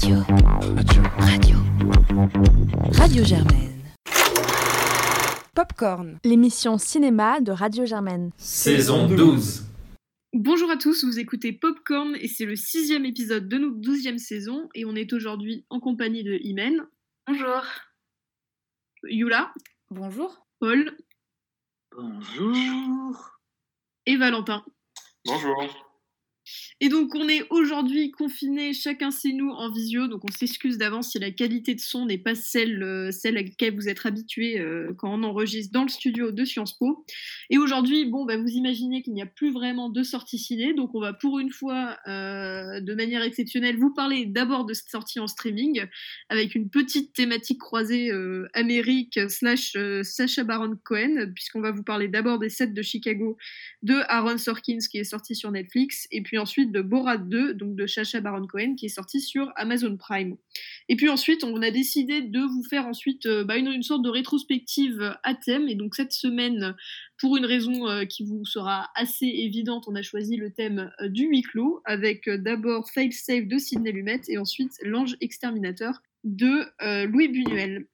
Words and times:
Radio. 0.00 0.22
Radio. 0.76 1.02
Radio. 1.18 1.56
Radio 2.92 3.24
Germaine. 3.24 3.82
Popcorn, 5.56 6.20
l'émission 6.24 6.78
cinéma 6.78 7.40
de 7.40 7.50
Radio 7.50 7.84
Germaine. 7.84 8.30
Saison 8.36 9.08
12. 9.08 9.64
Bonjour 10.34 10.70
à 10.70 10.76
tous, 10.76 11.04
vous 11.04 11.18
écoutez 11.18 11.52
Popcorn 11.52 12.14
et 12.14 12.28
c'est 12.28 12.44
le 12.44 12.54
sixième 12.54 13.06
épisode 13.06 13.48
de 13.48 13.58
notre 13.58 13.78
douzième 13.78 14.18
saison 14.18 14.68
et 14.76 14.84
on 14.84 14.94
est 14.94 15.12
aujourd'hui 15.12 15.66
en 15.68 15.80
compagnie 15.80 16.22
de 16.22 16.38
Imen. 16.44 16.86
Bonjour. 17.26 17.64
Yula. 19.02 19.52
Bonjour. 19.90 20.46
Paul. 20.60 20.96
Bonjour. 21.96 23.40
Et 24.06 24.16
Valentin. 24.16 24.64
Bonjour. 25.24 25.87
Et 26.80 26.88
donc 26.88 27.14
on 27.14 27.28
est 27.28 27.44
aujourd'hui 27.50 28.10
confinés 28.12 28.72
chacun 28.72 29.10
chez 29.10 29.32
nous 29.32 29.50
en 29.50 29.70
visio, 29.70 30.06
donc 30.06 30.22
on 30.24 30.32
s'excuse 30.32 30.78
d'avance 30.78 31.10
si 31.10 31.18
la 31.18 31.30
qualité 31.30 31.74
de 31.74 31.80
son 31.80 32.06
n'est 32.06 32.18
pas 32.18 32.34
celle, 32.34 32.82
euh, 32.82 33.10
celle 33.10 33.36
à 33.36 33.42
laquelle 33.42 33.74
vous 33.74 33.88
êtes 33.88 34.04
habitués 34.06 34.58
euh, 34.58 34.92
quand 34.96 35.12
on 35.12 35.22
enregistre 35.22 35.72
dans 35.72 35.82
le 35.82 35.88
studio 35.88 36.30
de 36.30 36.44
Sciences 36.44 36.76
Po. 36.78 37.04
Et 37.50 37.58
aujourd'hui, 37.58 38.04
bon, 38.04 38.24
bah, 38.24 38.36
vous 38.36 38.48
imaginez 38.48 39.02
qu'il 39.02 39.14
n'y 39.14 39.22
a 39.22 39.26
plus 39.26 39.52
vraiment 39.52 39.90
de 39.90 40.02
sortie 40.02 40.38
ciné, 40.38 40.74
donc 40.74 40.94
on 40.94 41.00
va 41.00 41.12
pour 41.12 41.38
une 41.38 41.50
fois, 41.50 41.98
euh, 42.06 42.80
de 42.80 42.94
manière 42.94 43.22
exceptionnelle, 43.22 43.76
vous 43.76 43.92
parler 43.92 44.26
d'abord 44.26 44.64
de 44.64 44.74
cette 44.74 44.90
sortie 44.90 45.20
en 45.20 45.26
streaming, 45.26 45.84
avec 46.28 46.54
une 46.54 46.70
petite 46.70 47.12
thématique 47.12 47.58
croisée 47.58 48.10
Amérique 48.54 49.18
slash 49.28 49.76
Sacha 50.02 50.44
Baron 50.44 50.76
Cohen, 50.84 51.32
puisqu'on 51.34 51.60
va 51.60 51.72
vous 51.72 51.82
parler 51.82 52.08
d'abord 52.08 52.38
des 52.38 52.48
sets 52.48 52.68
de 52.68 52.82
Chicago 52.82 53.36
de 53.82 53.94
Aaron 54.08 54.38
Sorkins 54.38 54.78
qui 54.90 54.98
est 54.98 55.04
sorti 55.04 55.34
sur 55.34 55.50
Netflix, 55.50 56.06
et 56.10 56.22
puis 56.22 56.37
ensuite 56.38 56.72
de 56.72 56.80
Borat 56.80 57.18
2, 57.18 57.54
donc 57.54 57.74
de 57.74 57.86
Chacha 57.86 58.20
Baron 58.20 58.46
Cohen, 58.46 58.74
qui 58.76 58.86
est 58.86 58.90
sorti 58.90 59.20
sur 59.20 59.52
Amazon 59.56 59.96
Prime. 59.96 60.36
Et 60.88 60.96
puis 60.96 61.08
ensuite, 61.08 61.44
on 61.44 61.60
a 61.62 61.70
décidé 61.70 62.22
de 62.22 62.40
vous 62.40 62.62
faire 62.62 62.86
ensuite 62.86 63.26
euh, 63.26 63.44
bah, 63.44 63.56
une, 63.56 63.82
sorte 63.82 64.02
de 64.02 64.08
rétrospective 64.08 65.16
à 65.22 65.34
thème. 65.34 65.68
Et 65.68 65.74
donc 65.74 65.94
cette 65.94 66.12
semaine, 66.12 66.74
pour 67.18 67.36
une 67.36 67.44
raison 67.44 67.88
euh, 67.88 68.04
qui 68.04 68.24
vous 68.24 68.44
sera 68.44 68.88
assez 68.94 69.26
évidente, 69.26 69.84
on 69.88 69.94
a 69.94 70.02
choisi 70.02 70.36
le 70.36 70.50
thème 70.50 70.90
euh, 71.00 71.08
du 71.08 71.26
huis 71.26 71.42
clos, 71.42 71.82
avec 71.84 72.28
d'abord 72.28 72.90
Fail 72.90 73.12
Safe 73.12 73.46
de 73.46 73.58
Sidney 73.58 73.92
Lumet 73.92 74.20
et 74.28 74.38
ensuite 74.38 74.72
L'ange 74.82 75.16
exterminateur 75.20 76.02
de 76.24 76.64
Louis 77.06 77.28
Buñuel. 77.28 77.86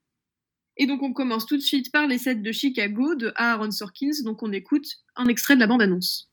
Et 0.76 0.86
donc 0.86 1.02
on 1.02 1.12
commence 1.12 1.46
tout 1.46 1.56
de 1.56 1.62
suite 1.62 1.92
par 1.92 2.06
les 2.06 2.18
sets 2.18 2.34
de 2.36 2.52
Chicago 2.52 3.14
de 3.14 3.32
Aaron 3.36 3.70
Sorkins. 3.70 4.22
Donc 4.24 4.42
on 4.42 4.52
écoute 4.52 4.86
un 5.16 5.26
extrait 5.26 5.54
de 5.54 5.60
la 5.60 5.66
bande-annonce. 5.66 6.30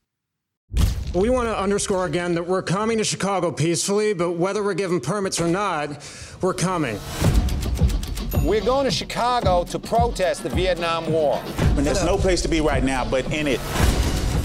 We 1.14 1.30
want 1.30 1.50
to 1.50 1.60
underscore 1.60 2.06
again 2.06 2.36
that 2.36 2.48
we're 2.48 2.62
coming 2.62 2.98
to 3.00 3.04
Chicago 3.04 3.52
peacefully, 3.52 4.14
but 4.14 4.38
whether 4.38 4.64
we're 4.64 4.76
given 4.76 5.02
permits 5.02 5.42
or 5.42 5.48
not, 5.48 6.08
we're 6.40 6.54
coming. 6.54 6.98
We're 8.46 8.64
going 8.64 8.86
to 8.86 8.92
Chicago 8.92 9.66
to 9.66 9.78
protest 9.78 10.44
the 10.44 10.50
Vietnam 10.50 11.12
War. 11.12 11.44
And 11.58 11.86
there's 11.86 12.06
no 12.06 12.18
place 12.18 12.42
to 12.44 12.48
be 12.48 12.62
right 12.62 12.82
now 12.82 13.04
but 13.04 13.26
in 13.34 13.46
it. 13.46 13.60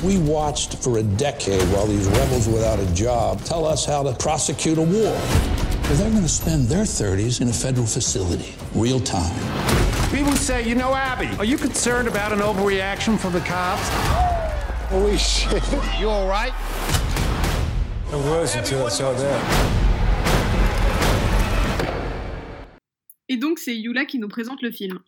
We 0.03 0.19
watched 0.19 0.75
for 0.79 0.99
a 0.99 1.05
decade 1.05 1.63
while 1.73 1.87
these 1.87 2.09
rebels 2.09 2.49
without 2.49 2.81
a 2.81 2.95
job 2.95 3.43
tell 3.45 3.65
us 3.65 3.87
how 3.87 4.03
to 4.03 4.13
prosecute 4.15 4.79
a 4.79 4.83
war. 4.83 4.91
Well, 4.93 5.95
they're 5.95 6.11
going 6.11 6.23
to 6.23 6.29
spend 6.29 6.67
their 6.67 6.83
30s 6.83 7.41
in 7.41 7.49
a 7.49 7.53
federal 7.53 7.87
facility, 7.87 8.57
real 8.75 8.99
time. 8.99 9.33
People 10.11 10.33
say, 10.33 10.69
you 10.69 10.75
know, 10.75 10.97
Abby, 10.97 11.29
are 11.39 11.45
you 11.45 11.59
concerned 11.59 12.09
about 12.09 12.33
an 12.33 12.41
overreaction 12.41 13.17
from 13.17 13.35
the 13.35 13.41
cops? 13.41 14.36
Holy 14.91 15.19
shit. 15.19 15.63
You 16.01 16.09
all 16.09 16.29
right? 16.29 16.53
I 18.13 18.17
was 18.31 18.55
until 18.55 18.87
I 18.87 18.89
saw 18.89 19.13
that. 19.15 19.41
Et 23.29 23.37
donc, 23.37 23.59
c'est 23.59 23.77
Yula 23.77 24.05
qui 24.05 24.21
nous 24.21 24.29
présente 24.29 24.63
le 24.63 24.71
film. 24.71 25.01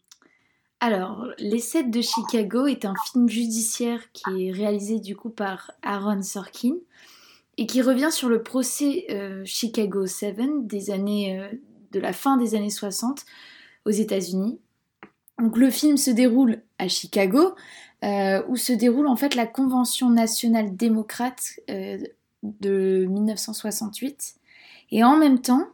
Alors, 0.80 1.28
Les 1.38 1.60
7 1.60 1.92
de 1.92 2.00
Chicago 2.00 2.66
est 2.66 2.84
un 2.84 2.94
film 3.06 3.28
judiciaire 3.28 4.00
qui 4.12 4.48
est 4.48 4.50
réalisé 4.50 4.98
du 4.98 5.14
coup 5.14 5.30
par 5.30 5.70
Aaron 5.82 6.22
Sorkin 6.22 6.74
et 7.56 7.66
qui 7.66 7.80
revient 7.80 8.10
sur 8.10 8.28
le 8.28 8.42
procès 8.42 9.06
euh, 9.10 9.42
Chicago 9.44 10.06
7 10.06 10.66
des 10.66 10.90
années, 10.90 11.38
euh, 11.38 11.48
de 11.92 12.00
la 12.00 12.12
fin 12.12 12.36
des 12.36 12.56
années 12.56 12.70
60 12.70 13.24
aux 13.86 13.90
États-Unis. 13.90 14.58
Donc, 15.38 15.56
le 15.56 15.70
film 15.70 15.96
se 15.96 16.10
déroule 16.10 16.62
à 16.78 16.88
Chicago, 16.88 17.54
euh, 18.04 18.42
où 18.48 18.56
se 18.56 18.72
déroule 18.72 19.08
en 19.08 19.16
fait 19.16 19.34
la 19.34 19.46
Convention 19.46 20.10
nationale 20.10 20.76
démocrate 20.76 21.58
euh, 21.68 21.98
de 22.42 23.06
1968. 23.10 24.36
Et 24.92 25.02
en 25.02 25.16
même 25.16 25.40
temps, 25.40 25.66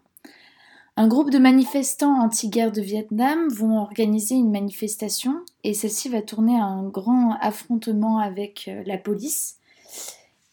un 0.96 1.06
groupe 1.06 1.30
de 1.30 1.38
manifestants 1.38 2.18
anti-guerre 2.22 2.72
de 2.72 2.80
Vietnam 2.80 3.48
vont 3.48 3.78
organiser 3.78 4.36
une 4.36 4.50
manifestation 4.50 5.36
et 5.64 5.74
celle-ci 5.74 6.08
va 6.08 6.22
tourner 6.22 6.56
à 6.56 6.64
un 6.64 6.84
grand 6.84 7.36
affrontement 7.40 8.18
avec 8.18 8.68
euh, 8.68 8.82
la 8.86 8.96
police. 8.96 9.56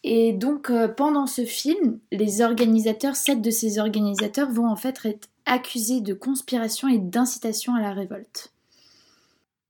Et 0.04 0.32
donc 0.32 0.72
pendant 0.96 1.28
ce 1.28 1.44
film, 1.44 2.00
les 2.10 2.42
organisateurs, 2.42 3.14
sept 3.14 3.40
de 3.40 3.52
ces 3.52 3.78
organisateurs 3.78 4.50
vont 4.50 4.66
en 4.66 4.74
fait 4.74 4.98
être 5.04 5.28
accusés 5.46 6.00
de 6.00 6.12
conspiration 6.12 6.88
et 6.88 6.98
d'incitation 6.98 7.76
à 7.76 7.80
la 7.80 7.92
révolte. 7.92 8.51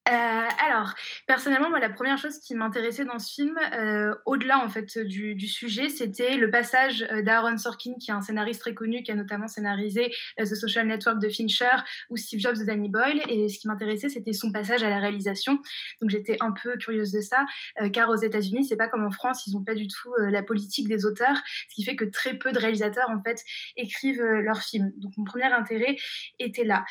Euh, 0.09 0.49
alors, 0.59 0.95
personnellement, 1.29 1.71
moi, 1.71 1.79
la 1.79 1.89
première 1.89 2.19
chose 2.19 2.39
qui 2.41 2.57
m'intéressait 2.57 3.05
dans 3.05 3.21
ce 3.21 3.35
film, 3.35 3.57
euh, 3.73 4.13
au-delà 4.27 4.59
en 4.59 4.69
fait 4.69 4.99
du, 4.99 5.39
sujet, 5.47 5.91
c'était 5.91 6.37
le 6.37 6.51
passage 6.51 7.07
euh, 7.13 7.23
d'Aaron 7.23 7.57
Sorkin, 7.57 7.93
qui 8.01 8.11
est 8.11 8.15
un 8.15 8.21
scénariste 8.21 8.61
très 8.63 8.75
connu, 8.75 9.05
qui 9.05 9.13
a 9.13 9.15
notamment 9.15 9.47
scénarisé 9.47 10.13
The 10.39 10.55
Social 10.57 10.89
Network 10.89 11.21
de 11.21 11.29
Fincher 11.29 11.77
ou 12.11 12.17
Steve 12.17 12.41
Jobs 12.41 12.59
de 12.59 12.65
Danny 12.65 12.89
Boyle. 12.89 13.23
Et 13.29 13.49
ce 13.49 13.61
qui 13.61 13.69
m'intéressait, 13.69 14.09
c'était 14.09 14.33
son 14.33 14.51
passage 14.51 14.83
à 14.83 14.91
la 14.91 14.99
réalisation. 14.99 15.61
Donc, 16.01 16.11
j'étais 16.11 16.37
un 16.41 16.51
peu 16.51 16.77
curieuse 16.77 17.13
de 17.13 17.21
ça, 17.21 17.47
car 17.93 18.09
aux 18.09 18.17
États-Unis, 18.17 18.65
c'est 18.65 18.77
pas 18.77 18.89
comme 18.89 19.05
en 19.05 19.11
France, 19.11 19.47
ils 19.47 19.53
n'ont 19.53 19.63
pas 19.63 19.75
du 19.75 19.87
tout 19.87 20.13
la 20.19 20.43
politique 20.43 20.89
des 20.89 21.07
auteurs, 21.07 21.37
ce 21.69 21.75
qui 21.75 21.85
fait 21.85 21.95
que 21.95 22.05
très 22.05 22.35
peu 22.35 22.51
de 22.51 22.59
réalisateurs 22.59 23.11
en 23.11 23.23
fait 23.23 23.43
écrivent 23.77 24.23
leurs 24.23 24.63
films. 24.63 24.93
Donc, 24.97 25.13
mon 25.17 25.25
premier 25.25 25.45
intérêt 25.45 25.97
était 26.41 26.65
là. 26.65 26.85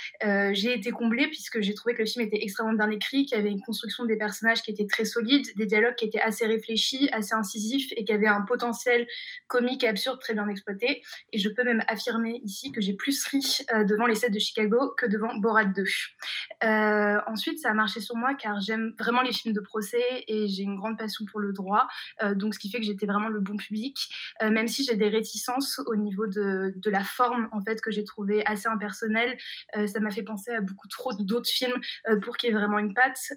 j'ai 0.54 0.74
été 0.74 0.92
comblée 0.92 1.28
puisque 1.28 1.60
j'ai 1.62 1.74
trouvé 1.74 1.94
que 1.94 2.00
le 2.00 2.06
film 2.06 2.26
était 2.26 2.42
extrêmement 2.42 2.74
bien 2.74 2.90
écrit, 2.90 3.01
qu'il 3.10 3.30
y 3.30 3.36
avait 3.36 3.52
une 3.52 3.62
construction 3.62 4.06
des 4.06 4.18
personnages 4.18 4.62
qui 4.62 4.72
était 4.72 4.88
très 4.88 5.06
solide, 5.06 5.46
des 5.56 5.66
dialogues 5.66 5.96
qui 5.96 6.06
étaient 6.06 6.22
assez 6.22 6.46
réfléchis, 6.46 7.10
assez 7.12 7.34
incisifs 7.34 7.92
et 7.96 8.06
qui 8.06 8.14
avaient 8.14 8.28
un 8.28 8.42
potentiel 8.42 9.08
comique 9.48 9.84
et 9.84 9.88
absurde 9.88 10.20
très 10.20 10.34
bien 10.34 10.48
exploité. 10.48 11.04
Et 11.34 11.38
je 11.38 11.50
peux 11.50 11.64
même 11.64 11.84
affirmer 11.88 12.42
ici 12.44 12.72
que 12.72 12.82
j'ai 12.82 12.94
plus 12.94 13.26
ri 13.26 13.42
euh, 13.74 13.84
devant 13.84 14.06
les 14.06 14.16
sets 14.16 14.30
de 14.30 14.40
Chicago 14.40 14.94
que 14.98 15.06
devant 15.06 15.36
Borat 15.36 15.66
2. 15.66 15.84
Euh, 16.64 17.20
ensuite, 17.28 17.60
ça 17.60 17.72
a 17.72 17.74
marché 17.74 18.00
sur 18.00 18.16
moi 18.16 18.34
car 18.36 18.60
j'aime 18.62 18.94
vraiment 19.00 19.22
les 19.22 19.34
films 19.34 19.54
de 19.54 19.60
procès 19.60 20.24
et 20.28 20.48
j'ai 20.48 20.64
une 20.64 20.78
grande 20.78 20.98
passion 20.98 21.26
pour 21.26 21.40
le 21.40 21.54
droit. 21.54 21.88
Euh, 22.24 22.36
donc, 22.36 22.54
ce 22.54 22.60
qui 22.60 22.70
fait 22.70 22.80
que 22.80 22.86
j'étais 22.86 23.06
vraiment 23.06 23.30
le 23.30 23.40
bon 23.40 23.58
public, 23.58 23.98
même 24.42 24.68
si 24.68 24.84
j'ai 24.84 24.96
des 24.96 25.10
réticences 25.10 25.80
au 25.86 25.96
niveau 25.96 26.28
de, 26.28 26.74
de, 26.76 26.90
la 26.90 27.04
forme 27.04 27.48
en 27.52 27.62
fait 27.62 27.82
que 27.82 27.92
j'ai 27.92 28.04
trouvé 28.04 28.46
assez 28.46 28.68
impersonnelle. 28.68 29.38
ça 29.88 30.00
m'a 30.00 30.12
fait 30.12 30.24
penser 30.24 30.52
à 30.52 30.62
beaucoup 30.62 30.88
trop 30.88 31.14
d'autres 31.14 31.50
films 31.50 31.80
pour 32.22 32.38
qu'il 32.38 32.50
y 32.50 32.52
ait 32.52 32.56
vraiment 32.56 32.80
une 32.80 32.91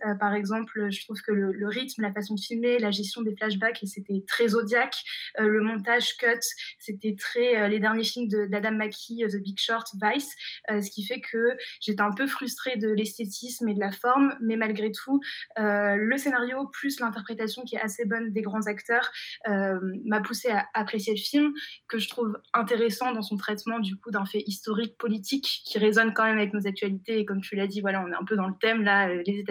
Euh, 0.07 0.15
par 0.15 0.35
exemple, 0.35 0.91
je 0.91 1.05
trouve 1.05 1.21
que 1.21 1.33
le, 1.33 1.69
rythme, 1.69 2.03
la 2.03 2.13
façon 2.13 2.35
de 2.35 2.41
filmer, 2.41 2.79
la 2.79 2.91
gestion 2.91 3.23
des 3.23 3.35
flashbacks, 3.35 3.81
c'était 3.85 4.23
très 4.27 4.49
zodiaque. 4.49 4.97
Euh, 5.41 5.49
le 5.49 5.61
montage 5.61 6.17
cut, 6.17 6.41
c'était 6.79 7.17
très 7.19 7.57
euh, 7.57 7.69
les 7.69 7.81
derniers 7.81 8.05
films 8.05 8.29
d'Adam 8.29 8.73
McKee, 8.73 9.25
The 9.29 9.37
Big 9.37 9.59
Short, 9.59 9.89
Vice, 10.03 10.35
ce 10.69 10.91
qui 10.91 11.05
fait 11.07 11.21
que 11.21 11.57
j'étais 11.81 12.03
un 12.03 12.13
peu 12.13 12.27
frustrée 12.27 12.77
de 12.77 12.89
l'esthétisme 12.89 13.69
et 13.69 13.75
de 13.75 13.81
la 13.81 13.93
forme, 13.93 14.37
mais 14.41 14.57
malgré 14.57 14.91
tout, 14.93 15.21
le 15.57 16.17
scénario 16.17 16.67
plus 16.69 17.01
l'interprétation 17.01 17.63
qui 17.63 17.77
est 17.77 17.81
assez 17.81 18.05
bonne 18.05 18.33
des 18.33 18.43
grands 18.43 18.67
acteurs 18.67 19.11
m'a 19.47 20.21
poussé 20.21 20.51
à 20.51 20.67
apprécier 20.75 21.15
le 21.15 21.21
film, 21.21 21.53
que 21.89 21.99
je 21.99 22.09
trouve 22.09 22.39
intéressant 22.53 23.13
dans 23.13 23.23
son 23.23 23.37
traitement 23.37 23.79
du 23.79 23.97
coup 23.97 24.11
d'un 24.11 24.25
fait 24.25 24.43
historique 24.47 24.97
politique 24.97 25.63
qui 25.65 25.79
résonne 25.79 26.13
quand 26.15 26.25
même 26.25 26.39
avec 26.39 26.53
nos 26.53 26.67
actualités. 26.67 27.19
Et 27.19 27.25
comme 27.25 27.41
tu 27.41 27.57
l'as 27.57 27.67
dit, 27.67 27.81
voilà, 27.81 28.03
on 28.05 28.11
est 28.11 28.17
un 28.17 28.25
peu 28.25 28.37
dans 28.37 28.49
le 28.49 28.55
thème 28.61 28.83
là, 28.83 29.09
les 29.09 29.44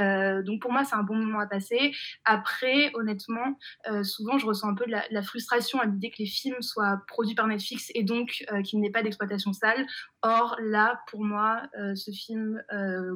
Euh, 0.00 0.42
donc 0.42 0.60
pour 0.60 0.72
moi, 0.72 0.84
c'est 0.84 0.94
un 0.94 1.02
bon 1.02 1.16
moment 1.16 1.40
à 1.40 1.46
passer. 1.46 1.92
Après, 2.24 2.90
honnêtement, 2.94 3.58
euh, 3.88 4.02
souvent, 4.02 4.38
je 4.38 4.46
ressens 4.46 4.68
un 4.68 4.74
peu 4.74 4.84
la, 4.86 5.22
frustration 5.22 5.80
à 5.80 5.86
l'idée 5.86 6.10
que 6.10 6.18
les 6.18 6.26
films 6.26 6.60
soient 6.62 7.02
produits 7.08 7.34
par 7.34 7.46
Netflix 7.46 7.90
et 7.94 8.04
donc 8.04 8.44
euh, 8.52 8.62
qu'il 8.62 8.80
n'y 8.80 8.86
ait 8.86 8.92
pas 8.92 9.02
d'exploitation 9.02 9.52
sale. 9.52 9.86
Or, 10.22 10.56
là, 10.60 11.00
pour 11.10 11.24
moi, 11.24 11.62
ce 11.94 12.10
film 12.10 12.62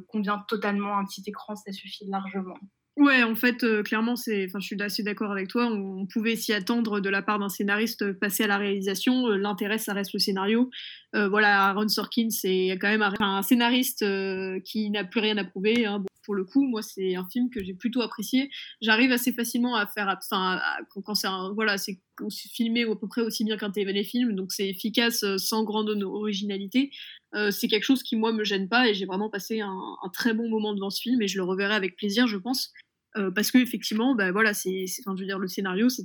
convient 0.09 0.45
totalement 0.49 0.97
à 0.97 1.01
un 1.01 1.05
petit 1.05 1.23
écran, 1.27 1.57
ça 1.57 1.73
suffit 1.73 2.07
largement. 2.07 2.57
Ouais, 2.97 3.23
en 3.23 3.35
fait, 3.35 3.65
clairement, 3.83 4.15
c'est, 4.17 4.47
enfin, 4.47 4.59
je 4.61 4.67
suis 4.67 4.83
assez 4.83 5.03
d'accord 5.03 5.31
avec 5.31 5.49
toi. 5.49 5.67
On, 5.67 6.07
pouvait 6.07 6.37
s'y 6.37 6.53
attendre 6.53 7.01
de 7.01 7.09
la 7.09 7.23
part 7.23 7.39
d'un 7.39 7.49
scénariste 7.49 8.13
passer 8.13 8.45
à 8.45 8.47
la 8.47 8.59
réalisation. 8.59 9.29
L'intérêt, 9.29 9.79
ça 9.79 9.95
reste 9.95 10.13
le 10.13 10.19
scénario. 10.19 10.71
voilà, 11.15 11.69
Aaron 11.69 11.89
Sorkin, 11.89 12.29
c'est 12.31 12.77
quand 12.81 12.89
même 12.89 13.03
un, 13.21 13.43
scénariste 13.43 14.05
qui 14.65 14.91
n'a 14.91 15.05
plus 15.05 15.21
rien 15.21 15.39
à 15.39 15.45
prouver. 15.45 15.87
Hein 15.87 16.03
pour 16.31 16.37
le 16.37 16.45
coup, 16.45 16.65
moi, 16.65 16.81
c'est 16.81 17.17
un 17.17 17.27
film 17.29 17.51
que 17.51 17.61
j'ai 17.61 17.75
plutôt 17.75 18.03
apprécié. 18.03 18.53
J'arrive 18.81 19.11
assez 19.11 19.33
facilement 19.33 19.75
à 19.75 19.89
faire, 19.89 20.17
enfin, 20.17 20.61
quand 21.03 21.17
c'est 21.17 21.27
voilà, 21.57 21.77
c'est 21.77 21.99
filmé 22.53 22.85
à 22.85 22.95
peu 22.95 23.09
près 23.09 23.23
aussi 23.23 23.43
bien 23.43 23.57
qu'un 23.57 23.73
téléfilm, 23.73 24.37
donc 24.37 24.53
c'est 24.53 24.69
efficace 24.69 25.25
sans 25.39 25.65
grande 25.65 25.91
originalité. 26.05 26.93
c'est 27.51 27.67
quelque 27.67 27.83
chose 27.83 28.05
qui 28.05 28.15
moi 28.15 28.33
me 28.33 28.45
gêne 28.45 28.69
pas 28.69 28.89
et 28.89 28.95
j'ai 28.95 29.07
vraiment 29.07 29.29
passé 29.29 29.61
un, 29.61 29.77
un, 30.05 30.09
très 30.11 30.33
bon 30.33 30.49
moment 30.49 30.73
devant 30.73 30.91
ce 30.91 31.01
film 31.01 31.21
et 31.21 31.27
je 31.27 31.37
le 31.37 31.43
reverrai 31.43 31.75
avec 31.75 31.97
plaisir, 31.97 32.29
je 32.29 32.37
pense. 32.37 32.73
Euh, 33.17 33.31
parce 33.31 33.51
que 33.51 33.59
effectivement, 33.59 34.15
bah, 34.15 34.31
voilà, 34.31 34.55
c'est, 34.55 34.85
enfin, 35.01 35.17
je 35.17 35.23
veux 35.23 35.27
dire, 35.27 35.39
le 35.39 35.49
scénario, 35.49 35.89
c'est 35.89 36.05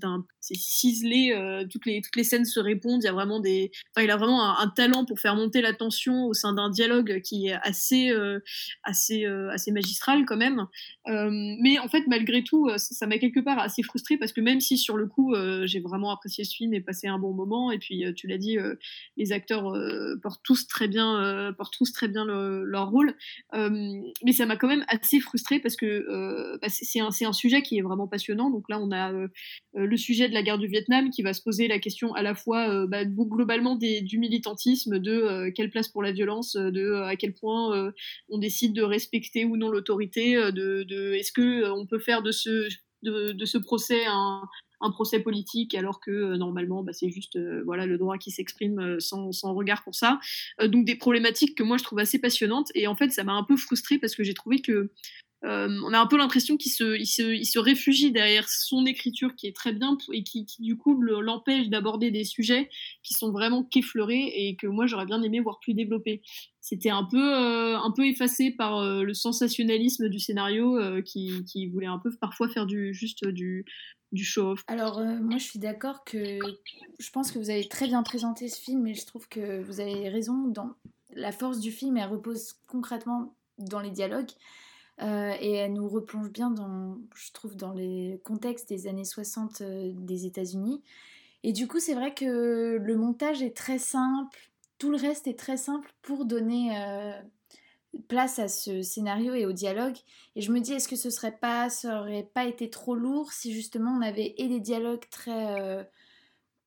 ciselé, 0.55 1.33
euh, 1.33 1.63
toutes 1.69 1.85
les 1.85 2.01
toutes 2.01 2.15
les 2.15 2.23
scènes 2.23 2.45
se 2.45 2.59
répondent. 2.59 3.03
Il 3.03 3.05
y 3.05 3.09
a 3.09 3.13
vraiment 3.13 3.39
des, 3.39 3.71
enfin, 3.95 4.03
il 4.03 4.09
a 4.09 4.17
vraiment 4.17 4.57
un, 4.59 4.67
talent 4.69 5.05
pour 5.05 5.19
faire 5.19 5.35
monter 5.35 5.61
la 5.61 5.73
tension 5.73 6.25
au 6.25 6.33
sein 6.33 6.53
d'un 6.53 6.69
dialogue 6.69 7.21
qui 7.21 7.47
est 7.47 7.57
assez 7.61 8.09
euh, 8.09 8.39
assez 8.83 9.25
assez 9.25 9.71
magistral 9.71 10.25
quand 10.25 10.37
même. 10.37 10.65
mais 11.05 11.77
en 11.79 11.87
fait, 11.87 12.03
malgré 12.07 12.43
tout, 12.43 12.69
ça 12.77 13.05
m'a 13.07 13.17
quelque 13.19 13.39
part 13.39 13.59
assez 13.59 13.83
frustré 13.83 14.17
parce 14.17 14.33
que 14.33 14.41
même 14.41 14.59
si 14.59 14.77
sur 14.77 14.97
le 14.97 15.07
coup, 15.07 15.33
j'ai 15.65 15.79
vraiment 15.79 16.11
apprécié 16.11 16.43
ce 16.43 16.55
film 16.55 16.73
et 16.73 16.81
passé 16.81 17.07
un 17.07 17.19
bon 17.19 17.33
moment, 17.33 17.71
et 17.71 17.77
puis 17.77 18.03
tu 18.15 18.27
l'as 18.27 18.37
dit, 18.37 18.57
les 19.17 19.31
acteurs 19.31 19.73
portent 20.21 20.43
tous 20.43 20.67
très 20.67 20.87
bien 20.87 21.53
portent 21.57 21.75
tous 21.77 21.93
très 21.93 22.07
bien 22.07 22.25
leur 22.25 22.89
rôle, 22.89 23.15
mais 23.53 24.33
ça 24.33 24.45
m'a 24.45 24.57
quand 24.57 24.67
même 24.67 24.85
assez 24.87 25.19
frustré 25.19 25.59
parce 25.59 25.75
que 25.75 26.57
bah, 26.61 26.67
c'est 26.69 26.94
c'est 27.12 27.25
un, 27.25 27.33
sujet 27.33 27.62
qui 27.62 27.77
est 27.77 27.81
vraiment 27.81 28.07
passionnant. 28.07 28.50
Donc 28.50 28.69
là, 28.69 28.80
on 28.80 28.92
a 28.92 29.12
euh, 29.12 29.27
euh, 29.75 29.86
le 29.86 29.97
sujet 29.97 30.30
de 30.30 30.33
la 30.33 30.44
guerre 30.44 30.57
du 30.57 30.68
Vietnam 30.68 31.09
qui 31.09 31.21
va 31.21 31.33
se 31.33 31.42
poser 31.42 31.68
la 31.68 31.80
question 31.80 32.13
à 32.13 32.21
la 32.21 32.36
fois 32.36 32.69
euh, 32.69 32.88
bah, 32.88 33.06
globalement 33.06 33.75
du 33.75 34.19
militantisme, 34.19 35.00
de 35.00 35.50
quelle 35.50 35.69
place 35.69 35.89
pour 35.89 36.03
la 36.03 36.12
violence, 36.12 36.56
de 36.56 36.94
à 37.03 37.15
quel 37.15 37.33
point 37.33 37.92
on 38.30 38.38
décide 38.38 38.74
de 38.74 38.83
respecter 38.83 39.45
ou 39.45 39.57
non 39.57 39.69
l'autorité, 39.69 40.36
de, 40.36 41.13
est-ce 41.13 41.31
que 41.31 41.69
on 41.71 41.86
peut 41.86 42.00
faire 42.00 42.21
de 42.21 42.31
ce 42.31 43.57
procès 43.57 44.06
un, 44.06 44.41
procès 44.91 45.19
politique 45.19 45.74
alors 45.74 46.00
que 46.00 46.36
normalement 46.36 46.83
bah, 46.83 46.94
c'est 46.94 47.09
juste 47.09 47.36
le 47.36 47.98
droit 47.98 48.19
qui 48.19 48.30
s'exprime 48.30 49.00
sans, 49.00 49.31
sans, 49.31 49.56
regard 49.56 49.83
pour 49.83 49.95
ça 49.95 50.19
donc 50.63 50.86
des 50.86 50.95
problématiques 50.95 51.57
que 51.57 51.63
moi 51.63 51.77
je 51.77 51.83
trouve 51.83 51.98
assez 51.98 52.19
passionnantes 52.19 52.69
et 52.75 52.86
en 52.86 52.94
fait 52.94 53.09
ça 53.09 53.24
m'a 53.24 53.33
un 53.33 53.44
peu 53.44 53.57
frustrée 53.57 53.98
parce 53.98 54.15
que 54.15 54.24
j'ai 54.24 54.36
trouvé 54.36 54.62
que 54.62 54.91
euh, 55.45 55.69
on 55.86 55.94
a 55.94 56.00
un 56.00 56.07
peu 56.07 56.18
l'impression 56.18 56.57
qu'il 56.57 56.71
se, 56.71 57.59
réfugie 57.59 58.12
derrière 58.12 58.50
son 58.50 58.86
écriture 58.86 59.36
qui 59.36 59.47
est 59.47 59.56
très 59.56 59.74
bien 59.74 59.97
et 60.12 60.24
qui, 60.24 60.45
du 60.59 60.75
coup 60.75 61.00
l'empêche 61.01 61.69
d'aborder 61.69 62.09
des 62.09 62.24
sujets 62.24 62.69
qui 63.03 63.13
sont 63.13 63.31
vraiment 63.31 63.63
qu'effleurés 63.63 64.31
et 64.36 64.56
que 64.56 64.65
moi 64.65 64.88
j'aurais 64.88 65.06
bien 65.06 65.21
aimé 65.21 65.39
voir 65.39 65.59
plus 65.59 65.74
développés. 65.74 66.21
C'était 66.62 66.89
un 66.89 67.03
peu, 67.03 67.36
euh, 67.36 67.77
effacé 68.00 68.50
par 68.50 68.77
euh, 68.77 69.03
le 69.03 69.13
sensationnalisme 69.13 70.09
du 70.09 70.19
scénario 70.19 70.80
qui, 71.03 71.68
voulait 71.71 71.86
un 71.86 72.00
peu 72.00 72.12
parfois 72.19 72.50
faire 72.50 72.65
du, 72.65 72.94
juste 72.94 73.25
du, 73.27 73.65
du 74.12 74.24
show-off. 74.24 74.63
Alors 74.68 75.00
moi 75.01 75.38
je 75.38 75.44
suis 75.44 75.59
d'accord 75.59 76.03
que 76.03 76.39
je 77.00 77.12
pense 77.12 77.31
que 77.31 77.38
vous 77.38 77.51
avez 77.51 77.68
très 77.68 77.88
bien 77.88 78.01
présenté 78.01 78.48
ce 78.48 78.59
film 78.59 78.88
et 78.88 78.95
je 78.95 79.06
trouve 79.06 79.27
que 79.30 79.62
vous 79.62 79.80
avez 79.80 80.09
raison 80.09 80.51
la 81.13 81.31
force 81.31 81.59
du 81.59 81.71
film 81.71 81.98
elle 81.98 82.09
repose 82.09 82.53
concrètement 82.68 83.36
dans 83.59 83.80
les 83.80 83.91
dialogues. 83.91 84.31
Euh, 85.01 85.33
et 85.42 85.51
elle 85.51 85.74
nous 85.74 85.89
replonge 85.89 86.30
bien 86.30 86.50
dans, 86.50 86.97
je 87.15 87.31
trouve, 87.33 87.56
dans 87.56 87.74
les 87.74 88.21
contextes 88.24 88.69
des 88.69 88.88
années 88.88 89.03
60 89.03 89.62
euh, 89.62 89.92
des 89.94 90.25
États-Unis. 90.25 90.81
Et 91.44 91.51
du 91.51 91.68
coup, 91.68 91.80
c'est 91.80 91.95
vrai 91.95 92.13
que 92.13 92.77
le 92.81 92.95
montage 92.95 93.44
est 93.44 93.56
très 93.56 93.77
simple, 93.77 94.51
tout 94.77 94.89
le 94.89 94.97
reste 94.97 95.27
est 95.27 95.38
très 95.38 95.57
simple 95.57 95.92
pour 96.01 96.25
donner 96.25 96.77
euh, 96.77 97.12
place 98.07 98.39
à 98.39 98.47
ce 98.47 98.81
scénario 98.81 99.33
et 99.33 99.45
au 99.45 99.51
dialogue. 99.51 99.97
Et 100.36 100.42
je 100.42 100.51
me 100.51 100.59
dis, 100.59 100.74
est-ce 100.74 100.88
que 100.88 100.95
ce 100.95 101.09
serait 101.09 101.38
pas, 101.38 101.69
ça 101.69 102.01
aurait 102.01 102.30
pas 102.33 102.45
été 102.45 102.69
trop 102.69 102.95
lourd 102.95 103.33
si 103.33 103.53
justement 103.53 103.91
on 103.91 104.01
avait 104.01 104.33
et 104.38 104.48
des 104.48 104.59
dialogues 104.62 105.07
très, 105.12 105.88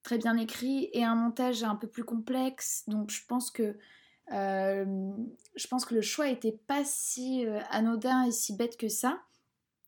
très 0.02 0.18
bien 0.18 0.36
écrits 0.36 0.90
et 0.92 1.04
un 1.04 1.14
montage 1.16 1.64
un 1.64 1.76
peu 1.76 1.88
plus 1.88 2.04
complexe? 2.04 2.84
Donc 2.86 3.10
je 3.10 3.26
pense 3.26 3.50
que 3.50 3.76
je 4.30 5.66
pense 5.68 5.84
que 5.84 5.94
le 5.94 6.02
choix 6.02 6.28
était 6.28 6.58
pas 6.66 6.84
si 6.84 7.46
euh, 7.46 7.60
anodin 7.70 8.24
et 8.24 8.30
si 8.30 8.54
bête 8.56 8.76
que 8.76 8.88
ça. 8.88 9.20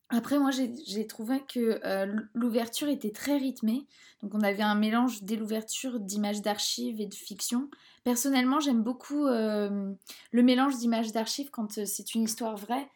Après, 0.08 0.40
moi, 0.40 0.50
j'ai 0.50 1.06
trouvé 1.06 1.40
que 1.46 1.80
euh, 1.84 2.20
l'ouverture 2.34 2.88
était 2.88 3.12
très 3.12 3.36
rythmée. 3.36 3.86
Donc, 4.22 4.34
on 4.34 4.40
avait 4.40 4.64
un 4.64 4.74
mélange 4.74 5.22
dès 5.22 5.36
l'ouverture 5.36 6.00
d'images 6.00 6.42
d'archives 6.42 7.00
et 7.00 7.06
de 7.06 7.14
fiction. 7.14 7.70
Personnellement, 8.02 8.58
j'aime 8.58 8.82
beaucoup 8.82 9.26
le 9.26 9.96
mélange 10.32 10.78
d'images 10.78 11.12
d'archives 11.12 11.50
quand 11.50 11.84
c'est 11.84 12.14
une 12.16 12.24
histoire 12.24 12.56
vraie. 12.56 12.88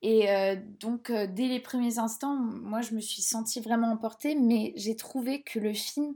Et 0.00 0.28
donc, 0.80 1.12
dès 1.12 1.46
les 1.46 1.60
premiers 1.60 1.98
instants, 1.98 2.36
moi, 2.36 2.80
je 2.80 2.94
me 2.94 3.00
suis 3.00 3.20
sentie 3.20 3.60
vraiment 3.60 3.92
emportée. 3.92 4.34
Mais 4.34 4.72
j'ai 4.76 4.96
trouvé 4.96 5.42
que 5.42 5.58
le 5.58 5.74
film, 5.74 6.14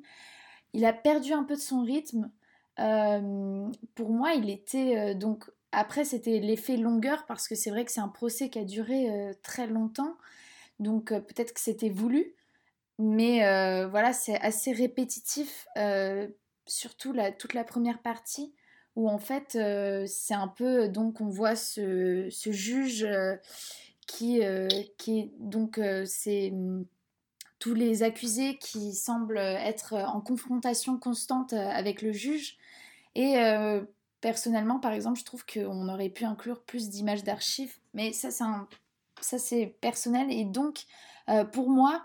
il 0.73 0.87
a 0.87 0.95
perdu 0.95 1.35
un 1.35 1.45
peu 1.45 1.57
de 1.57 1.61
son 1.61 1.83
rythme. 1.83 2.31
Euh, 2.79 3.71
pour 3.95 4.11
moi, 4.11 4.33
il 4.35 4.51
était 4.51 4.99
euh, 4.99 5.15
donc 5.15 5.51
après 5.73 6.05
c'était 6.05 6.39
l'effet 6.41 6.77
longueur 6.77 7.25
parce 7.27 7.49
que 7.49 7.55
c'est 7.55 7.71
vrai 7.71 7.85
que 7.85 7.93
c'est 7.93 8.01
un 8.01 8.09
procès 8.09 8.51
qui 8.51 8.59
a 8.59 8.65
duré 8.65 9.11
euh, 9.11 9.33
très 9.43 9.67
longtemps, 9.67 10.17
donc 10.79 11.09
peut-être 11.09 11.55
que 11.55 11.61
c'était 11.61 11.91
voulu, 11.91 12.35
mais 12.99 13.39
voilà 13.89 14.13
c'est 14.13 14.39
assez 14.41 14.73
répétitif, 14.73 15.67
surtout 16.67 17.13
la, 17.13 17.33
toute 17.33 17.55
la 17.55 17.65
première 17.65 18.01
partie 18.01 18.55
où 18.95 19.09
en 19.09 19.19
fait 19.19 19.59
c'est 20.07 20.35
un 20.35 20.49
peu 20.49 20.89
donc 20.89 21.21
on 21.21 21.29
voit 21.29 21.57
ce, 21.57 22.29
ce 22.31 22.53
juge 22.53 23.07
qui, 24.07 24.41
qui 24.99 25.19
est 25.19 25.31
donc 25.39 25.81
c'est 26.07 26.53
tous 27.59 27.75
les 27.75 28.03
accusés 28.03 28.59
qui 28.59 28.95
semblent 28.95 29.39
être 29.39 29.95
en 29.95 30.21
confrontation 30.21 30.99
constante 30.99 31.53
avec 31.53 32.03
le 32.03 32.13
juge. 32.13 32.59
Et 33.15 33.39
euh, 33.39 33.83
personnellement, 34.21 34.79
par 34.79 34.93
exemple, 34.93 35.19
je 35.19 35.25
trouve 35.25 35.45
qu'on 35.47 35.89
aurait 35.89 36.11
pu 36.11 36.25
inclure 36.25 36.61
plus 36.63 36.91
d'images 36.91 37.25
d'archives, 37.25 37.75
mais 37.95 38.13
ça, 38.13 38.31
c'est 38.31 38.45
ça 39.21 39.39
c'est 39.39 39.67
personnel. 39.81 40.31
Et 40.31 40.45
donc, 40.45 40.85
euh, 41.31 41.45
pour 41.45 41.71
moi, 41.71 42.05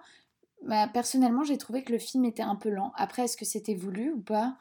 bah, 0.63 0.88
personnellement, 0.88 1.44
j'ai 1.44 1.57
trouvé 1.57 1.83
que 1.83 1.92
le 1.92 2.00
film 2.00 2.24
était 2.25 2.44
un 2.44 2.56
peu 2.56 2.69
lent. 2.69 2.94
Après, 2.95 3.24
est-ce 3.24 3.36
que 3.38 3.45
c'était 3.45 3.75
voulu 3.75 4.12
ou 4.12 4.21
pas? 4.21 4.57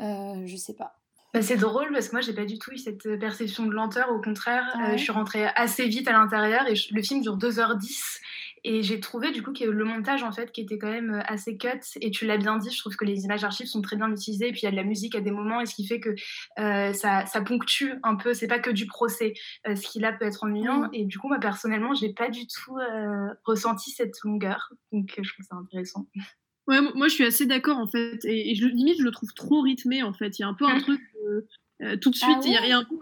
Euh, 0.00 0.46
Je 0.46 0.56
sais 0.56 0.74
pas. 0.74 1.00
Bah, 1.34 1.42
c'est 1.42 1.56
drôle 1.56 1.92
parce 1.92 2.08
que 2.08 2.12
moi 2.12 2.20
j'ai 2.20 2.32
pas 2.32 2.44
du 2.44 2.58
tout 2.58 2.70
eu 2.70 2.78
cette 2.78 3.18
perception 3.18 3.66
de 3.66 3.72
lenteur, 3.72 4.10
au 4.10 4.20
contraire, 4.20 4.64
je 4.92 4.96
suis 4.96 5.12
rentrée 5.12 5.46
assez 5.56 5.86
vite 5.86 6.08
à 6.08 6.12
l'intérieur 6.12 6.66
et 6.68 6.74
le 6.92 7.02
film 7.02 7.20
dure 7.20 7.36
2h10 7.36 8.20
et 8.64 8.82
j'ai 8.82 8.98
trouvé 8.98 9.30
du 9.30 9.42
coup 9.42 9.52
que 9.52 9.64
le 9.64 9.84
montage 9.84 10.22
en 10.22 10.32
fait 10.32 10.50
qui 10.50 10.62
était 10.62 10.78
quand 10.78 10.90
même 10.90 11.10
euh, 11.10 11.22
assez 11.26 11.56
cut 11.56 11.80
et 12.00 12.10
tu 12.10 12.26
l'as 12.26 12.38
bien 12.38 12.56
dit, 12.56 12.70
je 12.70 12.78
trouve 12.78 12.96
que 12.96 13.04
les 13.04 13.24
images 13.24 13.44
archives 13.44 13.66
sont 13.66 13.82
très 13.82 13.96
bien 13.96 14.10
utilisées 14.10 14.48
et 14.48 14.52
puis 14.52 14.62
il 14.62 14.64
y 14.64 14.68
a 14.68 14.70
de 14.70 14.76
la 14.76 14.84
musique 14.84 15.14
à 15.14 15.20
des 15.20 15.30
moments 15.30 15.60
et 15.60 15.66
ce 15.66 15.74
qui 15.74 15.86
fait 15.86 16.00
que 16.00 16.14
euh, 16.58 16.92
ça, 16.94 17.26
ça, 17.26 17.42
ponctue 17.42 17.92
un 18.02 18.16
peu, 18.16 18.32
c'est 18.32 18.48
pas 18.48 18.58
que 18.58 18.70
du 18.70 18.86
procès, 18.86 19.34
euh, 19.68 19.76
ce 19.76 19.86
qui 19.86 20.00
là 20.00 20.12
peut 20.12 20.24
être 20.24 20.44
ennuyant. 20.44 20.88
Et 20.92 21.04
du 21.04 21.18
coup 21.18 21.28
moi 21.28 21.38
personnellement 21.38 21.94
j'ai 21.94 22.12
pas 22.12 22.30
du 22.30 22.46
tout 22.46 22.76
ressenti 23.44 23.90
cette 23.90 24.16
longueur. 24.24 24.72
Donc 24.92 25.12
je 25.20 25.32
trouve 25.32 25.46
ça 25.46 25.56
intéressant. 25.56 26.06
Ouais, 26.66 26.80
moi 26.94 27.08
je 27.08 27.14
suis 27.14 27.24
assez 27.24 27.46
d'accord 27.46 27.76
en 27.76 27.86
fait 27.86 28.24
et, 28.24 28.54
je, 28.54 28.66
limite 28.66 28.98
je 28.98 29.04
le 29.04 29.10
trouve 29.10 29.32
trop 29.34 29.60
rythmé 29.60 30.02
en 30.02 30.14
fait, 30.14 30.38
il 30.38 30.42
y 30.42 30.44
a 30.44 30.48
un 30.48 30.54
peu 30.54 30.64
un 30.64 30.78
mmh. 30.78 30.82
truc 30.82 31.00
tout 32.00 32.10
de 32.10 32.16
suite, 32.16 32.38
ah 32.42 32.42
il 32.44 32.52
y 32.52 32.72
a 32.72 32.78
un 32.78 32.84
peu 32.84 32.96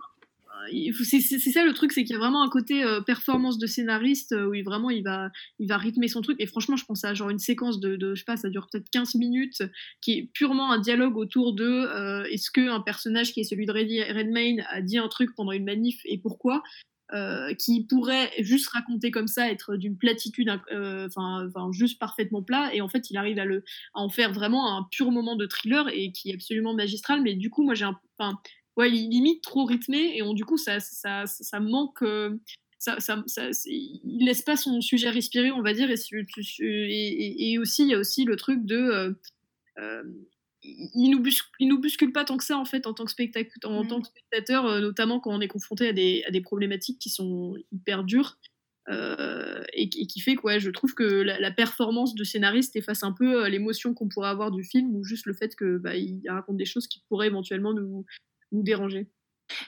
c'est 1.05 1.21
ça 1.21 1.65
le 1.65 1.73
truc, 1.73 1.93
c'est 1.93 2.05
qu'il 2.05 2.15
y 2.15 2.17
a 2.17 2.19
vraiment 2.19 2.43
un 2.43 2.49
côté 2.49 2.85
euh, 2.85 3.01
performance 3.01 3.59
de 3.59 3.67
scénariste 3.67 4.33
euh, 4.33 4.47
où 4.47 4.55
il, 4.55 4.65
vraiment 4.65 4.91
il 4.91 5.03
va, 5.03 5.31
il 5.59 5.69
va 5.69 5.77
rythmer 5.77 6.09
son 6.09 6.23
truc. 6.23 6.37
Et 6.41 6.47
franchement, 6.47 6.77
je 6.77 6.85
pense 6.85 7.05
à 7.05 7.15
genre 7.15 7.31
une 7.31 7.39
séquence 7.39 7.81
de, 7.81 7.97
je 8.01 8.19
sais 8.19 8.25
pas, 8.25 8.37
ça 8.37 8.49
dure 8.49 8.69
peut-être 8.71 8.89
15 8.91 9.15
minutes, 9.17 9.63
qui 10.01 10.13
est 10.13 10.31
purement 10.33 10.71
un 10.71 10.79
dialogue 10.79 11.17
autour 11.17 11.55
de 11.55 11.65
euh, 11.65 12.25
est-ce 12.25 12.51
qu'un 12.51 12.81
personnage 12.81 13.33
qui 13.33 13.41
est 13.41 13.45
celui 13.45 13.67
de 13.67 13.73
Redmayne 13.73 14.65
a 14.71 14.81
dit 14.81 14.99
un 14.99 15.09
truc 15.09 15.35
pendant 15.35 15.53
une 15.53 15.65
manif 15.65 16.01
et 16.05 16.19
pourquoi? 16.19 16.63
Qui 17.59 17.85
pourrait 17.85 18.31
juste 18.39 18.69
raconter 18.69 19.11
comme 19.11 19.29
ça, 19.29 19.51
être 19.51 19.77
d'une 19.77 19.97
platitude, 19.97 20.51
enfin, 20.71 21.51
juste 21.73 21.99
parfaitement 21.99 22.43
plat, 22.43 22.75
et 22.75 22.81
en 22.81 22.89
fait, 22.89 23.11
il 23.11 23.17
arrive 23.17 23.39
à, 23.39 23.45
en 23.95 24.09
faire 24.09 24.33
vraiment 24.33 24.77
un 24.77 24.87
pur 24.91 25.11
moment 25.11 25.37
de 25.37 25.47
thriller 25.47 25.89
et 25.93 26.13
qui 26.13 26.31
est 26.31 26.35
absolument 26.35 26.75
magistral. 26.75 27.23
Mais 27.23 27.35
du 27.35 27.51
coup, 27.51 27.63
moi, 27.63 27.75
j'ai 27.75 27.85
un, 27.85 27.99
ouais, 28.77 28.91
il 28.91 29.11
limite 29.11 29.43
trop 29.43 29.65
rythmé 29.65 30.17
et 30.17 30.35
du 30.35 30.45
coup, 30.45 30.57
ça, 30.57 30.81
ça, 30.81 31.27
ça, 31.27 31.61
manque. 31.61 32.03
Euh, 32.03 32.39
ça, 32.79 32.99
ça, 33.01 33.23
il 33.67 34.25
laisse 34.25 34.43
pas 34.43 34.57
son 34.57 34.81
sujet 34.81 35.11
respirer, 35.11 35.53
on 35.53 35.63
va 35.63 35.73
dire. 35.73 35.89
Et, 35.91 37.59
aussi, 37.59 37.83
il 37.83 37.89
y 37.89 37.95
a 37.95 37.99
aussi 37.99 38.25
le 38.25 38.37
truc 38.37 38.65
de. 38.65 38.77
Euh, 38.77 39.13
euh, 39.79 40.03
il 40.63 41.11
nous, 41.11 41.23
il 41.59 41.69
nous 41.69 41.81
bouscule 41.81 42.13
pas 42.13 42.25
tant 42.25 42.37
que 42.37 42.45
ça 42.45 42.57
en 42.57 42.65
fait 42.65 42.87
en 42.87 42.95
tant 42.95 43.05
que, 43.05 43.11
spectateur, 43.11 43.71
en 43.71 43.85
tant 43.85 44.01
que 44.01 44.09
spectateur, 44.09 44.81
notamment 44.81 45.21
quand 45.21 45.35
on 45.35 45.41
est 45.41 45.49
confronté 45.49 45.89
à 45.89 45.93
des, 45.93 46.23
à 46.27 46.31
des 46.31 46.41
problématiques 46.41 46.99
qui 46.99 47.11
sont 47.11 47.55
hyper 47.73 48.05
dures. 48.05 48.39
et, 48.89 49.89
qui 49.89 50.21
fait 50.21 50.37
que 50.37 50.43
ouais, 50.43 50.61
je 50.61 50.71
trouve 50.71 50.95
que 50.95 51.05
la, 51.05 51.51
performance 51.51 52.15
de 52.15 52.25
scénariste 52.25 52.77
efface 52.77 53.03
un 53.03 53.13
peu 53.13 53.49
l'émotion 53.49 53.95
qu'on 53.95 54.09
pourrait 54.09 54.29
avoir 54.29 54.51
du 54.51 54.65
film 54.65 54.95
ou 54.95 55.05
juste 55.05 55.27
le 55.27 55.35
fait 55.35 55.55
que 55.57 55.79
bah, 55.79 55.97
il 55.97 56.23
raconte 56.29 56.57
des 56.57 56.65
choses 56.65 56.87
qui 56.87 57.03
pourraient 57.09 57.29
éventuellement 57.29 57.75
nous, 57.75 58.05
nous 58.53 58.63
déranger. 58.63 59.09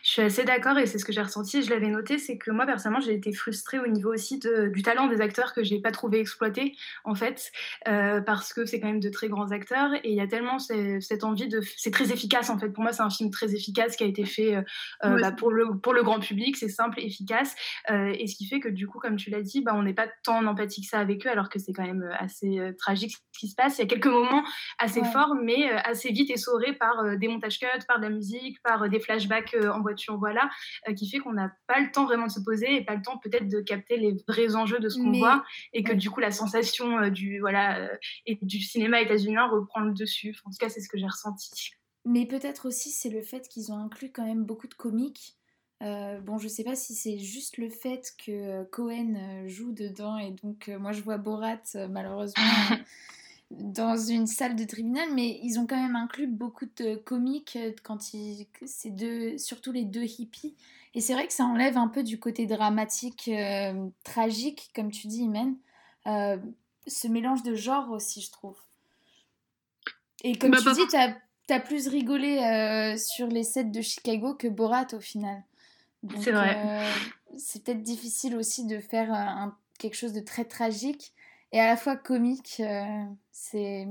Je 0.03 0.11
suis 0.11 0.23
assez 0.23 0.45
d'accord 0.45 0.79
et 0.79 0.87
c'est 0.87 0.99
ce 0.99 1.05
que 1.05 1.13
j'ai 1.13 1.23
ressenti, 1.23 1.63
je 1.63 1.71
l'avais 1.71 1.89
noté, 1.89 2.19
c'est 2.19 2.39
que 2.39 2.51
moi 2.51 2.67
personnellement 2.67 3.05
j'ai 3.05 3.15
été 3.15 3.33
frustrée 3.33 3.79
au 3.79 3.87
niveau 3.87 4.13
aussi 4.13 4.39
de, 4.39 4.69
du 4.69 4.83
talent 4.83 5.07
des 5.07 5.21
acteurs 5.21 5.53
que 5.53 5.63
j'ai 5.63 5.81
pas 5.81 5.91
trouvé 5.91 6.21
exploité 6.21 6.77
en 7.05 7.15
fait, 7.15 7.51
euh, 7.89 8.21
parce 8.21 8.53
que 8.53 8.65
c'est 8.65 8.81
quand 8.81 8.87
même 8.87 9.01
de 9.01 9.09
très 9.09 9.29
grands 9.29 9.51
acteurs 9.51 9.95
et 9.95 10.11
il 10.11 10.15
y 10.15 10.21
a 10.21 10.27
tellement 10.27 10.59
cette 10.59 11.25
envie 11.25 11.49
de... 11.49 11.61
C'est 11.77 11.91
très 11.91 12.13
efficace 12.13 12.51
en 12.51 12.59
fait, 12.59 12.71
pour 12.71 12.83
moi 12.83 12.93
c'est 12.93 13.03
un 13.03 13.11
film 13.11 13.31
très 13.31 13.55
efficace 13.55 13.97
qui 13.97 14.05
a 14.05 14.07
été 14.07 14.25
fait 14.25 14.57
euh, 14.57 14.63
bah, 15.03 15.33
pour, 15.33 15.51
le, 15.51 15.79
pour 15.79 15.93
le 15.93 16.03
grand 16.03 16.21
public, 16.21 16.57
c'est 16.57 16.69
simple, 16.69 17.01
efficace 17.01 17.55
euh, 17.91 18.13
et 18.19 18.27
ce 18.27 18.37
qui 18.37 18.47
fait 18.47 18.61
que 18.61 18.69
du 18.69 18.87
coup 18.87 18.99
comme 18.99 19.17
tu 19.17 19.31
l'as 19.31 19.43
dit, 19.43 19.63
bah, 19.63 19.73
on 19.75 19.83
n'est 19.83 19.95
pas 19.95 20.09
tant 20.23 20.39
en 20.39 20.47
empathie 20.47 20.83
que 20.83 20.89
ça 20.89 20.99
avec 20.99 21.27
eux 21.27 21.31
alors 21.31 21.49
que 21.49 21.59
c'est 21.59 21.73
quand 21.73 21.87
même 21.87 22.09
assez 22.19 22.59
tragique 22.79 23.17
ce 23.33 23.39
qui 23.39 23.49
se 23.49 23.55
passe, 23.55 23.79
il 23.79 23.83
y 23.83 23.85
a 23.85 23.89
quelques 23.89 24.07
moments 24.07 24.45
assez 24.79 25.03
forts 25.05 25.35
mais 25.35 25.71
assez 25.71 26.11
vite 26.11 26.31
essorés 26.31 26.73
par 26.73 27.17
des 27.17 27.29
montages 27.29 27.59
cuts, 27.59 27.67
par 27.87 27.99
de 27.99 28.05
la 28.05 28.11
musique, 28.11 28.61
par 28.63 28.89
des 28.89 29.01
flashbacks 29.01 29.57
en 29.75 29.81
voiture, 29.81 30.19
voilà, 30.19 30.49
euh, 30.89 30.95
qui 30.95 31.09
fait 31.09 31.19
qu'on 31.19 31.33
n'a 31.33 31.53
pas 31.67 31.81
le 31.81 31.91
temps 31.91 32.05
vraiment 32.05 32.27
de 32.27 32.33
se 32.33 32.41
poser 32.41 32.77
et 32.77 32.85
pas 32.85 32.95
le 32.95 33.03
temps 33.03 33.19
peut-être 33.19 33.49
de 33.49 33.61
capter 33.61 33.97
les 33.97 34.17
vrais 34.29 34.55
enjeux 34.57 34.79
de 34.79 34.89
ce 34.89 34.99
qu'on 34.99 35.13
voit 35.13 35.45
et 35.73 35.83
que 35.83 35.93
du 35.93 36.11
coup 36.11 36.21
la 36.21 36.31
sensation 36.31 36.99
euh, 36.99 37.11
du 37.11 37.41
voilà 37.41 37.79
euh, 37.79 37.97
et 38.27 38.39
du 38.43 38.61
cinéma 38.61 39.01
états-unien 39.01 39.47
reprend 39.49 39.81
le 39.81 39.93
dessus. 39.93 40.37
En 40.45 40.51
tout 40.51 40.57
cas, 40.59 40.69
c'est 40.69 40.81
ce 40.81 40.89
que 40.89 40.99
j'ai 40.99 41.07
ressenti. 41.07 41.71
Mais 42.05 42.27
peut-être 42.27 42.67
aussi 42.67 42.91
c'est 42.91 43.11
le 43.11 43.23
fait 43.23 43.49
qu'ils 43.49 43.73
ont 43.73 43.79
inclus 43.79 44.13
quand 44.13 44.25
même 44.25 44.45
beaucoup 44.45 44.69
de 44.69 44.75
comiques. 44.75 45.37
bon, 45.81 46.39
je 46.39 46.49
sais 46.49 46.65
pas 46.65 46.77
si 46.77 46.95
c'est 46.95 47.19
juste 47.19 47.57
le 47.59 47.71
fait 47.71 48.13
que 48.25 48.65
Cohen 48.65 49.45
joue 49.47 49.73
dedans 49.73 50.19
et 50.19 50.31
donc 50.31 50.69
moi 50.69 50.93
je 50.93 51.03
vois 51.03 51.19
Borat 51.19 51.63
malheureusement 51.91 52.43
dans 53.51 53.97
une 53.97 54.27
salle 54.27 54.57
de 54.57 54.65
tribunal, 54.65 55.09
mais 55.13 55.39
ils 55.43 55.59
ont 55.59 55.67
quand 55.67 55.81
même 55.81 55.97
inclus 55.97 56.27
beaucoup 56.27 56.67
de 56.77 56.97
comiques 56.97 57.57
euh, 57.57 57.73
quand 57.83 58.15
ils, 58.15 58.47
deux, 58.87 59.39
surtout 59.39 59.73
les 59.73 59.85
deux 59.85 60.05
hippies. 60.05 60.57
Et 60.95 61.01
c'est 61.01 61.13
vrai 61.13 61.27
que 61.27 61.33
ça 61.33 61.45
enlève 61.45 61.77
un 61.77 61.89
peu 61.89 62.03
du 62.03 62.19
côté 62.19 62.47
dramatique, 62.47 63.29
euh, 63.29 63.89
tragique, 64.05 64.71
comme 64.75 64.91
tu 64.91 65.07
dis, 65.07 65.23
Imen. 65.23 65.57
Euh, 66.07 66.37
ce 66.87 67.09
mélange 67.09 67.43
de 67.43 67.55
genres 67.55 67.91
aussi, 67.91 68.21
je 68.21 68.31
trouve. 68.31 68.59
Et 70.23 70.37
comme 70.37 70.53
bah, 70.53 70.59
tu 70.63 70.73
dis, 70.73 70.87
tu 70.89 71.53
as, 71.53 71.61
plus 71.61 71.89
rigolé 71.89 72.97
sur 72.99 73.27
les 73.27 73.43
sets 73.43 73.65
de 73.65 73.81
Chicago 73.81 74.35
que 74.35 74.49
Borat 74.49 74.87
au 74.93 75.01
final. 75.01 75.43
C'est 76.21 76.33
vrai. 76.33 76.87
c'est 77.39 77.65
peut-être 77.65 77.83
difficile 77.83 78.37
aussi 78.37 78.67
de 78.67 78.79
faire 78.79 79.13
un, 79.13 79.57
quelque 79.79 79.95
chose 79.95 80.13
de 80.13 80.21
très 80.21 80.45
tragique 80.45 81.14
et 81.55 81.61
à 81.61 81.69
la 81.69 81.77
fois 81.77 81.97
comique. 81.97 82.61
Euh, 82.61 83.05
c'est. 83.31 83.87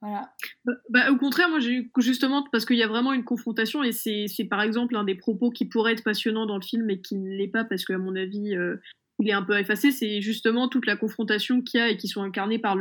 Voilà. 0.00 0.32
Bah, 0.64 0.72
bah, 0.90 1.10
au 1.12 1.16
contraire, 1.16 1.48
moi, 1.48 1.60
j'ai 1.60 1.88
justement, 1.98 2.44
parce 2.50 2.64
qu'il 2.64 2.76
y 2.76 2.82
a 2.82 2.88
vraiment 2.88 3.12
une 3.12 3.24
confrontation, 3.24 3.82
et 3.84 3.92
c'est 3.92 4.44
par 4.48 4.62
exemple 4.62 4.96
un 4.96 5.04
des 5.04 5.14
propos 5.14 5.50
qui 5.50 5.66
pourrait 5.66 5.92
être 5.92 6.04
passionnant 6.04 6.46
dans 6.46 6.56
le 6.56 6.62
film, 6.62 6.84
mais 6.86 7.00
qui 7.00 7.16
ne 7.16 7.30
l'est 7.30 7.48
pas, 7.48 7.64
parce 7.64 7.84
qu'à 7.84 7.98
mon 7.98 8.16
avis, 8.16 8.54
euh, 8.54 8.76
il 9.18 9.28
est 9.28 9.32
un 9.32 9.42
peu 9.42 9.58
effacé, 9.58 9.92
c'est 9.92 10.20
justement 10.20 10.68
toute 10.68 10.86
la 10.86 10.96
confrontation 10.96 11.62
qu'il 11.62 11.80
y 11.80 11.82
a 11.82 11.88
et 11.88 11.96
qui 11.96 12.08
sont 12.08 12.22
incarnées 12.22 12.58
par 12.58 12.76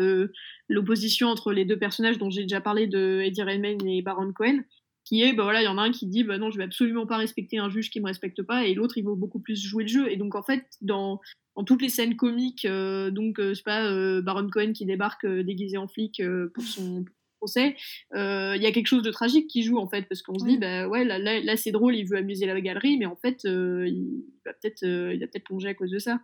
l'opposition 0.68 1.30
entre 1.30 1.54
les 1.54 1.64
deux 1.64 1.80
personnages 1.80 2.18
dont 2.18 2.30
j'ai 2.30 2.42
déjà 2.42 2.60
parlé 2.60 2.88
de 2.88 3.22
Eddie 3.24 3.44
Redmayne 3.44 3.86
et 3.88 4.02
Baron 4.02 4.34
Cohen, 4.34 4.60
qui 5.06 5.22
est, 5.22 5.34
bah 5.34 5.44
voilà, 5.44 5.62
il 5.62 5.66
y 5.66 5.70
en 5.70 5.78
a 5.78 5.84
un 5.84 5.92
qui 5.92 6.08
dit, 6.08 6.24
bah 6.24 6.38
non, 6.38 6.50
je 6.50 6.58
vais 6.58 6.64
absolument 6.64 7.06
pas 7.06 7.18
respecter 7.18 7.60
un 7.60 7.70
juge 7.70 7.92
qui 7.92 8.02
me 8.02 8.08
respecte 8.08 8.42
pas, 8.42 8.66
et 8.66 8.74
l'autre, 8.74 8.98
il 8.98 9.06
va 9.06 9.14
beaucoup 9.16 9.40
plus 9.40 9.62
jouer 9.62 9.84
le 9.84 9.90
jeu. 9.90 10.12
Et 10.12 10.18
donc, 10.18 10.36
en 10.36 10.42
fait, 10.42 10.66
dans, 10.82 11.22
dans 11.56 11.64
toutes 11.64 11.84
les 11.84 11.90
scènes 11.90 12.16
comiques, 12.16 12.66
euh, 12.66 13.12
donc, 13.12 13.40
euh, 13.40 13.50
je 13.50 13.54
sais 13.56 13.64
pas, 13.64 13.86
euh, 13.86 14.22
Baron 14.22 14.50
Cohen 14.50 14.74
qui 14.74 14.86
débarque 14.86 15.26
déguisé 15.26 15.78
en 15.78 15.88
flic 15.88 16.22
pour 16.54 16.64
son 16.64 17.06
procès, 17.40 17.76
il 18.14 18.62
y 18.62 18.66
a 18.66 18.72
quelque 18.72 18.88
chose 18.88 19.04
de 19.04 19.12
tragique 19.12 19.48
qui 19.48 19.62
joue, 19.62 19.78
en 19.78 19.88
fait, 19.88 20.08
parce 20.10 20.24
qu'on 20.24 20.40
se 20.40 20.46
dit, 20.46 20.58
bah 20.58 20.88
ouais, 20.88 21.06
là, 21.06 21.20
là, 21.20 21.40
là 21.40 21.56
c'est 21.56 21.72
drôle, 21.72 21.96
il 21.96 22.06
veut 22.06 22.18
amuser 22.18 22.48
la 22.48 22.60
galerie, 22.60 22.98
mais 22.98 23.06
en 23.06 23.16
fait, 23.16 23.44
il 23.44 24.24
va 24.44 24.54
peut-être 24.54 24.82
il 24.84 25.20
va 25.20 25.28
peut-être 25.28 25.46
plonger 25.46 25.70
à 25.70 25.76
cause 25.76 25.92
de 25.92 26.00
ça. 26.00 26.20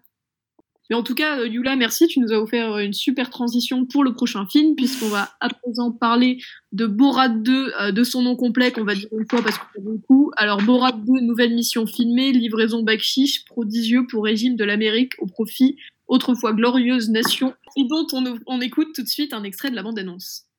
Mais 0.89 0.95
en 0.95 1.03
tout 1.03 1.15
cas, 1.15 1.39
euh, 1.39 1.47
Yula, 1.47 1.75
merci, 1.75 2.07
tu 2.07 2.19
nous 2.19 2.33
as 2.33 2.41
offert 2.41 2.77
une 2.79 2.93
super 2.93 3.29
transition 3.29 3.85
pour 3.85 4.03
le 4.03 4.13
prochain 4.13 4.45
film, 4.45 4.75
puisqu'on 4.75 5.07
va 5.07 5.29
à 5.39 5.49
présent 5.49 5.91
parler 5.91 6.41
de 6.73 6.85
Borat 6.85 7.29
2, 7.29 7.73
euh, 7.79 7.91
de 7.91 8.03
son 8.03 8.21
nom 8.21 8.35
complet, 8.35 8.71
qu'on 8.71 8.83
va 8.83 8.95
dire 8.95 9.07
une 9.11 9.25
fois 9.29 9.41
parce 9.41 9.57
qu'on 9.57 9.67
fait 9.73 9.81
beaucoup. 9.81 10.31
Alors, 10.35 10.61
Borat 10.61 10.91
2, 10.91 11.21
nouvelle 11.21 11.53
mission 11.53 11.85
filmée, 11.85 12.31
livraison 12.31 12.83
bakchiche, 12.83 13.45
prodigieux 13.45 14.05
pour 14.07 14.25
régime 14.25 14.55
de 14.55 14.63
l'Amérique 14.63 15.13
au 15.19 15.27
profit, 15.27 15.77
autrefois 16.07 16.53
glorieuse 16.53 17.09
nation, 17.09 17.53
et 17.77 17.85
dont 17.85 18.07
on, 18.11 18.37
on 18.47 18.59
écoute 18.59 18.89
tout 18.93 19.03
de 19.03 19.07
suite 19.07 19.33
un 19.33 19.43
extrait 19.43 19.71
de 19.71 19.75
la 19.75 19.83
bande-annonce. 19.83 20.50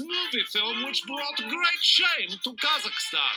Movie 0.00 0.44
film 0.52 0.84
which 0.84 1.02
brought 1.06 1.36
great 1.36 1.82
shame 1.82 2.30
to 2.44 2.50
Kazakhstan. 2.56 3.36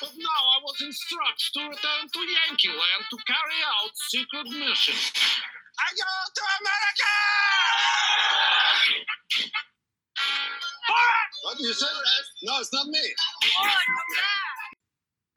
But 0.00 0.12
now 0.16 0.42
I 0.54 0.58
was 0.62 0.80
instructed 0.80 1.50
to 1.54 1.60
return 1.68 2.04
to 2.12 2.20
Yankee 2.20 2.68
Land 2.68 3.04
to 3.10 3.16
carry 3.26 3.60
out 3.64 3.92
secret 4.10 4.46
mission. 4.46 4.94
I 4.94 5.88
go 5.96 6.10
to 6.34 6.42
America! 6.60 7.14
What 11.42 11.60
you 11.60 11.72
say? 11.72 11.86
No, 12.42 12.60
it's 12.60 12.72
not 12.72 12.86
me. 12.86 13.14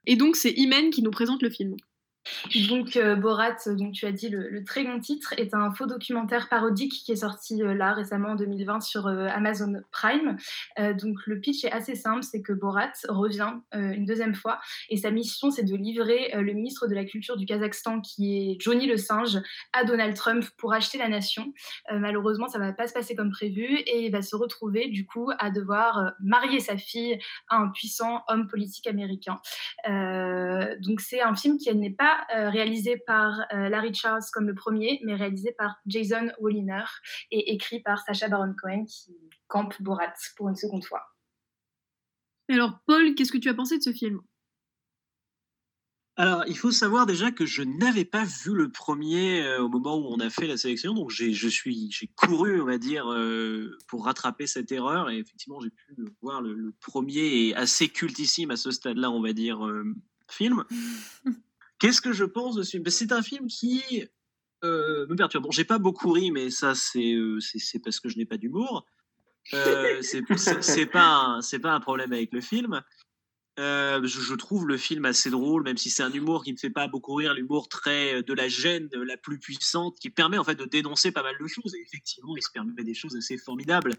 Et 0.05 0.15
donc 0.15 0.35
c'est 0.35 0.51
Imen 0.51 0.89
qui 0.89 1.01
nous 1.01 1.11
présente 1.11 1.41
le 1.41 1.49
film. 1.49 1.75
Donc 2.69 2.95
euh, 2.95 3.15
Borat, 3.15 3.57
donc 3.67 3.93
tu 3.93 4.05
as 4.05 4.11
dit 4.11 4.29
le, 4.29 4.63
très 4.63 4.83
bon 4.83 4.99
titre, 4.99 5.33
est 5.37 5.53
un 5.53 5.71
faux 5.71 5.85
documentaire 5.85 6.49
parodique 6.49 6.93
qui 7.05 7.11
est 7.11 7.17
sorti 7.17 7.61
euh, 7.61 7.73
là 7.73 7.93
récemment 7.93 8.29
en 8.29 8.35
2020 8.35 8.81
sur 8.81 9.07
euh, 9.07 9.27
Amazon 9.27 9.81
Prime. 9.91 10.37
donc 10.77 11.25
le 11.25 11.39
pitch 11.39 11.63
est 11.63 11.71
assez 11.71 11.95
simple, 11.95 12.23
c'est 12.23 12.41
que 12.41 12.53
Borat 12.53 12.91
revient 13.07 13.53
une 13.73 14.05
deuxième 14.05 14.35
fois 14.35 14.59
et 14.89 14.97
sa 14.97 15.11
mission 15.11 15.51
c'est 15.51 15.63
de 15.63 15.75
livrer 15.75 16.31
le 16.35 16.53
ministre 16.53 16.87
de 16.87 16.95
la 16.95 17.05
culture 17.05 17.37
du 17.37 17.45
Kazakhstan 17.45 18.01
qui 18.01 18.37
est 18.37 18.57
Johnny 18.59 18.87
le 18.87 18.97
singe 18.97 19.39
à 19.73 19.83
Donald 19.83 20.15
Trump 20.15 20.45
pour 20.57 20.73
acheter 20.73 20.97
la 20.97 21.09
nation. 21.09 21.53
malheureusement 21.91 22.47
ça 22.47 22.59
va 22.59 22.73
pas 22.73 22.87
se 22.87 22.93
passer 22.93 23.15
comme 23.15 23.31
prévu 23.31 23.63
et 23.63 24.05
il 24.05 24.11
va 24.11 24.21
se 24.21 24.35
retrouver 24.35 24.87
du 24.87 25.05
coup 25.05 25.31
à 25.39 25.49
devoir 25.49 26.13
marier 26.19 26.59
sa 26.59 26.77
fille 26.77 27.17
à 27.49 27.57
un 27.57 27.69
puissant 27.69 28.23
homme 28.27 28.47
politique 28.47 28.87
américain. 28.87 29.39
donc 29.85 31.01
c'est 31.01 31.21
un 31.21 31.35
film 31.35 31.57
qui 31.57 31.73
n'est 31.75 31.89
pas 31.89 32.16
euh, 32.35 32.49
réalisé 32.49 32.97
par 33.05 33.45
euh, 33.53 33.69
Larry 33.69 33.93
Charles 33.93 34.23
comme 34.31 34.47
le 34.47 34.55
premier, 34.55 34.99
mais 35.03 35.15
réalisé 35.15 35.53
par 35.57 35.75
Jason 35.85 36.31
Walliner 36.39 36.85
et 37.31 37.53
écrit 37.53 37.81
par 37.81 37.99
Sacha 37.99 38.27
Baron 38.27 38.53
Cohen 38.61 38.85
qui 38.85 39.15
campe 39.47 39.81
Borat 39.81 40.13
pour 40.35 40.49
une 40.49 40.55
seconde 40.55 40.83
fois. 40.83 41.03
Alors 42.49 42.79
Paul, 42.85 43.15
qu'est-ce 43.15 43.31
que 43.31 43.37
tu 43.37 43.49
as 43.49 43.53
pensé 43.53 43.77
de 43.77 43.83
ce 43.83 43.91
film? 43.91 44.21
Alors, 46.19 46.43
il 46.47 46.57
faut 46.57 46.71
savoir 46.71 47.05
déjà 47.05 47.31
que 47.31 47.45
je 47.45 47.61
n'avais 47.61 48.05
pas 48.05 48.23
vu 48.23 48.55
le 48.55 48.71
premier 48.71 49.43
euh, 49.43 49.61
au 49.61 49.69
moment 49.69 49.97
où 49.97 50.05
on 50.07 50.19
a 50.19 50.31
fait 50.31 50.47
la 50.47 50.57
sélection, 50.57 50.95
donc 50.95 51.11
j'ai, 51.11 51.31
je 51.31 51.47
suis, 51.47 51.91
j'ai 51.91 52.07
couru, 52.07 52.59
on 52.59 52.65
va 52.65 52.79
dire, 52.79 53.05
pour 53.87 54.05
rattraper 54.05 54.47
cette 54.47 54.71
erreur. 54.71 55.11
Et 55.11 55.19
effectivement, 55.19 55.59
j'ai 55.59 55.69
pu 55.69 55.95
voir 56.21 56.41
le, 56.41 56.73
premier 56.81 57.47
et 57.47 57.55
assez 57.55 57.87
cultissime 57.87 58.49
à 58.49 58.55
ce 58.57 58.71
stade-là, 58.71 59.11
on 59.11 59.21
va 59.21 59.33
dire, 59.33 59.59
film. 60.27 60.63
Qu'est-ce 61.79 62.01
que 62.01 62.11
je 62.11 62.23
pense 62.23 62.55
de 62.55 62.63
ce 62.63 62.71
film? 62.71 62.83
Ben, 62.83 62.91
C'est 62.91 63.11
un 63.11 63.21
film 63.21 63.47
qui 63.47 64.03
euh, 64.63 65.05
me 65.07 65.15
perturbe. 65.15 65.43
Bon, 65.43 65.51
j'ai 65.51 65.65
pas 65.65 65.77
beaucoup 65.77 66.11
ri, 66.11 66.31
mais 66.31 66.49
ça, 66.49 66.73
c'est 66.75 67.13
euh, 67.13 67.39
parce 67.83 67.99
que 67.99 68.09
je 68.09 68.17
n'ai 68.17 68.25
pas 68.25 68.37
d'humour. 68.37 68.85
Euh, 69.53 70.01
c'est 70.01 70.21
pas 70.91 71.39
c'est 71.41 71.59
pas 71.59 71.73
un 71.73 71.79
problème 71.79 72.13
avec 72.13 72.33
le 72.33 72.41
film. 72.41 72.81
Euh, 73.59 74.05
je, 74.05 74.35
trouve 74.35 74.67
le 74.67 74.77
film 74.77 75.05
assez 75.05 75.31
drôle, 75.31 75.63
même 75.63 75.77
si 75.77 75.89
c'est 75.89 76.03
un 76.03 76.11
humour 76.11 76.43
qui 76.43 76.53
ne 76.53 76.57
fait 76.57 76.69
pas 76.69 76.87
beaucoup 76.87 77.15
rire, 77.15 77.33
l'humour 77.33 77.69
très 77.69 78.21
de 78.21 78.33
la 78.33 78.47
gêne 78.47 78.87
la 78.93 79.17
plus 79.17 79.39
puissante, 79.39 79.97
qui 79.99 80.11
permet 80.11 80.37
en 80.37 80.43
fait 80.43 80.53
de 80.53 80.65
dénoncer 80.65 81.11
pas 81.11 81.23
mal 81.23 81.35
de 81.39 81.47
choses. 81.47 81.73
Et 81.73 81.81
effectivement, 81.81 82.37
il 82.37 82.43
se 82.43 82.51
permet 82.51 82.83
des 82.83 82.93
choses 82.93 83.15
assez 83.15 83.37
formidables. 83.37 83.95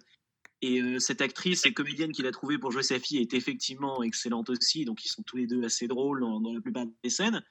Et 0.60 0.98
cette 1.00 1.20
actrice 1.20 1.66
et 1.66 1.72
comédienne 1.72 2.12
qu'il 2.12 2.26
a 2.26 2.32
trouvée 2.32 2.58
pour 2.58 2.70
jouer 2.72 2.82
sa 2.82 2.98
fille 3.00 3.18
est 3.18 3.34
effectivement 3.34 4.02
excellente 4.02 4.50
aussi. 4.50 4.84
Donc 4.84 5.04
ils 5.04 5.08
sont 5.08 5.22
tous 5.22 5.36
les 5.36 5.46
deux 5.46 5.64
assez 5.64 5.88
drôles 5.88 6.20
dans, 6.20 6.40
dans 6.40 6.52
la 6.52 6.60
plupart 6.60 6.86
des 7.02 7.10
scènes. 7.10 7.42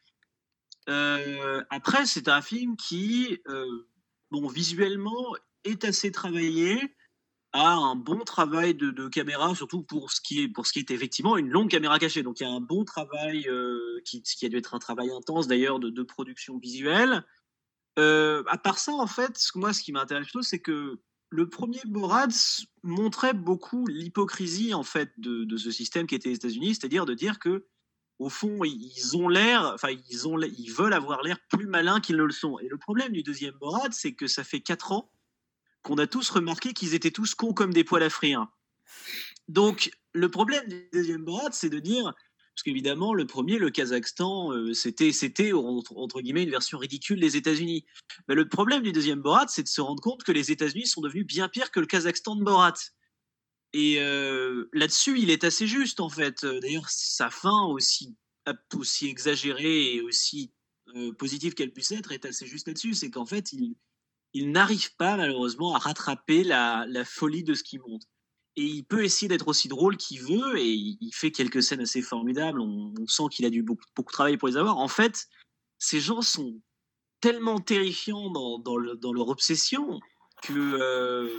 Euh, 0.89 1.63
après, 1.69 2.05
c'est 2.05 2.27
un 2.27 2.41
film 2.41 2.77
qui, 2.77 3.39
euh, 3.47 3.87
bon, 4.31 4.47
visuellement, 4.47 5.35
est 5.63 5.83
assez 5.83 6.11
travaillé, 6.11 6.95
a 7.53 7.73
un 7.73 7.95
bon 7.95 8.19
travail 8.19 8.75
de, 8.75 9.07
caméra, 9.09 9.53
surtout 9.55 9.83
pour 9.83 10.11
ce, 10.11 10.21
qui 10.21 10.43
est, 10.43 10.47
pour 10.47 10.67
ce 10.67 10.73
qui 10.73 10.79
est 10.79 10.91
effectivement 10.91 11.37
une 11.37 11.49
longue 11.49 11.69
caméra 11.69 11.99
cachée. 11.99 12.23
Donc 12.23 12.39
il 12.39 12.43
y 12.43 12.45
a 12.45 12.51
un 12.51 12.61
bon 12.61 12.85
travail, 12.85 13.47
euh, 13.49 14.01
qui, 14.05 14.45
a 14.45 14.49
dû 14.49 14.57
être 14.57 14.75
un 14.75 14.79
travail 14.79 15.11
intense 15.11 15.47
d'ailleurs 15.47 15.79
de, 15.79 16.03
production 16.03 16.57
visuelle. 16.57 17.25
à 17.97 18.57
part 18.63 18.79
ça, 18.79 18.93
en 18.93 19.07
fait, 19.07 19.39
moi, 19.55 19.73
ce 19.73 19.81
qui 19.81 19.91
m'intéresse 19.91 20.25
plutôt, 20.25 20.41
c'est 20.41 20.59
que 20.59 20.99
le 21.29 21.49
premier 21.49 21.81
Borat 21.85 22.27
montrait 22.83 23.33
beaucoup 23.33 23.85
l'hypocrisie 23.87 24.73
en 24.73 24.83
fait 24.83 25.11
de, 25.17 25.43
de, 25.43 25.57
ce 25.57 25.71
système 25.71 26.07
qui 26.07 26.15
était 26.15 26.29
les 26.29 26.35
États-Unis, 26.35 26.75
c'est-à-dire 26.75 27.05
de 27.05 27.13
dire 27.13 27.37
que 27.39 27.65
au 28.19 28.29
fond, 28.29 28.63
ils 28.63 29.15
ont 29.15 29.29
l'air, 29.29 29.71
enfin, 29.73 29.89
ils, 30.09 30.27
ont, 30.27 30.39
ils 30.41 30.71
veulent 30.71 30.93
avoir 30.93 31.21
l'air 31.21 31.37
plus 31.49 31.67
malins 31.67 31.99
qu'ils 31.99 32.17
ne 32.17 32.23
le 32.23 32.33
sont. 32.33 32.57
Et 32.59 32.67
le 32.67 32.77
problème 32.77 33.11
du 33.11 33.23
deuxième 33.23 33.53
Borat, 33.55 33.91
c'est 33.91 34.13
que 34.13 34.27
ça 34.27 34.43
fait 34.43 34.59
quatre 34.59 34.91
ans 34.91 35.11
qu'on 35.83 35.97
a 35.97 36.07
tous 36.07 36.29
remarqué 36.29 36.73
qu'ils 36.73 36.95
étaient 36.95 37.11
tous 37.11 37.35
cons 37.35 37.53
comme 37.53 37.73
des 37.73 37.83
poils 37.83 38.03
à 38.03 38.09
frire. 38.09 38.47
Donc, 39.47 39.91
le 40.13 40.29
problème 40.29 40.67
du 40.67 40.89
deuxième 40.91 41.23
Borat, 41.23 41.51
c'est 41.51 41.69
de 41.69 41.79
dire, 41.79 42.05
parce 42.05 42.63
qu'évidemment, 42.63 43.13
le 43.13 43.27
premier, 43.27 43.59
le 43.59 43.69
Kazakhstan, 43.69 44.51
euh, 44.51 44.73
c'était, 44.73 45.11
c'était 45.11 45.53
entre, 45.53 46.21
guillemets 46.21 46.43
une 46.43 46.49
version 46.49 46.79
ridicule 46.79 47.19
des 47.19 47.37
États-Unis. 47.37 47.85
Mais 48.27 48.33
le 48.33 48.49
problème 48.49 48.81
du 48.81 48.91
deuxième 48.91 49.21
Borat, 49.21 49.45
c'est 49.47 49.63
de 49.63 49.67
se 49.67 49.79
rendre 49.79 50.01
compte 50.01 50.23
que 50.23 50.31
les 50.31 50.51
États-Unis 50.51 50.87
sont 50.87 51.01
devenus 51.01 51.27
bien 51.27 51.49
pires 51.49 51.69
que 51.69 51.79
le 51.79 51.85
Kazakhstan 51.85 52.35
de 52.35 52.43
Borat. 52.43 52.73
Et 53.73 53.99
là-dessus, 54.73 55.19
il 55.19 55.29
est 55.29 55.43
assez 55.43 55.67
juste, 55.67 55.99
en 55.99 56.09
fait. 56.09 56.45
D'ailleurs, 56.45 56.89
sa 56.89 57.29
fin, 57.29 57.65
aussi, 57.65 58.15
aussi 58.75 59.07
exagérée 59.07 59.95
et 59.95 60.01
aussi 60.01 60.53
positive 61.17 61.53
qu'elle 61.53 61.73
puisse 61.73 61.91
être, 61.91 62.11
est 62.11 62.25
assez 62.25 62.47
juste 62.47 62.67
là-dessus. 62.67 62.93
C'est 62.93 63.11
qu'en 63.11 63.25
fait, 63.25 63.53
il, 64.33 64.51
n'arrive 64.51 64.95
pas, 64.95 65.17
malheureusement, 65.17 65.75
à 65.75 65.79
rattraper 65.79 66.43
la, 66.43 66.87
folie 67.05 67.43
de 67.43 67.53
ce 67.53 67.63
qui 67.63 67.79
monte 67.79 68.03
et 68.57 68.63
il 68.63 68.83
peut 68.83 69.03
essayer 69.03 69.27
d'être 69.27 69.49
aussi 69.49 69.67
drôle 69.67 69.97
qu'il 69.97 70.19
veut, 70.19 70.57
et 70.57 70.67
il 70.67 71.11
fait 71.13 71.29
quelques 71.29 71.61
scènes 71.61 71.81
assez 71.81 72.01
formidables, 72.01 72.59
on, 72.59 72.91
sent 73.05 73.25
qu'il 73.31 73.45
a 73.45 73.51
dû 73.51 73.61
beaucoup, 73.61 73.85
beaucoup 73.95 74.11
travailler 74.11 74.37
pour 74.37 74.47
les 74.47 74.57
avoir. 74.57 74.77
En 74.79 74.87
fait, 74.87 75.27
ces 75.77 75.99
gens 75.99 76.23
sont 76.23 76.59
tellement 77.21 77.59
terrifiants 77.59 78.31
dans, 78.31 79.13
leur 79.13 79.27
obsession 79.29 79.99
que 80.41 81.31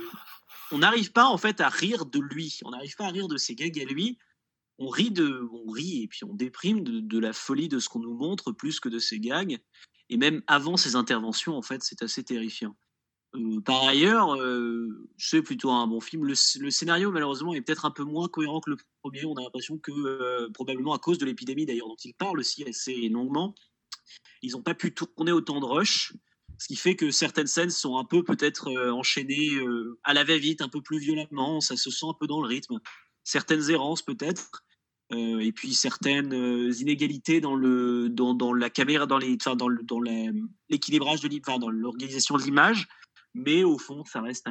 on 0.73 0.79
n'arrive 0.79 1.13
pas 1.13 1.27
en 1.27 1.39
fait 1.39 1.61
à 1.61 1.69
rire 1.69 2.07
de 2.07 2.21
lui, 2.21 2.59
on 2.65 2.71
n'arrive 2.71 2.97
pas 2.97 3.07
à 3.07 3.11
rire 3.11 3.29
de 3.29 3.37
ses 3.37 3.55
gags 3.55 3.81
à 3.81 3.85
lui. 3.85 4.19
On 4.79 4.89
rit 4.89 5.11
de, 5.11 5.49
on 5.53 5.71
rit 5.71 6.03
et 6.05 6.09
puis 6.09 6.25
on 6.25 6.35
déprime 6.35 6.85
de, 6.85 7.19
la 7.19 7.33
folie 7.33 7.69
de 7.69 7.81
ce 7.81 7.89
qu'on 7.89 7.99
nous 7.99 8.15
montre 8.15 8.53
plus 8.53 8.79
que 8.79 8.89
de 8.89 9.01
ses 9.01 9.19
gags. 9.19 9.59
Et 10.09 10.17
même 10.17 10.43
avant 10.47 10.77
ses 10.77 10.95
interventions, 10.95 11.57
en 11.57 11.63
fait, 11.63 11.83
c'est 11.83 12.03
assez 12.03 12.23
terrifiant. 12.23 12.77
Euh, 13.35 13.61
par 13.61 13.83
ailleurs, 13.83 14.37
euh, 14.37 15.09
c'est 15.19 15.43
plutôt 15.43 15.71
un 15.71 15.87
bon 15.87 16.01
film. 16.01 16.25
Le, 16.25 16.35
scénario, 16.35 17.11
malheureusement, 17.11 17.55
est 17.55 17.61
peut-être 17.61 17.85
un 17.85 17.91
peu 17.91 18.05
moins 18.05 18.29
cohérent 18.29 18.61
que 18.61 18.71
le 18.71 18.77
premier. 19.03 19.25
On 19.25 19.35
a 19.35 19.43
l'impression 19.43 19.79
que, 19.79 19.91
euh, 19.91 20.49
probablement 20.55 20.95
à 20.95 20.99
cause 20.99 21.19
de 21.19 21.27
l'épidémie 21.27 21.67
d'ailleurs, 21.67 21.89
dont 21.89 21.97
il 22.05 22.15
parle 22.15 22.39
aussi 22.39 22.65
assez 22.65 23.09
longuement, 23.09 23.55
ils 24.43 24.53
n'ont 24.53 24.63
pas 24.63 24.75
pu 24.75 24.95
tourner 24.95 25.33
autant 25.33 25.61
de 25.61 25.67
rush. 25.67 26.15
Ce 26.59 26.67
qui 26.67 26.77
fait 26.77 26.97
que 26.97 27.11
certaines 27.11 27.47
scènes 27.47 27.71
sont 27.71 27.99
un 27.99 28.05
peu 28.05 28.25
peut-être 28.25 28.71
enchaînées 28.91 29.51
à 30.03 30.13
la 30.13 30.25
va-vite, 30.25 30.61
un 30.61 30.69
peu 30.69 30.83
plus 30.83 30.99
violemment. 30.99 31.61
Ça 31.61 31.77
se 31.77 31.91
sent 31.91 32.07
un 32.09 32.15
peu 32.19 32.27
dans 32.27 32.41
le 32.41 32.49
rythme. 32.49 32.81
Certaines 33.23 33.71
errances 33.71 34.03
peut-être. 34.03 34.65
et 35.13 35.53
puis 35.53 35.73
certaines 35.73 36.33
inégalités 36.81 37.41
dans 37.41 37.55
le 37.55 38.09
dans, 38.09 38.53
la 38.53 38.71
caméra 38.71 39.07
dans 39.07 39.19
les 39.19 39.37
enfin, 39.41 39.55
dans 39.55 39.69
l'équilibrage 40.69 41.21
de 41.21 41.29
enfin, 41.39 41.59
dans 41.59 41.71
l'organisation 41.71 42.37
de 42.37 42.43
l'image 42.43 42.89
mais 43.35 43.63
au 43.63 43.79
fond, 43.79 44.05
ça 44.05 44.21
reste 44.21 44.47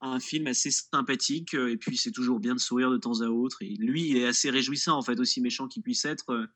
un, 0.00 0.20
film 0.20 0.46
assez 0.46 0.70
sympathique. 0.70 1.54
Euh, 1.54 1.70
et 1.70 1.76
puis, 1.76 1.96
c'est 1.96 2.10
toujours 2.10 2.40
bien 2.40 2.54
de 2.54 2.60
sourire 2.60 2.90
de 2.90 2.96
temps 2.96 3.20
à 3.20 3.26
autre. 3.26 3.58
Et 3.62 3.74
lui, 3.78 4.08
il 4.08 4.16
est 4.16 4.26
assez 4.26 4.50
réjouissant, 4.50 4.96
en 4.96 5.02
fait, 5.02 5.18
aussi 5.20 5.40
méchant 5.40 5.68
qu'il 5.68 5.82
puisse 5.82 6.04
être. 6.04 6.30
Euh, 6.30 6.46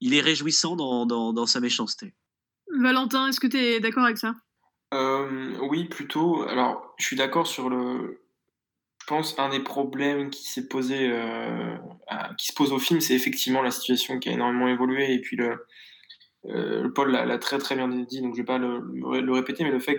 il 0.00 0.14
est 0.14 0.20
réjouissant 0.20 0.76
dans, 0.76 1.06
dans, 1.06 1.46
sa 1.46 1.60
méchanceté. 1.60 2.14
Valentin, 2.80 3.28
est-ce 3.28 3.40
que 3.40 3.46
tu 3.46 3.56
es 3.56 3.80
d'accord 3.80 4.04
avec 4.04 4.18
ça? 4.18 4.34
Euh, 4.92 5.52
Oui, 5.60 5.84
plutôt. 5.84 6.42
Alors, 6.42 6.94
je 6.98 7.06
suis 7.06 7.16
d'accord 7.16 7.46
sur 7.46 7.68
le. 7.68 8.20
Je 9.00 9.06
pense 9.06 9.38
un 9.38 9.50
des 9.50 9.60
problèmes 9.60 10.30
qui 10.30 10.48
s'est 10.48 10.66
posé, 10.66 11.12
qui 12.38 12.46
se 12.46 12.54
pose 12.54 12.72
au 12.72 12.78
film, 12.78 13.02
c'est 13.02 13.14
effectivement 13.14 13.60
la 13.60 13.70
situation 13.70 14.18
qui 14.18 14.30
a 14.30 14.32
énormément 14.32 14.66
évolué 14.66 15.12
et 15.12 15.20
puis 15.20 15.36
le, 15.36 15.66
euh, 16.46 16.90
Paul 16.90 17.10
l'a 17.10 17.38
très 17.38 17.58
très 17.58 17.74
bien 17.74 17.88
dit, 17.88 18.20
donc 18.20 18.34
je 18.34 18.40
vais 18.40 18.44
pas 18.44 18.58
le, 18.58 18.80
le 19.20 19.32
répéter, 19.32 19.64
mais 19.64 19.70
le 19.70 19.80
fait 19.80 19.98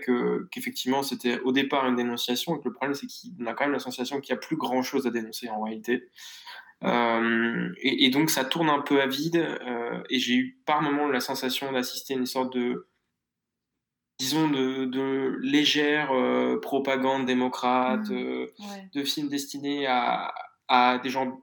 qu'effectivement 0.51 1.01
c'était 1.01 1.39
au 1.39 1.51
départ 1.51 1.88
une 1.88 1.96
dénonciation, 1.96 2.55
et 2.55 2.60
que 2.60 2.65
le 2.65 2.74
problème 2.74 2.94
c'est 2.94 3.08
qu'on 3.08 3.46
a 3.48 3.53
quand 3.53 3.65
même 3.65 3.74
la 3.74 3.79
sensation 3.79 4.22
qu'il 4.22 4.34
n'y 4.34 4.38
a 4.38 4.41
plus 4.41 4.55
grand 4.55 4.84
chose 4.84 5.08
à 5.08 5.12
dénoncer 5.12 5.50
en 5.50 5.63
réalité. 5.63 6.10
Euh, 6.85 7.73
et, 7.81 8.09
donc 8.09 8.29
ça 8.29 8.45
tourne 8.45 8.69
un 8.69 8.81
peu 8.81 9.01
à 9.01 9.07
vide, 9.07 9.37
euh, 9.37 10.01
et 10.09 10.19
j'ai 10.19 10.35
eu 10.35 10.61
par 10.65 10.81
moments 10.81 11.07
la 11.07 11.19
sensation 11.19 11.71
d'assister 11.71 12.13
à 12.13 12.17
une 12.17 12.25
sorte 12.25 12.53
de, 12.53 12.87
disons, 14.19 14.49
de, 14.49 14.85
de 14.85 15.37
légère 15.41 16.11
propagande 16.61 17.25
démocrate, 17.25 18.09
mmh. 18.09 18.45
de 18.93 19.03
films 19.03 19.29
destinés 19.29 19.87
à, 19.87 20.33
à 20.67 21.00
des 21.00 21.09
gens, 21.09 21.41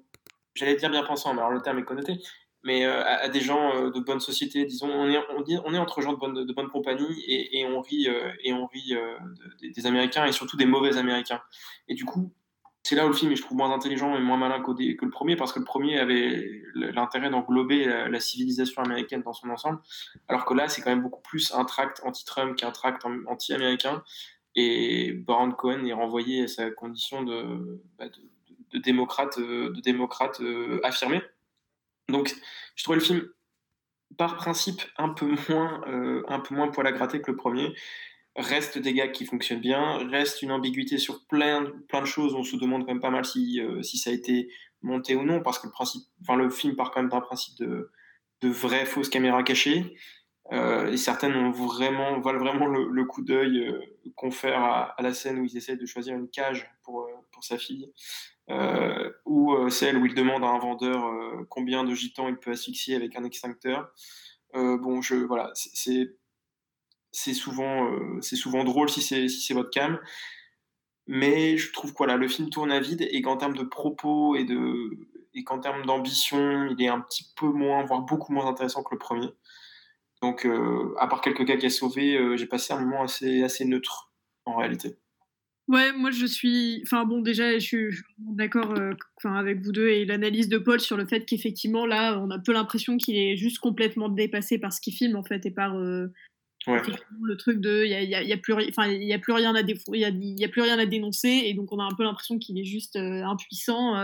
j'allais 0.54 0.76
dire 0.76 0.90
bien 0.90 1.02
pensants, 1.02 1.34
mais 1.34 1.40
alors 1.40 1.52
le 1.52 1.60
terme 1.60 1.78
est 1.78 1.84
connoté, 1.84 2.18
mais 2.64 2.84
euh, 2.84 3.04
à, 3.04 3.28
des 3.28 3.40
gens 3.40 3.74
euh, 3.74 3.90
de 3.90 4.00
bonne 4.00 4.20
société, 4.20 4.64
disons, 4.64 4.88
on 4.88 5.08
est, 5.08 5.18
on, 5.36 5.40
dit, 5.42 5.58
on 5.64 5.74
est 5.74 5.78
entre 5.78 6.00
gens 6.00 6.12
de 6.12 6.18
bonne, 6.18 6.44
de 6.44 6.52
bonne 6.52 6.68
compagnie 6.68 7.20
et, 7.26 7.58
et 7.58 7.66
on 7.66 7.80
rit, 7.80 8.08
euh, 8.08 8.30
et 8.44 8.52
on 8.52 8.66
rit 8.66 8.94
des, 9.60 9.86
Américains 9.86 10.26
et 10.26 10.32
surtout 10.32 10.56
des 10.56 10.66
mauvais 10.66 10.96
Américains. 10.96 11.40
Et 11.88 11.94
du 11.94 12.04
coup, 12.04 12.32
c'est 12.82 12.96
là 12.96 13.04
où 13.06 13.08
le 13.08 13.14
film 13.14 13.30
est, 13.30 13.36
je 13.36 13.42
trouve, 13.42 13.56
moins 13.56 13.72
intelligent 13.72 14.16
et 14.16 14.20
moins 14.20 14.36
malin 14.36 14.60
que 14.60 14.72
le 14.72 15.10
premier, 15.10 15.36
parce 15.36 15.52
que 15.52 15.60
le 15.60 15.64
premier 15.64 15.98
avait 15.98 16.62
l'intérêt 16.74 17.30
d'englober 17.30 17.84
la, 17.84 18.20
civilisation 18.20 18.82
américaine 18.82 19.22
dans 19.22 19.32
son 19.32 19.50
ensemble, 19.50 19.78
alors 20.28 20.44
que 20.44 20.54
là, 20.54 20.68
c'est 20.68 20.82
quand 20.82 20.90
même 20.90 21.02
beaucoup 21.02 21.22
plus 21.22 21.54
un 21.54 21.64
tract 21.64 22.00
anti-Trump 22.04 22.56
qu'un 22.56 22.72
tract 22.72 23.04
anti-américain. 23.26 24.02
Et 24.54 25.12
Baron 25.12 25.52
Cohen 25.52 25.84
est 25.86 25.92
renvoyé 25.92 26.44
à 26.44 26.48
sa 26.48 26.70
condition 26.70 27.22
de, 27.22 27.80
bah, 27.98 28.06
démocrate, 28.74 29.38
de 29.38 29.80
démocrate 29.80 30.40
affirmé. 30.82 31.22
Donc, 32.08 32.34
je 32.74 32.82
trouvais 32.82 32.98
le 32.98 33.04
film, 33.04 33.28
par 34.16 34.36
principe, 34.36 34.82
un 34.98 35.10
peu 35.10 35.34
moins, 35.48 35.82
euh, 35.88 36.22
un 36.28 36.40
peu 36.40 36.54
moins 36.54 36.68
poil 36.68 36.86
à 36.86 36.92
gratter 36.92 37.20
que 37.20 37.30
le 37.30 37.36
premier. 37.36 37.74
Reste 38.36 38.78
des 38.78 38.94
gags 38.94 39.12
qui 39.12 39.26
fonctionnent 39.26 39.60
bien, 39.60 40.08
reste 40.08 40.40
une 40.40 40.52
ambiguïté 40.52 40.96
sur 40.96 41.26
plein, 41.26 41.62
de 41.62 42.04
choses. 42.04 42.34
On 42.34 42.42
se 42.42 42.56
demande 42.56 42.86
quand 42.86 42.92
même 42.92 43.00
pas 43.00 43.10
mal 43.10 43.24
si, 43.24 43.60
euh, 43.60 43.82
si 43.82 43.98
ça 43.98 44.10
a 44.10 44.12
été 44.12 44.48
monté 44.80 45.14
ou 45.14 45.22
non, 45.22 45.42
parce 45.42 45.58
que 45.58 45.66
le, 45.66 45.72
principe, 45.72 46.02
enfin, 46.22 46.36
le 46.36 46.48
film 46.48 46.74
part 46.74 46.90
quand 46.90 47.00
même 47.00 47.10
d'un 47.10 47.20
principe 47.20 47.58
de, 47.58 47.90
de 48.40 48.48
vraie 48.48 48.86
fausse 48.86 49.10
caméra 49.10 49.42
cachée. 49.42 49.96
Euh, 50.50 50.90
et 50.90 50.96
certaines 50.96 51.36
ont 51.36 51.50
vraiment, 51.50 52.20
valent 52.20 52.38
vraiment 52.38 52.66
le, 52.66 53.04
coup 53.04 53.22
d'œil 53.22 53.72
qu'on 54.16 54.30
fait 54.30 54.52
à, 54.52 54.94
à, 54.96 55.02
la 55.02 55.14
scène 55.14 55.38
où 55.38 55.44
ils 55.44 55.56
essaient 55.56 55.76
de 55.76 55.86
choisir 55.86 56.16
une 56.16 56.28
cage 56.28 56.68
pour, 56.82 57.08
pour 57.30 57.44
sa 57.44 57.58
fille. 57.58 57.92
Euh, 58.50 59.10
ou 59.24 59.52
euh, 59.54 59.70
celle 59.70 59.96
où 59.96 60.06
il 60.06 60.14
demande 60.14 60.42
à 60.42 60.48
un 60.48 60.58
vendeur 60.58 61.06
euh, 61.06 61.46
combien 61.48 61.84
de 61.84 61.94
gitans 61.94 62.28
il 62.28 62.36
peut 62.36 62.50
asphyxier 62.50 62.96
avec 62.96 63.16
un 63.16 63.24
extincteur. 63.24 63.92
bon, 64.54 65.00
je, 65.00 65.14
voilà, 65.14 65.50
c'est 65.54 66.16
c'est 67.12 67.34
souvent, 67.34 67.88
c'est 68.20 68.36
souvent 68.36 68.64
drôle 68.64 68.88
si 68.88 69.02
c'est 69.02 69.28
si 69.28 69.52
votre 69.52 69.70
cam. 69.70 69.98
Mais 71.06 71.56
je 71.56 71.72
trouve 71.72 71.94
que 71.94 72.04
le 72.04 72.28
film 72.28 72.50
tourne 72.50 72.72
à 72.72 72.80
vide 72.80 73.06
et 73.10 73.22
qu'en 73.22 73.36
termes 73.36 73.56
de 73.56 73.64
propos 73.64 74.36
et 74.36 74.44
de 74.44 74.90
et 75.34 75.44
qu'en 75.44 75.60
termes 75.60 75.84
d'ambition, 75.86 76.66
il 76.66 76.82
est 76.82 76.88
un 76.88 77.00
petit 77.00 77.24
peu 77.36 77.46
moins, 77.46 77.84
voire 77.84 78.02
beaucoup 78.02 78.32
moins 78.32 78.46
intéressant 78.46 78.82
que 78.82 78.94
le 78.94 78.98
premier. 78.98 79.28
Donc, 80.20 80.46
à 80.98 81.06
part 81.06 81.20
quelques 81.20 81.46
cas 81.46 81.56
qui 81.56 81.66
a 81.66 81.70
sauvé, 81.70 82.36
j'ai 82.36 82.46
passé 82.46 82.72
un 82.72 82.80
moment 82.80 83.02
assez, 83.02 83.42
assez 83.42 83.64
neutre 83.64 84.12
en 84.44 84.56
réalité. 84.56 84.96
Ouais, 85.68 85.92
moi 85.92 86.10
je 86.10 86.26
suis. 86.26 86.82
Enfin 86.84 87.04
bon, 87.04 87.20
déjà, 87.22 87.54
je 87.54 87.64
suis, 87.64 87.86
d'accord 88.18 88.74
euh, 88.78 88.92
avec 89.24 89.60
vous 89.60 89.72
deux 89.72 89.88
et 89.88 90.04
l'analyse 90.04 90.48
de 90.48 90.58
Paul 90.58 90.80
sur 90.80 90.96
le 90.96 91.06
fait 91.06 91.24
qu'effectivement, 91.24 91.86
là, 91.86 92.18
on 92.20 92.30
a 92.30 92.38
peu 92.38 92.52
l'impression 92.52 92.96
qu'il 92.96 93.16
est 93.16 93.36
juste 93.36 93.58
complètement 93.58 94.08
dépassé 94.08 94.58
par 94.58 94.72
ce 94.72 94.80
qu'il 94.80 94.92
filme, 94.92 95.16
en 95.16 95.22
fait, 95.22 95.46
et 95.46 95.50
par 95.50 95.76
euh, 95.78 96.08
le 96.66 97.36
truc 97.36 97.60
de. 97.60 97.84
Il 97.84 97.90
y 97.90 97.94
a, 97.94 98.22
y 98.22 98.32
a, 98.32 98.36
plus, 98.36 98.54
y 98.54 99.12
a 99.12 99.18
plus 99.18 99.32
rien 99.32 99.54
à 99.54 99.60
il 99.60 100.00
y 100.00 100.04
a, 100.04 100.10
y 100.10 100.44
a, 100.44 100.48
plus 100.48 100.62
rien 100.62 100.78
à 100.78 100.86
dénoncer, 100.86 101.42
et 101.44 101.54
donc 101.54 101.72
on 101.72 101.78
a 101.78 101.84
un 101.84 101.94
peu 101.96 102.04
l'impression 102.04 102.38
qu'il 102.38 102.58
est 102.58 102.64
juste 102.64 102.96
euh, 102.96 103.24
impuissant 103.24 103.94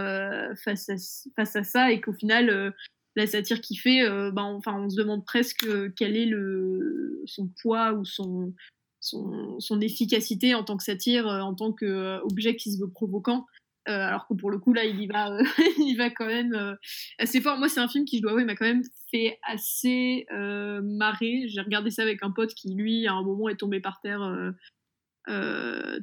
face, 0.64 0.88
à, 0.88 0.96
face 1.36 1.56
à 1.56 1.64
ça, 1.64 1.92
et 1.92 2.00
qu'au 2.00 2.12
final. 2.12 2.74
la 3.16 3.26
satire 3.26 3.60
qu'il 3.60 3.78
fait, 3.78 4.08
ben, 4.30 4.44
enfin, 4.44 4.80
on 4.80 4.88
se 4.88 4.96
demande 4.96 5.24
presque 5.24 5.66
quel 5.94 6.16
est 6.16 6.26
le, 6.26 7.22
son 7.26 7.50
poids 7.60 7.92
ou 7.92 8.04
son, 8.04 8.54
son, 9.00 9.80
efficacité 9.80 10.54
en 10.54 10.64
tant 10.64 10.76
que 10.76 10.84
satire, 10.84 11.28
euh, 11.28 11.40
en 11.40 11.54
tant 11.54 11.72
qu'objet 11.72 12.56
qui 12.56 12.72
se 12.72 12.80
veut 12.80 12.90
provoquant. 12.90 13.46
Euh, 13.88 14.06
alors 14.06 14.26
que 14.26 14.34
pour 14.34 14.50
le 14.50 14.58
coup 14.58 14.72
là 14.72 14.84
il 14.84 15.00
y 15.00 15.06
va 15.06 15.32
euh, 15.32 15.42
il 15.78 15.94
va 15.96 16.10
quand 16.10 16.26
même 16.26 16.76
assez 17.18 17.40
fort 17.40 17.58
moi 17.58 17.68
c'est 17.68 17.80
un 17.80 17.88
film 17.88 18.04
qui 18.04 18.18
je 18.18 18.22
dois 18.22 18.32
avouer 18.32 18.44
m'a 18.44 18.54
quand 18.54 18.66
même 18.66 18.82
fait 19.10 19.38
assez 19.42 20.26
marrer 20.30 21.48
j'ai 21.48 21.60
regardé 21.60 21.90
ça 21.90 22.02
avec 22.02 22.22
un 22.22 22.30
pote 22.30 22.54
qui 22.54 22.74
lui 22.74 23.06
à 23.06 23.14
un 23.14 23.22
moment 23.22 23.48
est 23.48 23.56
tombé 23.56 23.80
par 23.80 24.00
terre 24.00 24.52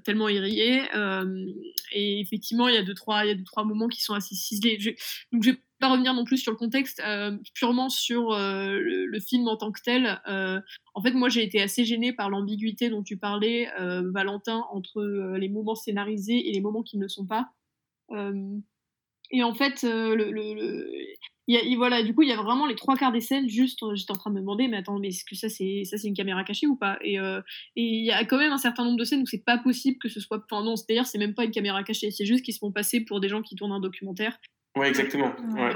tellement 0.03 0.25
riait 0.25 0.89
et 1.91 2.19
effectivement 2.19 2.67
il 2.67 2.75
y 2.75 2.77
a 2.77 2.83
deux 2.83 2.93
trois 2.93 3.25
y 3.25 3.43
trois 3.43 3.63
moments 3.63 3.87
qui 3.87 4.01
sont 4.01 4.13
assez 4.13 4.35
ciselés 4.35 4.77
donc 5.31 5.43
je 5.43 5.51
pas 5.79 5.89
revenir 5.89 6.13
non 6.13 6.23
plus 6.23 6.37
sur 6.37 6.51
le 6.51 6.57
contexte, 6.57 7.01
euh, 7.05 7.37
purement 7.53 7.89
sur 7.89 8.31
euh, 8.31 8.79
le, 8.79 9.19
film 9.19 9.47
en 9.47 9.57
tant 9.57 9.71
que 9.71 9.81
tel. 9.81 10.21
Euh, 10.27 10.59
en 10.93 11.01
fait, 11.01 11.11
moi, 11.11 11.29
j'ai 11.29 11.43
été 11.43 11.61
assez 11.61 11.83
gênée 11.85 12.13
par 12.13 12.29
l'ambiguïté 12.29 12.89
dont 12.89 13.03
tu 13.03 13.17
parlais, 13.17 13.69
Valentin, 14.13 14.63
entre 14.71 15.01
les 15.37 15.49
moments 15.49 15.75
scénarisés 15.75 16.49
et 16.49 16.53
les 16.53 16.61
moments 16.61 16.83
qui 16.83 16.97
ne 16.97 17.03
le 17.03 17.09
sont 17.09 17.25
pas. 17.25 17.49
Et 19.31 19.43
en 19.43 19.53
fait, 19.53 19.83
le, 19.83 20.87
il 21.47 21.75
voilà, 21.77 22.03
du 22.03 22.13
coup, 22.13 22.21
il 22.21 22.29
y 22.29 22.31
a 22.31 22.41
vraiment 22.41 22.65
les 22.65 22.75
trois 22.75 22.95
quarts 22.95 23.11
des 23.11 23.21
scènes, 23.21 23.47
juste, 23.47 23.83
j'étais 23.93 24.11
en 24.11 24.15
train 24.15 24.29
de 24.29 24.35
me 24.35 24.41
demander, 24.41 24.67
mais 24.67 24.77
attends, 24.77 24.99
mais 24.99 25.09
est-ce 25.09 25.25
que 25.25 25.35
ça, 25.35 25.49
c'est, 25.49 25.83
ça, 25.85 25.97
c'est 25.97 26.07
une 26.07 26.13
caméra 26.15 26.43
cachée 26.43 26.67
ou 26.67 26.75
pas? 26.75 26.97
Et, 27.01 27.17
il 27.75 28.05
y 28.05 28.11
a 28.11 28.23
quand 28.25 28.37
même 28.37 28.51
un 28.51 28.57
certain 28.57 28.83
nombre 28.83 28.97
de 28.97 29.03
scènes 29.03 29.21
où 29.21 29.25
c'est 29.25 29.43
pas 29.43 29.57
possible 29.57 29.97
que 29.99 30.09
ce 30.09 30.19
soit. 30.19 30.43
Enfin, 30.49 30.63
non, 30.63 30.75
d'ailleurs, 30.87 31.07
c'est 31.07 31.17
même 31.17 31.33
pas 31.33 31.45
une 31.45 31.51
caméra 31.51 31.83
cachée, 31.83 32.11
c'est 32.11 32.25
juste 32.25 32.43
qu'ils 32.43 32.53
se 32.53 32.59
font 32.59 32.71
passer 32.71 33.01
pour 33.01 33.19
des 33.19 33.29
gens 33.29 33.41
qui 33.41 33.55
tournent 33.55 33.73
un 33.73 33.79
documentaire. 33.79 34.37
Ouais, 34.75 34.89
exactement. 34.89 35.33
Ouais. 35.53 35.73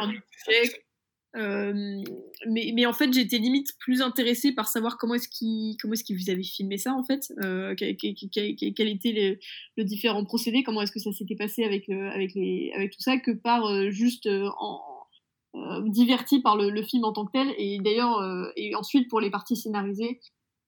Euh, 1.35 2.01
mais, 2.47 2.85
en 2.85 2.93
fait, 2.93 3.13
j'étais 3.13 3.37
limite 3.37 3.77
plus 3.79 4.01
intéressée 4.01 4.51
par 4.51 4.67
savoir 4.67 4.97
comment 4.97 5.13
est-ce 5.13 5.29
qu'ils 5.29 5.77
est-ce 5.93 6.13
vous 6.13 6.29
avez 6.29 6.43
filmé 6.43 6.77
ça 6.77 6.93
en 6.93 7.03
fait, 7.03 7.31
euh, 7.43 7.75
quel, 7.75 8.87
était 8.87 9.39
le 9.77 9.83
différent 9.83 10.23
procédé, 10.25 10.63
comment 10.63 10.81
est-ce 10.81 10.91
que 10.91 10.99
ça 10.99 11.11
s'était 11.11 11.35
passé 11.35 11.63
avec 11.63 11.89
euh, 11.89 12.09
avec 12.09 12.33
les 12.33 12.71
avec 12.75 12.91
tout 12.91 13.01
ça, 13.01 13.17
que 13.17 13.31
par 13.31 13.65
euh, 13.65 13.89
juste 13.91 14.27
diverti 15.85 16.39
par 16.41 16.57
le, 16.57 16.81
film 16.83 17.03
en 17.03 17.13
tant 17.13 17.25
que 17.25 17.31
tel. 17.31 17.53
Et 17.57 17.79
d'ailleurs, 17.79 18.21
et 18.55 18.75
ensuite 18.75 19.09
pour 19.09 19.19
les 19.19 19.29
parties 19.29 19.55
scénarisées, 19.55 20.19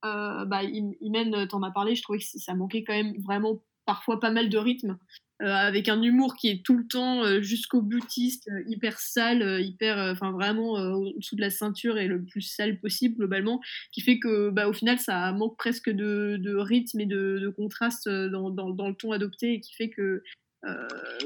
bah, 0.04 0.64
Imen 0.64 1.48
t'en 1.48 1.64
a 1.64 1.72
parlé, 1.72 1.96
je 1.96 2.04
trouvais 2.04 2.20
que 2.20 2.26
ça 2.26 2.54
manquait 2.54 2.84
quand 2.84 2.94
même 2.94 3.16
vraiment 3.22 3.62
parfois 3.86 4.20
pas 4.20 4.32
mal 4.32 4.50
de 4.50 4.58
rythme. 4.58 4.98
Euh, 5.42 5.48
avec 5.48 5.90
un 5.90 6.00
humour 6.04 6.36
qui 6.36 6.50
est 6.50 6.64
tout 6.64 6.78
le 6.78 6.86
temps 6.86 7.24
euh, 7.24 7.42
jusqu'au 7.42 7.82
boutiste, 7.82 8.48
euh, 8.50 8.62
hyper 8.68 9.00
sale, 9.00 9.60
hyper, 9.62 9.98
enfin 9.98 10.32
vraiment 10.32 10.74
au-dessous 10.74 11.36
de 11.36 11.42
la 11.42 11.50
ceinture 11.50 11.98
et 11.98 12.08
le 12.08 12.24
plus 12.24 12.42
sale 12.42 12.80
possible 12.80 13.16
globalement, 13.16 13.60
qui 13.92 14.02
fait 14.02 14.20
que 14.20 14.52
bah, 14.52 14.68
au 14.68 14.74
final 14.74 15.00
ça 15.00 15.32
manque 15.32 15.58
presque 15.58 15.90
de, 15.90 16.38
de 16.40 16.56
rythme 16.56 17.00
et 17.00 17.06
de, 17.08 17.40
de 17.42 17.50
contraste 17.50 18.08
dans, 18.08 18.52
dans, 18.52 18.88
le 18.88 18.94
ton 18.94 19.14
adopté 19.14 19.54
et 19.54 19.62
qui 19.62 19.74
fait 19.74 19.90
que 19.90 20.22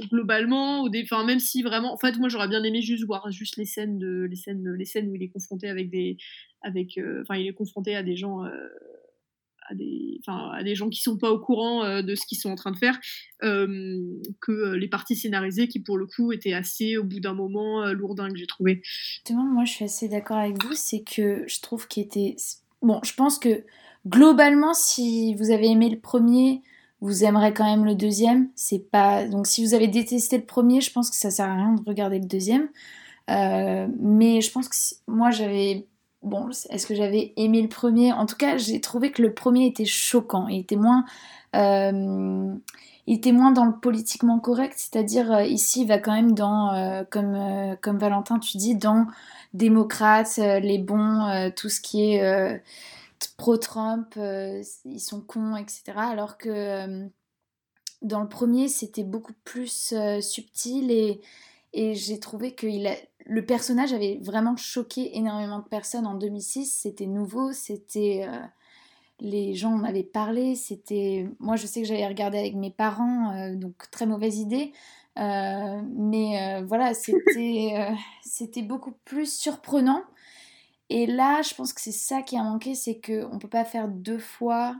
globalement, 0.09 0.83
au 0.83 0.89
enfin 1.03 1.25
même 1.25 1.39
si 1.39 1.61
vraiment, 1.61 1.93
en 1.93 1.97
fait, 1.97 2.17
moi 2.17 2.29
j'aurais 2.29 2.47
bien 2.47 2.63
aimé 2.63 2.81
juste 2.81 3.03
voir 3.03 3.29
juste 3.31 3.57
les 3.57 3.65
scènes 3.65 3.99
de 3.99 4.27
les 4.29 4.37
scènes, 4.37 4.73
les 4.75 4.85
scènes 4.85 5.09
où 5.09 5.15
il 5.15 5.23
est 5.23 5.27
confronté 5.27 5.67
avec 5.67 5.89
des, 5.89 6.15
avec, 6.61 6.97
enfin 7.21 7.35
il 7.35 7.47
est 7.47 7.53
confronté 7.53 7.97
à 7.97 8.03
des 8.03 8.15
gens 8.15 8.45
à 9.69 9.75
des, 9.75 10.19
à 10.27 10.63
des 10.63 10.75
gens 10.75 10.89
qui 10.89 11.01
sont 11.01 11.17
pas 11.17 11.31
au 11.31 11.39
courant 11.39 11.83
euh, 11.83 12.01
de 12.01 12.15
ce 12.15 12.25
qu'ils 12.25 12.37
sont 12.37 12.49
en 12.51 12.55
train 12.55 12.71
de 12.71 12.77
faire, 12.77 12.97
euh, 13.43 14.01
que 14.41 14.51
euh, 14.51 14.77
les 14.77 14.87
parties 14.87 15.15
scénarisées 15.15 15.67
qui 15.67 15.79
pour 15.79 15.97
le 15.97 16.05
coup 16.05 16.31
étaient 16.31 16.53
assez 16.53 16.97
au 16.97 17.03
bout 17.03 17.19
d'un 17.19 17.33
moment 17.33 17.85
lourdingues, 17.87 18.35
j'ai 18.35 18.47
trouvé. 18.47 18.81
Justement, 18.83 19.43
moi 19.43 19.65
je 19.65 19.71
suis 19.71 19.85
assez 19.85 20.07
d'accord 20.07 20.37
avec 20.37 20.63
vous, 20.63 20.73
c'est 20.73 21.01
que 21.01 21.43
je 21.47 21.61
trouve 21.61 21.87
qu'il 21.87 22.03
était... 22.03 22.35
Bon, 22.81 22.99
je 23.03 23.13
pense 23.13 23.39
que 23.39 23.63
globalement, 24.07 24.73
si 24.73 25.33
vous 25.35 25.51
avez 25.51 25.67
aimé 25.67 25.89
le 25.89 25.99
premier, 25.99 26.61
vous 27.01 27.23
aimerez 27.23 27.53
quand 27.53 27.65
même 27.65 27.85
le 27.85 27.95
deuxième. 27.95 28.49
C'est 28.55 28.89
pas 28.91 29.27
donc 29.27 29.47
si 29.47 29.65
vous 29.65 29.73
avez 29.73 29.87
détesté 29.87 30.37
le 30.37 30.45
premier, 30.45 30.81
je 30.81 30.91
pense 30.91 31.09
que 31.09 31.15
ça 31.15 31.31
sert 31.31 31.45
à 31.45 31.55
rien 31.55 31.73
de 31.73 31.81
regarder 31.87 32.19
le 32.19 32.25
deuxième. 32.27 32.69
mais 33.27 34.41
je 34.41 34.51
pense 34.51 34.69
que 34.69 34.75
moi 35.11 35.31
j'avais 35.31 35.87
bon, 36.21 36.49
est-ce 36.69 36.87
que 36.87 36.95
j'avais 36.95 37.33
aimé 37.37 37.61
le 37.61 37.69
premier? 37.69 38.11
En 38.11 38.25
tout 38.25 38.35
cas, 38.35 38.57
j'ai 38.57 38.81
trouvé 38.81 39.11
que 39.11 39.21
le 39.21 39.33
premier 39.33 39.67
était 39.67 39.85
choquant. 39.85 40.47
Il 40.47 40.59
était 40.59 40.75
moins, 40.75 41.05
euh, 41.55 42.53
dans 43.53 43.65
le 43.65 43.79
politiquement 43.79 44.39
correct, 44.39 44.73
c'est-à-dire 44.77 45.31
euh, 45.31 45.43
ici, 45.43 45.81
il 45.81 45.87
va 45.87 45.99
quand 45.99 46.13
même 46.13 46.33
dans, 46.33 46.73
euh, 46.73 47.03
comme, 47.09 47.77
comme 47.81 47.97
Valentin, 47.97 48.39
tu 48.39 48.57
dis, 48.57 48.75
dans 48.75 49.07
démocrates, 49.53 50.37
les 50.37 50.79
bons, 50.79 51.51
tout 51.55 51.69
ce 51.69 51.79
qui 51.79 52.13
est 52.13 52.61
pro-Trump, 53.37 54.15
ils 54.17 54.99
sont 54.99 55.21
cons, 55.21 55.55
etc. 55.55 55.83
Alors 55.97 56.37
que 56.37 57.07
dans 58.01 58.21
le 58.21 58.27
premier, 58.27 58.67
c'était 58.67 59.03
beaucoup 59.03 59.33
plus 59.45 59.93
subtil 60.19 60.91
et, 60.91 61.21
et 61.73 61.93
j'ai 61.93 62.19
trouvé 62.19 62.53
qu'il 62.55 62.87
a 62.87 62.95
le 63.25 63.45
personnage 63.45 63.91
avait 63.91 64.19
vraiment 64.21 64.55
choqué 64.55 65.17
énormément 65.17 65.59
de 65.59 65.67
personnes 65.67 66.05
en 66.05 66.15
2006. 66.15 66.65
C'était 66.65 67.07
nouveau, 67.07 67.51
c'était. 67.51 68.25
Euh, 68.27 68.39
les 69.19 69.55
gens 69.55 69.71
en 69.71 69.83
avaient 69.83 70.03
parlé, 70.03 70.55
c'était. 70.55 71.27
Moi, 71.39 71.55
je 71.55 71.65
sais 71.65 71.81
que 71.81 71.87
j'avais 71.87 72.05
regardé 72.07 72.37
avec 72.37 72.55
mes 72.55 72.71
parents, 72.71 73.31
euh, 73.31 73.55
donc 73.55 73.89
très 73.91 74.05
mauvaise 74.05 74.37
idée. 74.37 74.73
Euh, 75.17 75.81
mais 75.95 76.61
voilà, 76.63 76.93
c'était, 76.93 77.87
c'était 78.21 78.61
beaucoup 78.61 78.93
plus 79.05 79.31
surprenant. 79.31 80.03
Et 80.89 81.07
là, 81.07 81.41
je 81.41 81.55
pense 81.55 81.73
que 81.73 81.81
c'est 81.81 81.91
ça 81.91 82.21
qui 82.21 82.37
a 82.37 82.43
manqué, 82.43 82.75
c'est 82.75 83.01
qu'on 83.01 83.33
ne 83.33 83.39
peut 83.39 83.47
pas 83.47 83.65
faire 83.65 83.87
deux 83.87 84.19
fois. 84.19 84.75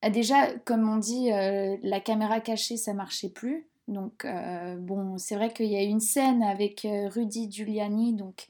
Ah, 0.00 0.10
déjà, 0.10 0.54
comme 0.64 0.88
on 0.88 0.96
dit, 0.96 1.28
la 1.30 2.00
caméra 2.00 2.40
cachée, 2.40 2.76
ça 2.76 2.94
marchait 2.94 3.28
plus. 3.28 3.66
Donc, 3.88 4.26
euh, 4.26 4.76
bon, 4.76 5.16
c'est 5.16 5.34
vrai 5.34 5.52
qu'il 5.52 5.66
y 5.66 5.76
a 5.76 5.82
une 5.82 6.00
scène 6.00 6.42
avec 6.42 6.84
euh, 6.84 7.08
Rudy 7.08 7.50
Giuliani, 7.50 8.12
donc 8.12 8.46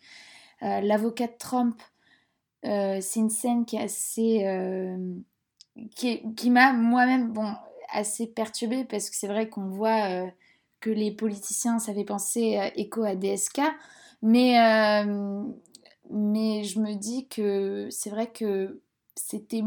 euh, 0.62 0.80
l'avocat 0.80 1.28
de 1.28 1.36
Trump. 1.38 1.80
c'est 2.62 3.16
une 3.16 3.30
scène 3.30 3.64
qui 3.64 3.76
est 3.76 3.82
assez. 3.82 4.44
qui, 5.94 6.34
qui 6.34 6.50
m'a 6.50 6.72
moi-même, 6.72 7.32
bon, 7.32 7.54
assez 7.90 8.26
perturbée 8.26 8.84
parce 8.84 9.10
que 9.10 9.16
c'est 9.16 9.28
vrai 9.28 9.48
qu'on 9.48 9.68
voit 9.68 10.28
que 10.80 10.90
les 10.90 11.12
politiciens, 11.12 11.78
ça 11.78 11.94
fait 11.94 12.04
penser 12.04 12.58
écho 12.76 13.04
à 13.04 13.14
DSK. 13.14 13.60
Mais, 14.22 14.54
mais 16.10 16.64
je 16.64 16.80
me 16.80 16.94
dis 16.94 17.28
que 17.28 17.88
c'est 17.90 18.10
vrai 18.10 18.26
que 18.30 18.80
c'était 19.14 19.62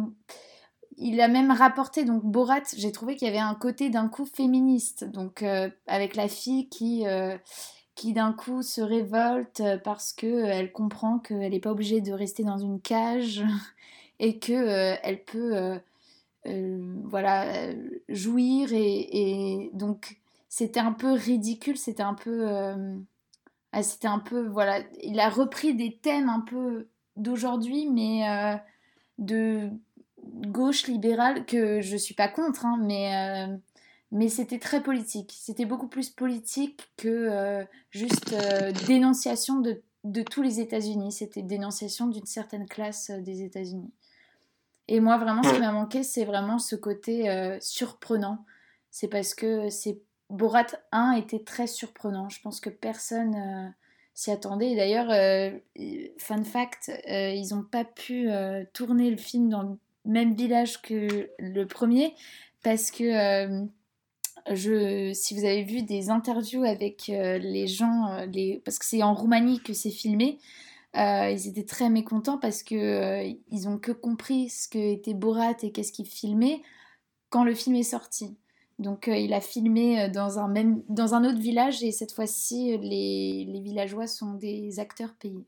il 0.97 1.21
a 1.21 1.27
même 1.27 1.51
rapporté, 1.51 2.06
donc 2.06 2.23
Borat, 2.23 2.62
j'ai 2.75 2.91
trouvé 2.91 3.15
qu'il 3.15 3.27
y 3.27 3.32
avait 3.32 3.39
un 3.39 3.56
côté 3.56 3.89
d'un 3.89 4.08
coup 4.08 4.25
féministe, 4.25 5.04
donc 5.06 5.43
euh, 5.43 5.69
avec 5.88 6.15
la 6.15 6.27
fille 6.27 6.69
qui, 6.69 7.08
euh, 7.08 7.38
qui 7.95 8.13
d'un 8.13 8.34
coup 8.34 8.62
se 8.62 8.82
révolte 8.82 9.63
parce 9.84 10.13
qu'elle 10.13 10.45
elle 10.45 10.71
comprend 10.71 11.19
qu'elle 11.19 11.51
n'est 11.51 11.60
pas 11.60 11.71
obligée 11.71 12.01
de 12.01 12.12
rester 12.12 12.43
dans 12.43 12.58
une 12.58 12.82
cage 12.82 13.43
et 14.19 14.38
qu'elle 14.39 14.99
elle 15.04 15.23
peut 15.23 15.80
voilà, 16.43 17.71
jouir 18.10 18.69
et, 18.73 19.69
donc 19.73 20.17
c'était 20.49 20.80
un 20.80 20.91
peu 20.91 21.13
ridicule, 21.13 21.77
c'était 21.77 22.04
un 22.04 22.15
peu... 22.15 22.47
Ah, 23.73 23.84
c'était 23.84 24.08
un 24.08 24.19
peu... 24.19 24.47
Voilà, 24.47 24.82
il 25.01 25.19
a 25.19 25.30
repris 25.30 25.73
des 25.75 25.95
thèmes 25.95 26.27
un 26.27 26.41
peu 26.41 26.88
d'aujourd'hui, 27.15 27.88
mais 27.89 28.60
de 29.17 29.69
gauche 30.34 30.88
libérale 30.88 31.46
que 31.46 31.82
je 31.82 31.98
suis 31.98 32.13
pas 32.13 32.28
contre, 32.28 32.65
hein, 32.65 32.78
mais, 32.82 33.15
euh, 33.15 33.58
mais 34.12 34.30
c'était 34.30 34.60
très 34.60 34.82
politique. 34.82 35.34
C'était 35.38 35.65
beaucoup 35.65 35.88
plus 35.88 36.10
politique 36.10 36.91
que 36.98 37.08
euh, 37.08 37.63
juste 37.89 38.34
euh, 38.34 38.72
dénonciation 38.88 39.60
de, 39.60 39.82
de, 40.04 40.22
tous 40.24 40.41
les 40.41 40.60
États-Unis. 40.60 41.12
C'était 41.12 41.41
dénonciation 41.41 42.08
d'une 42.08 42.26
certaine 42.26 42.67
classe 42.67 43.12
des 43.12 43.44
États-Unis. 43.44 43.91
Et 44.88 45.00
moi, 45.00 45.17
vraiment, 45.17 45.44
ce 45.44 45.54
qui 45.54 45.60
m'a 45.60 45.72
manqué, 45.72 46.04
c'est 46.04 46.26
vraiment 46.26 46.60
ce 46.60 46.76
côté 46.76 47.58
surprenant. 47.62 48.46
C'est 48.89 49.08
parce 49.08 49.34
que 49.34 49.70
c'est 49.70 50.02
Borat 50.30 50.65
1 50.91 51.13
était 51.13 51.44
très 51.44 51.67
surprenant. 51.67 52.28
Je 52.28 52.41
pense 52.41 52.60
que 52.60 52.70
personne 52.70 53.74
s'y 54.13 54.32
attendait. 54.32 54.76
D'ailleurs, 54.76 55.08
fun 56.17 56.44
fact, 56.44 56.91
ils 57.08 57.48
n'ont 57.52 57.63
pas 57.63 57.86
pu 57.86 58.28
tourner 58.74 59.10
le 59.12 59.17
film 59.17 59.48
dans 59.48 59.78
même 60.06 60.34
village 60.34 60.82
que 60.82 61.30
le 61.40 61.66
premier, 61.66 62.14
parce 62.64 62.92
que 62.92 63.04
euh, 63.04 63.66
je, 64.54 65.12
si 65.14 65.36
vous 65.36 65.46
avez 65.46 65.64
vu 65.64 65.84
des 65.84 66.10
interviews 66.10 66.64
avec 66.64 67.10
euh, 67.10 67.38
les 67.38 67.68
gens, 67.68 68.08
euh, 68.12 68.58
parce 68.64 68.80
que 68.80 68.86
c'est 68.86 69.04
en 69.04 69.14
Roumanie 69.14 69.62
que 69.62 69.74
c'est 69.74 69.92
filmé, 69.92 70.40
ils 70.94 71.48
étaient 71.48 71.66
très 71.66 71.90
mécontents 71.90 72.38
parce 72.38 72.64
que 72.64 73.26
ils 73.50 73.68
ont 73.70 73.78
que 73.78 73.94
compris 73.94 74.50
ce 74.50 74.68
que 74.68 74.78
était 74.78 75.14
Borat 75.14 75.56
et 75.64 75.72
qu'est-ce 75.72 75.94
qu'il 75.94 76.06
filmait 76.06 76.62
quand 77.30 77.46
le 77.46 77.56
film 77.56 77.78
est 77.78 77.84
sorti. 77.84 78.36
Donc 78.78 79.08
il 79.08 79.34
a 79.34 79.40
filmé 79.40 80.10
dans 80.10 80.38
un, 80.40 80.50
même, 80.50 80.84
dans 80.90 81.14
un 81.14 81.24
autre 81.24 81.40
village 81.40 81.82
et 81.82 81.94
cette 81.94 82.12
fois-ci 82.12 82.78
les, 82.78 83.46
les 83.48 83.62
villageois 83.62 84.08
sont 84.08 84.34
des 84.34 84.80
acteurs 84.80 85.14
payés. 85.14 85.46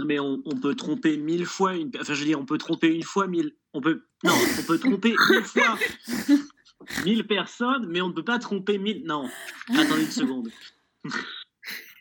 Non, 0.00 0.06
mais 0.06 0.18
on, 0.18 0.38
peut 0.60 0.74
tromper 0.74 1.16
mille 1.16 1.46
fois 1.46 1.76
une. 1.76 1.90
Enfin, 2.00 2.14
je 2.14 2.20
veux 2.20 2.26
dire, 2.26 2.40
on 2.40 2.46
peut 2.46 2.58
tromper 2.58 2.88
une 2.88 3.02
fois 3.02 3.26
mille. 3.26 3.52
On 3.72 3.80
peut. 3.80 4.02
Non, 4.24 4.32
on 4.58 4.62
peut 4.62 4.78
tromper 4.78 5.10
une 5.30 5.42
fois 5.44 5.78
mille 7.04 7.26
personnes, 7.26 7.86
mais 7.88 8.00
on 8.00 8.08
ne 8.08 8.12
peut 8.12 8.24
pas 8.24 8.38
tromper 8.38 8.78
mille. 8.78 9.02
Non, 9.04 9.28
attendez 9.68 10.02
une 10.02 10.10
seconde. 10.10 10.48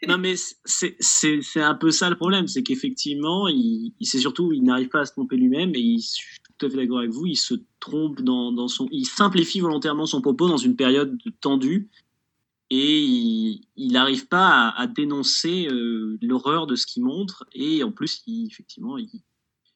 non, 0.08 0.18
mais 0.18 0.36
c'est 0.66 1.62
un 1.62 1.76
peu 1.76 1.92
ça 1.92 2.10
le 2.10 2.16
problème, 2.16 2.48
c'est 2.48 2.64
qu'effectivement, 2.64 3.48
il, 3.48 3.94
c'est 4.02 4.20
surtout, 4.20 4.52
il 4.54 4.64
n'arrive 4.64 4.90
pas 4.90 5.02
à 5.02 5.06
se 5.06 5.12
tromper 5.12 5.38
lui-même, 5.38 5.76
et 5.76 5.80
il, 5.80 6.00
je 6.00 6.08
suis 6.08 6.40
tout 6.58 6.66
à 6.66 6.70
fait 6.70 6.78
d'accord 6.78 7.00
avec 7.00 7.12
vous, 7.12 7.26
il 7.26 7.38
se 7.38 7.56
trompe 7.80 8.22
dans, 8.22 8.52
dans 8.52 8.68
son. 8.68 8.88
Il 8.92 9.06
simplifie 9.06 9.60
volontairement 9.60 10.06
son 10.06 10.22
propos 10.22 10.48
dans 10.48 10.58
une 10.58 10.76
période 10.76 11.18
tendue 11.42 11.90
et 12.70 13.62
il 13.76 13.92
n'arrive 13.92 14.28
pas 14.28 14.70
à, 14.70 14.88
dénoncer 14.88 15.68
euh, 15.72 16.18
l'horreur 16.22 16.68
de 16.68 16.76
ce 16.76 16.86
qu'il 16.86 17.04
montre. 17.04 17.46
Et 17.54 17.84
en 17.84 17.92
plus 17.92 18.22
il, 18.28 18.48
effectivement 18.48 18.98
il, 18.98 19.10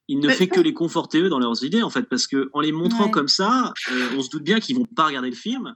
il 0.07 0.19
ne 0.19 0.29
fait 0.29 0.47
que 0.47 0.59
les 0.59 0.73
conforter 0.73 1.21
eux 1.21 1.29
dans 1.29 1.39
leurs 1.39 1.63
idées 1.63 1.81
en 1.81 1.89
fait. 1.89 2.03
Parce 2.03 2.27
que 2.27 2.49
en 2.53 2.61
les 2.61 2.71
montrant 2.71 3.09
comme 3.09 3.27
ça 3.27 3.73
euh, 3.91 4.09
on 4.15 4.21
se 4.21 4.29
doute 4.29 4.43
bien 4.43 4.59
qu'ils 4.59 4.77
vont 4.77 4.85
pas 4.85 5.07
regarder 5.07 5.29
le 5.29 5.35
film. 5.35 5.75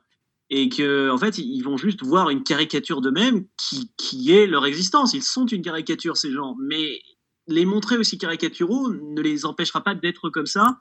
Et 0.50 0.70
que 0.70 1.10
en 1.10 1.18
fait 1.18 1.38
ils 1.40 1.62
vont 1.62 1.78
juste 1.78 2.04
voir 2.04 2.30
une 2.30 2.44
caricature 2.44 3.02
d'eux-mêmes 3.02 3.46
qui, 3.58 3.92
qui 3.98 4.32
est 4.32 4.48
leur 4.48 4.66
existence. 4.66 5.14
Ils 5.14 5.24
sont 5.24 5.46
une 5.46 5.62
caricature 5.62 6.18
ces 6.18 6.32
gens, 6.32 6.56
mais 6.60 7.02
les 7.48 7.66
montrer 7.66 7.98
aussi 7.98 8.18
caricaturaux 8.18 8.94
ne 8.94 9.22
les 9.22 9.46
empêchera 9.46 9.82
pas 9.84 9.96
d'être 9.96 10.30
comme 10.30 10.46
ça. 10.46 10.80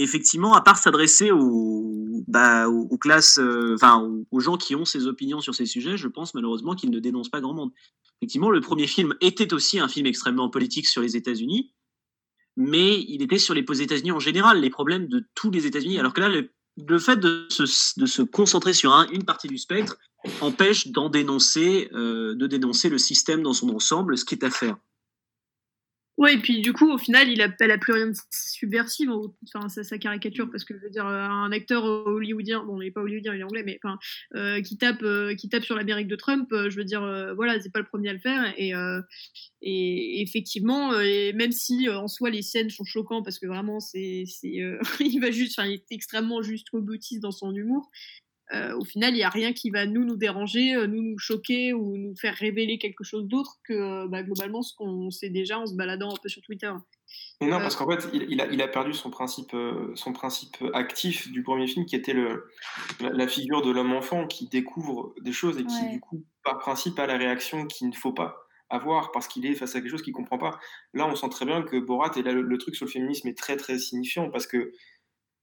Et 0.00 0.02
effectivement, 0.02 0.54
à 0.54 0.62
part 0.62 0.78
s'adresser 0.78 1.30
aux, 1.30 2.24
bah, 2.26 2.64
classes, 3.02 3.38
euh, 3.38 3.74
enfin 3.74 4.10
aux, 4.30 4.40
gens 4.40 4.56
qui 4.56 4.74
ont 4.74 4.86
ces 4.86 5.06
opinions 5.06 5.42
sur 5.42 5.54
ces 5.54 5.66
sujets, 5.66 5.98
je 5.98 6.08
pense 6.08 6.32
malheureusement 6.32 6.74
qu'ils 6.74 6.88
ne 6.88 7.00
dénoncent 7.00 7.28
pas 7.28 7.42
grand 7.42 7.52
monde. 7.52 7.70
Effectivement, 8.18 8.48
le 8.48 8.62
premier 8.62 8.86
film 8.86 9.14
était 9.20 9.52
aussi 9.52 9.78
un 9.78 9.88
film 9.88 10.06
extrêmement 10.06 10.48
politique 10.48 10.86
sur 10.86 11.02
les 11.02 11.18
États-Unis, 11.18 11.74
mais 12.56 12.98
il 13.08 13.20
était 13.20 13.36
sur 13.36 13.52
les 13.52 13.60
États-Unis 13.60 14.10
en 14.10 14.20
général, 14.20 14.62
les 14.62 14.70
problèmes 14.70 15.06
de 15.06 15.28
tous 15.34 15.50
les 15.50 15.66
États-Unis. 15.66 15.98
Alors 15.98 16.14
que 16.14 16.22
là, 16.22 16.30
le, 16.30 16.98
fait 16.98 17.20
de 17.20 17.46
se, 17.50 18.22
concentrer 18.22 18.72
sur 18.72 18.94
un, 18.94 19.06
une 19.10 19.24
partie 19.26 19.48
du 19.48 19.58
spectre 19.58 19.98
empêche 20.40 20.88
d'en 20.88 21.10
dénoncer, 21.10 21.90
euh, 21.92 22.34
de 22.36 22.46
dénoncer 22.46 22.88
le 22.88 22.96
système 22.96 23.42
dans 23.42 23.52
son 23.52 23.68
ensemble, 23.68 24.16
ce 24.16 24.24
qui 24.24 24.34
est 24.34 24.44
à 24.44 24.50
faire. 24.50 24.78
Ouais, 26.20 26.34
et 26.34 26.38
puis 26.38 26.60
du 26.60 26.74
coup, 26.74 26.92
au 26.92 26.98
final, 26.98 27.30
il 27.30 27.40
a, 27.40 27.48
elle 27.60 27.70
a 27.70 27.78
plus 27.78 27.94
rien 27.94 28.08
de 28.08 28.12
subversif, 28.30 29.08
enfin, 29.54 29.70
sa, 29.70 29.82
sa, 29.82 29.96
caricature, 29.96 30.50
parce 30.50 30.64
que 30.64 30.76
je 30.76 30.82
veux 30.82 30.90
dire, 30.90 31.06
euh, 31.06 31.24
un 31.24 31.50
acteur 31.50 31.82
hollywoodien, 31.84 32.62
bon, 32.62 32.78
il 32.78 32.84
n'est 32.84 32.90
pas 32.90 33.00
hollywoodien, 33.00 33.34
il 33.34 33.40
est 33.40 33.42
anglais, 33.42 33.62
mais 33.64 33.80
enfin, 33.82 33.98
euh, 34.34 34.60
qui, 34.60 34.76
tape, 34.76 35.02
euh, 35.02 35.34
qui 35.34 35.48
tape 35.48 35.64
sur 35.64 35.76
l'Amérique 35.76 36.08
de 36.08 36.16
Trump, 36.16 36.52
euh, 36.52 36.68
je 36.68 36.76
veux 36.76 36.84
dire, 36.84 37.02
euh, 37.02 37.32
voilà, 37.32 37.58
c'est 37.58 37.72
pas 37.72 37.78
le 37.78 37.86
premier 37.86 38.10
à 38.10 38.12
le 38.12 38.18
faire, 38.18 38.52
et, 38.58 38.74
euh, 38.74 39.00
effectivement, 39.62 40.90
même 40.90 41.52
si 41.52 41.88
en 41.88 42.06
soi 42.06 42.28
les 42.28 42.42
scènes 42.42 42.68
sont 42.68 42.84
choquantes, 42.84 43.24
parce 43.24 43.38
que 43.38 43.46
vraiment, 43.46 43.80
c'est, 43.80 44.24
il 45.00 45.20
va 45.22 45.30
juste, 45.30 45.58
il 45.64 45.72
est 45.72 45.90
extrêmement 45.90 46.42
juste 46.42 46.66
boutiste 46.74 47.22
dans 47.22 47.30
son 47.30 47.54
humour, 47.54 47.90
euh, 48.52 48.76
au 48.76 48.84
final, 48.84 49.12
il 49.12 49.18
n'y 49.18 49.22
a 49.22 49.28
rien 49.28 49.52
qui 49.52 49.70
va 49.70 49.86
nous 49.86 50.04
nous 50.04 50.16
déranger, 50.16 50.74
euh, 50.74 50.86
nous 50.86 51.02
nous 51.02 51.18
choquer 51.18 51.72
ou 51.72 51.96
nous 51.96 52.16
faire 52.16 52.34
révéler 52.34 52.78
quelque 52.78 53.04
chose 53.04 53.26
d'autre 53.26 53.58
que 53.64 53.72
euh, 53.72 54.08
bah, 54.08 54.22
globalement 54.22 54.62
ce 54.62 54.74
qu'on 54.74 55.10
sait 55.10 55.30
déjà 55.30 55.58
en 55.58 55.66
se 55.66 55.74
baladant 55.74 56.10
un 56.10 56.18
peu 56.20 56.28
sur 56.28 56.42
Twitter. 56.42 56.72
Mais 57.40 57.48
non, 57.48 57.58
parce 57.58 57.76
qu'en 57.76 57.88
fait, 57.88 58.08
il, 58.12 58.26
il, 58.28 58.40
a, 58.40 58.46
il, 58.46 58.60
a, 58.60 58.68
perdu 58.68 58.92
son 58.92 59.10
principe, 59.10 59.56
son 59.94 60.12
principe 60.12 60.56
actif 60.74 61.30
du 61.32 61.42
premier 61.42 61.66
film, 61.66 61.86
qui 61.86 61.96
était 61.96 62.12
le, 62.12 62.48
la, 63.00 63.10
la 63.10 63.28
figure 63.28 63.62
de 63.62 63.70
l'homme-enfant 63.70 64.26
qui 64.26 64.48
découvre 64.48 65.14
des 65.20 65.32
choses 65.32 65.58
et 65.58 65.64
qui, 65.64 65.82
ouais. 65.82 65.90
du 65.90 66.00
coup, 66.00 66.24
par 66.44 66.58
principe, 66.58 66.98
a 66.98 67.06
la 67.06 67.16
réaction 67.16 67.66
qu'il 67.66 67.88
ne 67.88 67.94
faut 67.94 68.12
pas 68.12 68.46
avoir 68.68 69.10
parce 69.10 69.26
qu'il 69.26 69.44
est 69.46 69.54
face 69.54 69.74
à 69.74 69.80
quelque 69.80 69.90
chose 69.90 70.02
qu'il 70.02 70.12
ne 70.12 70.16
comprend 70.16 70.38
pas. 70.38 70.60
Là, 70.94 71.06
on 71.06 71.16
sent 71.16 71.28
très 71.30 71.44
bien 71.44 71.62
que 71.62 71.76
Borat, 71.76 72.12
et 72.16 72.22
là, 72.22 72.32
le, 72.32 72.42
le, 72.42 72.58
truc 72.58 72.76
sur 72.76 72.86
le 72.86 72.90
féminisme 72.90 73.26
est 73.26 73.36
très, 73.36 73.56
très 73.56 73.78
signifiant 73.78 74.30
parce 74.30 74.46
que 74.46 74.72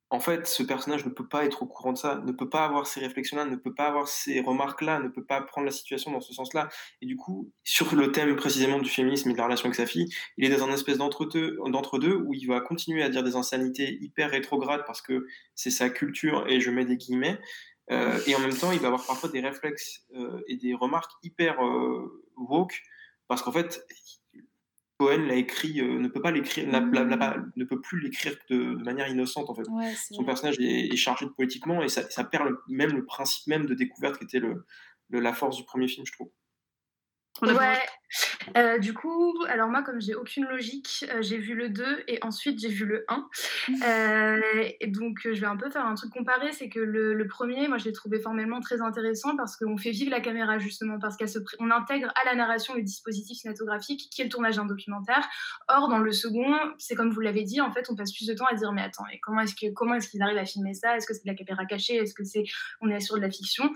en 0.09 0.21
fait, 0.21 0.47
ce 0.47 0.63
personnage 0.63 1.05
ne 1.05 1.09
peut 1.09 1.27
pas 1.27 1.43
être 1.43 1.63
au 1.63 1.65
courant 1.65 1.91
de 1.91 1.97
ça, 1.97 2.21
ne 2.25 2.31
peut 2.31 2.47
pas 2.47 2.63
avoir 2.63 2.87
ces 2.87 3.01
réflexions-là, 3.01 3.45
ne 3.45 3.57
peut 3.57 3.73
pas 3.73 3.87
avoir 3.87 4.07
ces 4.07 4.39
remarques-là, 4.39 4.99
ne 4.99 5.09
peut 5.09 5.25
pas 5.25 5.41
prendre 5.41 5.65
la 5.65 5.71
situation 5.71 6.11
dans 6.11 6.21
ce 6.21 6.33
sens-là. 6.33 6.69
Et 7.01 7.05
du 7.05 7.17
coup, 7.17 7.51
sur 7.65 7.93
le 7.93 8.11
thème 8.13 8.35
précisément 8.37 8.79
du 8.79 8.89
féminisme 8.89 9.29
et 9.29 9.33
de 9.33 9.37
la 9.37 9.45
relation 9.45 9.65
avec 9.65 9.75
sa 9.75 9.85
fille, 9.85 10.07
il 10.37 10.45
est 10.45 10.55
dans 10.55 10.65
un 10.65 10.73
espèce 10.73 10.97
d'entre-deux 10.97 12.15
où 12.25 12.33
il 12.33 12.47
va 12.47 12.61
continuer 12.61 13.03
à 13.03 13.09
dire 13.09 13.21
des 13.21 13.35
insanités 13.35 13.97
hyper 14.01 14.31
rétrogrades 14.31 14.83
parce 14.87 15.01
que 15.01 15.27
c'est 15.55 15.71
sa 15.71 15.89
culture 15.89 16.45
et 16.47 16.61
je 16.61 16.71
mets 16.71 16.85
des 16.85 16.95
guillemets. 16.95 17.39
Euh, 17.91 18.19
et 18.27 18.35
en 18.35 18.39
même 18.39 18.55
temps, 18.55 18.71
il 18.71 18.79
va 18.79 18.87
avoir 18.87 19.05
parfois 19.05 19.29
des 19.29 19.41
réflexes 19.41 20.05
euh, 20.15 20.41
et 20.47 20.55
des 20.55 20.73
remarques 20.73 21.11
hyper 21.23 21.61
euh, 21.61 22.23
woke 22.37 22.81
parce 23.27 23.41
qu'en 23.41 23.51
fait, 23.51 23.85
Cohen 24.97 25.27
l'a 25.27 25.35
écrit, 25.35 25.79
euh, 25.79 25.99
ne 25.99 26.07
peut 26.07 26.21
pas 26.21 26.31
l'écrire, 26.31 26.67
mmh. 26.67 27.51
ne 27.55 27.63
peut 27.65 27.79
plus 27.81 27.99
l'écrire 27.99 28.35
de, 28.49 28.73
de, 28.73 28.83
manière 28.83 29.07
innocente 29.07 29.49
en 29.49 29.55
fait. 29.55 29.67
Ouais, 29.69 29.93
Son 30.11 30.23
personnage 30.23 30.59
est, 30.59 30.91
est, 30.91 30.95
chargé 30.95 31.27
politiquement 31.35 31.83
et 31.83 31.87
ça, 31.87 32.09
ça 32.09 32.23
perd 32.23 32.49
le, 32.49 32.59
même 32.67 32.93
le 32.93 33.05
principe 33.05 33.45
même 33.47 33.67
de 33.67 33.75
découverte 33.75 34.17
qui 34.17 34.23
était 34.23 34.39
le, 34.39 34.65
le, 35.09 35.19
la 35.19 35.33
force 35.33 35.57
du 35.57 35.63
premier 35.63 35.87
film, 35.87 36.05
je 36.05 36.13
trouve. 36.13 36.31
Ouais. 37.41 37.79
Euh, 38.55 38.77
du 38.77 38.93
coup, 38.93 39.33
alors 39.49 39.67
moi, 39.69 39.83
comme 39.83 39.99
j'ai 39.99 40.15
aucune 40.15 40.45
logique, 40.45 41.05
euh, 41.11 41.21
j'ai 41.21 41.37
vu 41.37 41.55
le 41.55 41.69
2 41.69 42.03
et 42.07 42.19
ensuite 42.23 42.59
j'ai 42.59 42.69
vu 42.69 42.85
le 42.85 43.05
1. 43.07 43.29
Euh, 43.87 44.39
et 44.79 44.87
donc, 44.87 45.19
je 45.23 45.39
vais 45.39 45.45
un 45.45 45.57
peu 45.57 45.69
faire 45.69 45.85
un 45.85 45.95
truc 45.95 46.11
comparé. 46.11 46.51
C'est 46.51 46.69
que 46.69 46.79
le, 46.79 47.13
le, 47.13 47.27
premier, 47.27 47.67
moi, 47.67 47.77
je 47.77 47.85
l'ai 47.85 47.91
trouvé 47.91 48.19
formellement 48.19 48.59
très 48.59 48.81
intéressant 48.81 49.35
parce 49.35 49.55
qu'on 49.55 49.77
fait 49.77 49.91
vivre 49.91 50.09
la 50.09 50.19
caméra, 50.19 50.57
justement, 50.57 50.97
parce 50.99 51.17
qu'on 51.17 51.71
intègre 51.71 52.11
à 52.15 52.25
la 52.25 52.35
narration 52.35 52.75
le 52.75 52.81
dispositif 52.81 53.37
cinématographique 53.37 54.09
qui 54.09 54.21
est 54.21 54.25
le 54.25 54.29
tournage 54.29 54.55
d'un 54.55 54.65
documentaire. 54.65 55.27
Or, 55.67 55.89
dans 55.89 55.99
le 55.99 56.11
second, 56.11 56.55
c'est 56.77 56.95
comme 56.95 57.11
vous 57.11 57.21
l'avez 57.21 57.43
dit, 57.43 57.61
en 57.61 57.71
fait, 57.71 57.89
on 57.89 57.95
passe 57.95 58.13
plus 58.13 58.27
de 58.27 58.33
temps 58.33 58.47
à 58.47 58.55
dire 58.55 58.71
Mais 58.71 58.81
attends, 58.81 59.05
et 59.11 59.19
comment 59.19 59.41
est-ce 59.41 59.55
qu'ils 59.55 59.69
est 59.69 59.73
qu 59.73 60.21
arrivent 60.21 60.37
à 60.37 60.45
filmer 60.45 60.73
ça? 60.73 60.95
Est-ce 60.95 61.05
que 61.05 61.13
c'est 61.13 61.23
de 61.23 61.29
la 61.29 61.35
caméra 61.35 61.65
cachée? 61.65 61.95
Est-ce 61.95 62.13
que 62.13 62.23
c'est 62.23 62.45
on 62.81 62.89
est 62.89 62.99
sur 62.99 63.15
de 63.15 63.21
la 63.21 63.29
fiction? 63.29 63.71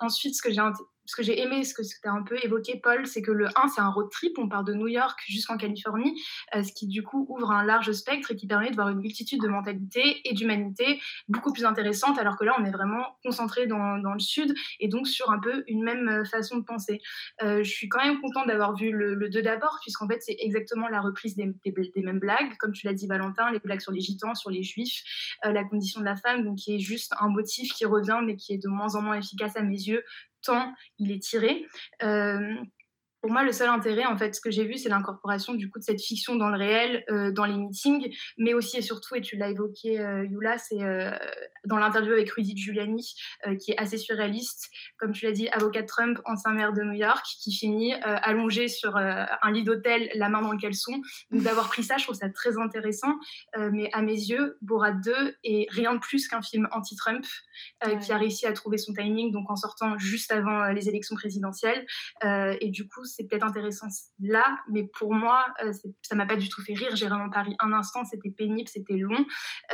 Ensuite, 0.00 0.36
ce 0.36 0.42
que 0.42 0.52
j'ai 0.52 0.60
ce 1.04 1.16
que 1.16 1.22
j'ai 1.22 1.40
aimé, 1.40 1.64
ce 1.64 1.74
que 1.74 1.82
tu 1.82 2.08
as 2.08 2.12
un 2.12 2.22
peu 2.22 2.36
évoqué, 2.42 2.80
Paul, 2.82 3.06
c'est 3.06 3.22
que 3.22 3.32
le 3.32 3.48
1, 3.56 3.68
c'est 3.68 3.80
un 3.80 3.90
road 3.90 4.08
trip, 4.10 4.38
on 4.38 4.48
part 4.48 4.64
de 4.64 4.72
New 4.74 4.88
York 4.88 5.18
jusqu'en 5.26 5.56
Californie, 5.56 6.20
euh, 6.54 6.62
ce 6.62 6.72
qui 6.72 6.86
du 6.86 7.02
coup 7.02 7.26
ouvre 7.28 7.50
un 7.50 7.64
large 7.64 7.92
spectre 7.92 8.30
et 8.30 8.36
qui 8.36 8.46
permet 8.46 8.70
de 8.70 8.76
voir 8.76 8.88
une 8.88 9.00
multitude 9.00 9.42
de 9.42 9.48
mentalités 9.48 10.20
et 10.24 10.34
d'humanité 10.34 11.00
beaucoup 11.28 11.52
plus 11.52 11.64
intéressantes, 11.64 12.18
alors 12.18 12.36
que 12.36 12.44
là, 12.44 12.54
on 12.58 12.64
est 12.64 12.70
vraiment 12.70 13.18
concentré 13.24 13.66
dans, 13.66 13.96
le 13.96 14.18
sud 14.18 14.54
et 14.80 14.88
donc 14.88 15.06
sur 15.08 15.30
un 15.30 15.38
peu 15.38 15.64
une 15.66 15.82
même 15.82 16.08
euh, 16.08 16.24
façon 16.24 16.58
de 16.58 16.64
penser. 16.64 17.00
Euh, 17.42 17.62
je 17.62 17.70
suis 17.70 17.88
quand 17.88 18.04
même 18.04 18.20
contente 18.20 18.46
d'avoir 18.46 18.76
vu 18.76 18.90
le, 18.90 19.14
le 19.14 19.28
2 19.28 19.42
d'abord, 19.42 19.78
puisqu'en 19.80 20.06
fait, 20.06 20.20
c'est 20.20 20.36
exactement 20.38 20.88
la 20.88 21.00
reprise 21.00 21.34
des, 21.34 21.52
mêmes 21.96 22.18
blagues, 22.18 22.56
comme 22.58 22.72
tu 22.72 22.86
l'as 22.86 22.94
dit, 22.94 23.06
Valentin, 23.06 23.50
les 23.50 23.58
blagues 23.58 23.80
sur 23.80 23.92
les 23.92 24.00
gitans, 24.00 24.34
sur 24.34 24.50
les 24.50 24.62
juifs, 24.62 25.02
la 25.44 25.64
condition 25.64 26.00
de 26.00 26.04
la 26.04 26.16
femme, 26.16 26.44
donc 26.44 26.58
qui 26.58 26.74
est 26.74 26.78
juste 26.78 27.14
un 27.20 27.28
motif 27.28 27.72
qui 27.72 27.84
revient, 27.84 28.20
mais 28.24 28.36
qui 28.36 28.54
est 28.54 28.58
de 28.58 28.68
moins 28.68 28.94
en 28.94 29.02
moins 29.02 29.18
efficace 29.18 29.56
à 29.56 29.62
mes 29.62 29.74
yeux, 29.74 30.02
tant 30.42 30.72
il 30.98 31.12
est 31.12 31.22
tiré. 31.22 31.66
Euh, 32.02 32.54
pour 33.22 33.30
moi, 33.30 33.44
le 33.44 33.52
seul 33.52 33.68
intérêt, 33.68 34.04
en 34.04 34.18
fait, 34.18 34.34
ce 34.34 34.40
que 34.40 34.50
j'ai 34.50 34.64
vu, 34.64 34.76
c'est 34.76 34.88
l'incorporation 34.88 35.54
du 35.54 35.70
coup 35.70 35.78
de 35.78 35.84
cette 35.84 36.02
fiction 36.02 36.34
dans 36.34 36.48
le 36.48 36.58
réel, 36.58 37.04
euh, 37.08 37.30
dans 37.30 37.44
les 37.44 37.56
meetings, 37.56 38.12
mais 38.36 38.52
aussi 38.52 38.78
et 38.78 38.82
surtout, 38.82 39.14
et 39.14 39.20
tu 39.20 39.36
l'as 39.36 39.48
évoqué, 39.48 40.00
euh, 40.00 40.24
Yula, 40.24 40.58
c'est 40.58 40.82
euh, 40.82 41.12
dans 41.64 41.76
l'interview 41.76 42.12
avec 42.14 42.28
Rudy 42.32 42.56
Giuliani, 42.56 43.14
qui 43.60 43.70
est 43.70 43.78
assez 43.78 43.96
surréaliste, 43.96 44.70
comme 44.98 45.12
tu 45.12 45.24
l'as 45.24 45.30
dit, 45.30 45.48
avocat 45.50 45.82
de 45.82 45.86
Trump, 45.86 46.18
ancien 46.24 46.50
maire 46.50 46.72
de 46.72 46.82
New 46.82 46.94
York, 46.94 47.24
qui 47.40 47.54
finit 47.54 47.94
allongé 48.02 48.66
sur 48.66 48.96
un 48.96 49.52
lit 49.52 49.62
d'hôtel, 49.62 50.10
la 50.14 50.28
main 50.28 50.42
dans 50.42 50.50
le 50.50 50.58
caleçon. 50.58 51.00
Donc 51.30 51.42
d'avoir 51.42 51.68
pris 51.68 51.84
ça, 51.84 51.98
je 51.98 52.04
trouve 52.04 52.16
ça 52.16 52.28
très 52.30 52.58
intéressant, 52.58 53.14
mais 53.56 53.88
à 53.92 54.02
mes 54.02 54.12
yeux, 54.12 54.58
Borat 54.60 54.92
2 54.92 55.36
est 55.44 55.70
rien 55.70 55.94
de 55.94 56.00
plus 56.00 56.26
qu'un 56.26 56.42
film 56.42 56.68
anti-Trump, 56.72 57.24
ouais. 57.86 57.98
qui 58.00 58.10
a 58.10 58.16
réussi 58.16 58.46
à 58.46 58.52
trouver 58.52 58.78
son 58.78 58.92
timing, 58.92 59.30
donc 59.30 59.48
en 59.48 59.56
sortant 59.56 59.96
juste 59.98 60.32
avant 60.32 60.66
les 60.68 60.88
élections 60.88 61.14
présidentielles, 61.14 61.86
et 62.24 62.70
du 62.70 62.88
coup, 62.88 63.04
c'est 63.14 63.24
peut-être 63.24 63.44
intéressant 63.44 63.86
là, 64.20 64.58
mais 64.70 64.84
pour 64.98 65.14
moi, 65.14 65.46
euh, 65.62 65.72
ça 66.02 66.14
m'a 66.14 66.26
pas 66.26 66.36
du 66.36 66.48
tout 66.48 66.62
fait 66.62 66.74
rire. 66.74 66.94
J'ai 66.94 67.06
vraiment 67.06 67.30
pas 67.30 67.42
ri 67.42 67.54
un 67.60 67.72
instant, 67.72 68.04
c'était 68.04 68.30
pénible, 68.30 68.68
c'était 68.68 68.96
long. 68.96 69.24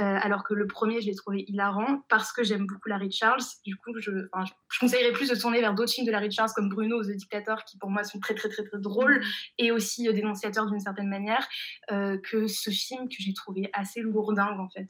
Euh, 0.00 0.18
alors 0.22 0.44
que 0.44 0.54
le 0.54 0.66
premier, 0.66 1.00
je 1.00 1.06
l'ai 1.06 1.14
trouvé 1.14 1.44
hilarant 1.48 2.02
parce 2.08 2.32
que 2.32 2.42
j'aime 2.42 2.66
beaucoup 2.66 2.88
Larry 2.88 3.10
Charles. 3.10 3.42
Du 3.64 3.76
coup, 3.76 3.92
je, 3.98 4.10
je, 4.10 4.52
je 4.70 4.78
conseillerais 4.78 5.12
plus 5.12 5.30
de 5.30 5.34
tourner 5.34 5.60
vers 5.60 5.74
d'autres 5.74 5.92
films 5.92 6.06
de 6.06 6.12
Larry 6.12 6.30
Charles 6.30 6.50
comme 6.54 6.68
Bruno 6.68 7.00
ou 7.00 7.04
The 7.04 7.16
Dictator 7.16 7.64
qui 7.64 7.78
pour 7.78 7.90
moi 7.90 8.04
sont 8.04 8.18
très 8.20 8.34
très 8.34 8.48
très 8.48 8.64
très 8.64 8.78
drôles 8.78 9.22
et 9.58 9.70
aussi 9.70 10.08
euh, 10.08 10.12
dénonciateurs 10.12 10.66
d'une 10.66 10.80
certaine 10.80 11.08
manière 11.08 11.46
euh, 11.90 12.18
que 12.18 12.46
ce 12.46 12.70
film 12.70 13.08
que 13.08 13.16
j'ai 13.18 13.34
trouvé 13.34 13.70
assez 13.72 14.00
lourdingue 14.00 14.60
en 14.60 14.68
fait. 14.68 14.88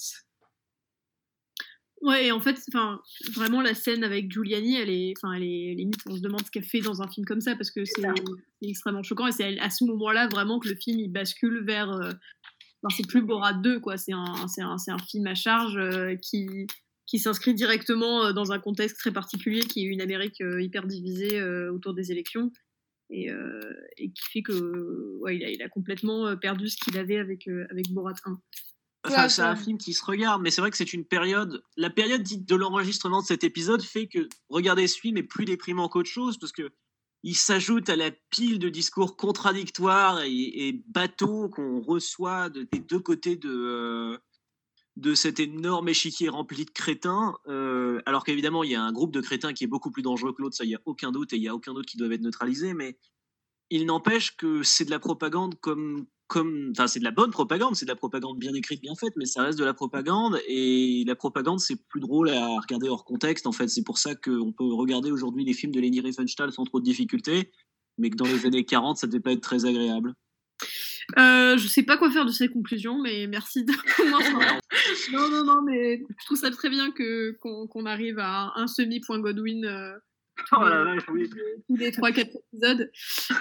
Ouais, 2.03 2.27
et 2.27 2.33
en 2.33 2.41
fait, 2.41 2.57
enfin, 2.69 3.01
vraiment 3.35 3.61
la 3.61 3.75
scène 3.75 4.05
avec 4.05 4.31
Giuliani, 4.31 4.77
elle 4.77 4.91
est, 4.91 5.15
enfin, 5.17 5.33
elle 5.33 5.43
est 5.43 5.75
limite, 5.75 6.01
on 6.07 6.17
se 6.17 6.21
demande 6.21 6.45
ce 6.45 6.51
qu'elle 6.51 6.65
fait 6.65 6.81
dans 6.81 7.03
un 7.03 7.09
film 7.09 7.27
comme 7.27 7.41
ça 7.41 7.57
parce 7.57 7.71
que 7.73 7.85
c'est 7.85 8.03
extrêmement 8.63 9.03
choquant 9.03 9.27
et 9.27 9.33
c'est 9.33 9.59
à 9.59 9.71
ce 9.71 9.85
moment-là 9.85 10.29
vraiment 10.29 10.61
que 10.61 10.69
le 10.69 10.77
film 10.77 11.01
il 11.01 11.11
bascule 11.11 11.65
vers, 11.65 11.91
euh, 11.91 12.13
enfin, 12.83 12.95
c'est 12.97 13.07
plus 13.07 13.23
Borat 13.23 13.55
2 13.55 13.81
quoi, 13.81 13.97
c'est 13.97 14.13
un, 14.13 14.47
c'est 14.47 14.63
un, 14.63 14.79
c'est 14.79 14.93
un 14.93 14.99
film 14.99 15.27
à 15.27 15.35
charge 15.35 15.77
euh, 15.77 16.15
qui 16.17 16.67
qui 17.07 17.19
s'inscrit 17.19 17.55
directement 17.55 18.27
euh, 18.27 18.33
dans 18.33 18.53
un 18.53 18.61
contexte 18.61 18.99
très 18.99 19.13
particulier 19.13 19.61
qui 19.61 19.81
est 19.81 19.89
une 19.89 20.03
Amérique 20.03 20.41
euh, 20.41 20.63
hyper 20.63 20.87
divisée 20.87 21.43
autour 21.43 21.95
des 21.95 22.13
élections 22.13 22.53
et, 23.11 23.31
et 23.97 24.11
qui 24.11 24.23
fait 24.31 24.43
que 24.43 25.17
ouais, 25.21 25.37
il 25.37 25.45
a, 25.45 25.51
il 25.51 25.63
a 25.63 25.69
complètement 25.71 26.37
perdu 26.37 26.69
ce 26.69 26.77
qu'il 26.77 26.99
avait 26.99 27.17
avec 27.17 27.49
avec 27.49 27.91
Borat 27.91 28.13
1. 28.27 28.39
Enfin, 29.05 29.29
c'est 29.29 29.43
un 29.43 29.57
film 29.57 29.79
qui 29.79 29.95
se 29.95 30.05
regarde, 30.05 30.43
mais 30.43 30.51
c'est 30.51 30.61
vrai 30.61 30.71
que 30.71 30.77
c'est 30.77 30.93
une 30.93 31.05
période. 31.05 31.63
La 31.77 31.89
période 31.89 32.23
dite 32.23 32.49
de 32.49 32.57
l'enregistrement 32.57 33.23
de 33.23 33.27
cet 33.27 33.45
épisode 33.45 33.83
fait 33.83 34.09
que 34.09 34.29
regarder 34.49 34.87
ce 34.87 34.99
film 34.99 35.17
est 35.17 35.23
plus 35.23 35.45
déprimant 35.45 35.89
qu'autre 35.89 36.11
chose 36.11 36.39
parce 36.39 36.53
que 36.53 36.71
il 37.25 37.37
s'ajoute 37.37 37.89
à 37.89 37.97
la 37.97 38.11
pile 38.31 38.59
de 38.59 38.69
discours 38.69 39.17
contradictoires 39.17 40.23
et, 40.23 40.69
et 40.69 40.85
bateaux 40.87 41.49
qu'on 41.49 41.81
reçoit 41.81 42.49
de, 42.49 42.67
des 42.71 42.79
deux 42.79 43.01
côtés 43.01 43.37
de, 43.37 43.51
euh, 43.51 44.19
de 44.99 45.15
cet 45.15 45.41
énorme 45.41 45.89
échiquier 45.89 46.29
rempli 46.29 46.65
de 46.65 46.71
crétins. 46.71 47.37
Euh, 47.47 48.01
alors 48.07 48.25
qu'évidemment, 48.25 48.65
il 48.65 48.71
y 48.71 48.75
a 48.75 48.83
un 48.83 48.93
groupe 48.93 49.13
de 49.13 49.21
crétins 49.21 49.53
qui 49.53 49.65
est 49.65 49.69
beaucoup 49.69 49.91
plus 49.91 50.03
dangereux 50.03 50.33
que 50.33 50.43
l'autre, 50.43 50.57
ça, 50.57 50.65
il 50.65 50.69
n'y 50.69 50.75
a 50.75 50.81
aucun 50.87 51.13
doute, 51.13 51.33
et 51.33 51.37
il 51.37 51.41
n'y 51.41 51.49
a 51.49 51.55
aucun 51.55 51.73
doute 51.73 51.87
qui 51.87 51.97
doivent 51.97 52.13
être 52.13 52.23
neutralisés, 52.23 52.75
mais 52.75 52.99
il 53.71 53.87
n'empêche 53.87 54.37
que 54.37 54.63
c'est 54.63 54.85
de 54.85 54.91
la 54.91 54.99
propagande 54.99 55.55
comme 55.61 56.07
comme, 56.29 56.73
enfin, 56.73 56.87
c'est 56.87 56.99
de 57.01 57.05
la 57.05 57.11
bonne 57.11 57.31
propagande, 57.31 57.75
c'est 57.75 57.87
de 57.87 57.91
la 57.91 57.97
propagande 57.97 58.39
bien 58.39 58.53
écrite, 58.53 58.83
bien 58.83 58.95
faite, 58.95 59.15
mais 59.17 59.25
ça 59.25 59.43
reste 59.43 59.59
de 59.59 59.65
la 59.65 59.75
propagande. 59.75 60.39
Et 60.47 61.03
la 61.07 61.17
propagande, 61.17 61.59
c'est 61.59 61.77
plus 61.89 62.01
drôle 62.01 62.29
à 62.29 62.61
regarder 62.61 62.89
hors 62.89 63.05
contexte. 63.05 63.47
En 63.47 63.53
fait, 63.53 63.69
c'est 63.69 63.83
pour 63.83 63.99
ça 63.99 64.15
qu'on 64.15 64.53
peut 64.53 64.73
regarder 64.73 65.11
aujourd'hui 65.11 65.45
les 65.45 65.55
films 65.55 65.73
de 65.73 65.81
Leni 65.81 66.01
Riefenstahl 66.01 66.53
sans 66.53 66.65
trop 66.65 66.81
de 66.81 66.85
difficultés, 66.85 67.51
mais 67.97 68.11
que 68.11 68.17
dans 68.17 68.27
les 68.27 68.45
années 68.45 68.65
40, 68.65 68.99
ça 68.99 69.07
devait 69.07 69.21
pas 69.21 69.33
être 69.33 69.41
très 69.41 69.65
agréable. 69.65 70.15
Euh, 71.17 71.57
je 71.57 71.67
sais 71.67 71.83
pas 71.83 71.97
quoi 71.97 72.11
faire 72.11 72.27
de 72.27 72.31
ces 72.31 72.49
conclusions, 72.49 73.01
mais 73.01 73.27
merci 73.27 73.65
de 73.65 73.73
Non, 75.13 75.31
non, 75.31 75.45
non, 75.45 75.63
mais 75.63 76.03
je 76.21 76.25
trouve 76.27 76.39
ça 76.39 76.51
très 76.51 76.69
bien 76.69 76.91
que 76.91 77.39
qu'on 77.41 77.87
arrive 77.87 78.19
à 78.19 78.53
un 78.57 78.67
semi-point 78.67 79.19
Godwin. 79.21 79.65
Euh, 79.65 79.97
oh 80.53 80.65
la 80.65 80.85
vache, 80.85 81.03
oui. 81.13 81.29
Tous 81.67 81.77
les 81.77 81.91
3-4 81.91 82.21
épisodes. 82.21 82.91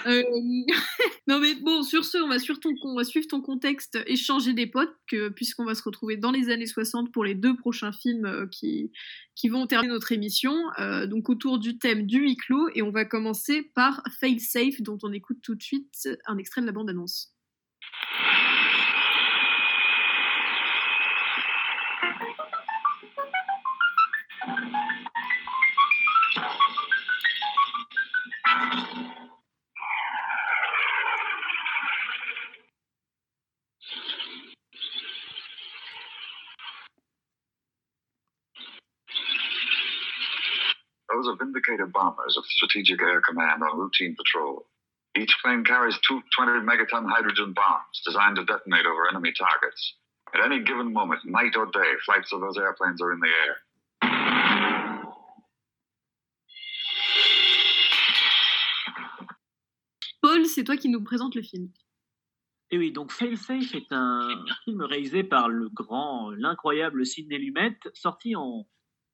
Euh, 0.06 0.22
non, 1.26 1.38
mais 1.38 1.54
bon, 1.54 1.82
sur 1.82 2.04
ce, 2.04 2.18
on 2.18 2.28
va, 2.28 2.38
sur 2.38 2.58
ton, 2.60 2.70
on 2.82 2.96
va 2.96 3.04
suivre 3.04 3.26
ton 3.28 3.40
contexte 3.40 3.98
et 4.06 4.16
changer 4.16 4.52
d'époque, 4.52 4.94
puisqu'on 5.34 5.64
va 5.64 5.74
se 5.74 5.82
retrouver 5.82 6.16
dans 6.16 6.30
les 6.30 6.50
années 6.50 6.66
60 6.66 7.12
pour 7.12 7.24
les 7.24 7.34
deux 7.34 7.56
prochains 7.56 7.92
films 7.92 8.26
euh, 8.26 8.46
qui, 8.46 8.92
qui 9.34 9.48
vont 9.48 9.66
terminer 9.66 9.92
notre 9.92 10.12
émission. 10.12 10.54
Euh, 10.78 11.06
donc, 11.06 11.28
autour 11.28 11.58
du 11.58 11.78
thème 11.78 12.06
du 12.06 12.20
huis 12.20 12.36
clos. 12.36 12.68
Et 12.74 12.82
on 12.82 12.90
va 12.90 13.04
commencer 13.04 13.62
par 13.74 14.02
Fail 14.20 14.40
Safe, 14.40 14.80
dont 14.80 14.98
on 15.02 15.12
écoute 15.12 15.38
tout 15.42 15.54
de 15.54 15.62
suite 15.62 16.08
un 16.26 16.38
extrait 16.38 16.60
de 16.60 16.66
la 16.66 16.72
bande-annonce. 16.72 17.34
Vindicator 41.38 41.86
bombers 41.86 42.36
of 42.36 42.44
Strategic 42.46 43.00
Air 43.00 43.20
Command 43.20 43.62
on 43.62 43.78
routine 43.78 44.16
patrol. 44.16 44.66
Each 45.16 45.34
plane 45.42 45.64
carries 45.64 45.98
two 46.06 46.20
20 46.36 46.66
megaton 46.66 47.08
hydrogen 47.08 47.52
bombs 47.54 48.02
designed 48.04 48.36
to 48.36 48.44
detonate 48.44 48.86
over 48.86 49.08
enemy 49.08 49.32
targets. 49.36 49.94
At 50.34 50.44
any 50.44 50.62
given 50.62 50.92
moment, 50.92 51.20
night 51.24 51.56
or 51.56 51.66
day, 51.66 51.92
flights 52.04 52.32
of 52.32 52.40
those 52.40 52.58
airplanes 52.58 53.00
are 53.00 53.12
in 53.12 53.20
the 53.20 53.28
air. 53.28 53.56
Paul, 60.20 60.46
c'est 60.46 60.64
toi 60.64 60.76
qui 60.76 60.88
nous 60.88 61.02
présente 61.02 61.34
le 61.34 61.42
film. 61.42 61.70
Et 62.70 62.76
oui, 62.76 62.92
donc 62.92 63.12
Failsafe 63.12 63.74
est 63.74 63.90
un 63.92 64.44
film 64.64 64.82
réalisé 64.82 65.24
par 65.24 65.48
le 65.48 65.70
grand, 65.70 66.30
l'incroyable 66.32 67.06
Sidney 67.06 67.38
Lumet, 67.38 67.78
sorti 67.94 68.36
en 68.36 68.68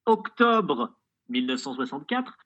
octobre 0.05 0.93
1964, 1.29 2.37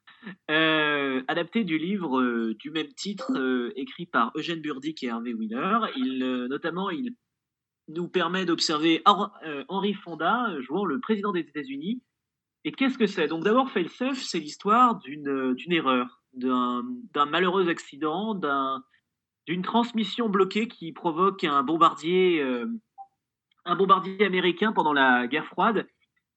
euh, 0.50 1.22
adapté 1.28 1.64
du 1.64 1.78
livre 1.78 2.20
euh, 2.20 2.54
du 2.58 2.70
même 2.70 2.92
titre 2.94 3.32
euh, 3.36 3.72
écrit 3.76 4.06
par 4.06 4.32
Eugène 4.36 4.60
Burdick 4.60 5.02
et 5.02 5.06
Hervé 5.06 5.34
Wheeler. 5.34 5.78
Il, 5.96 6.46
notamment, 6.48 6.90
il 6.90 7.14
nous 7.88 8.08
permet 8.08 8.44
d'observer 8.44 9.02
Henry 9.68 9.94
Fonda 9.94 10.60
jouant 10.60 10.84
le 10.84 11.00
président 11.00 11.32
des 11.32 11.40
États-Unis. 11.40 12.02
Et 12.64 12.72
qu'est-ce 12.72 12.98
que 12.98 13.06
c'est? 13.06 13.26
Donc 13.26 13.44
d'abord, 13.44 13.70
Failsafe, 13.70 14.20
c'est 14.20 14.38
l'histoire 14.38 14.98
d'une 14.98 15.56
erreur, 15.70 16.22
d'un 16.34 17.26
malheureux 17.26 17.68
accident, 17.68 18.38
d'une 19.46 19.62
transmission 19.62 20.28
bloquée 20.28 20.68
qui 20.68 20.92
provoque 20.92 21.42
un 21.42 21.62
bombardier 21.62 22.44
américain 23.64 24.72
pendant 24.72 24.92
la 24.92 25.26
guerre 25.26 25.46
froide 25.46 25.88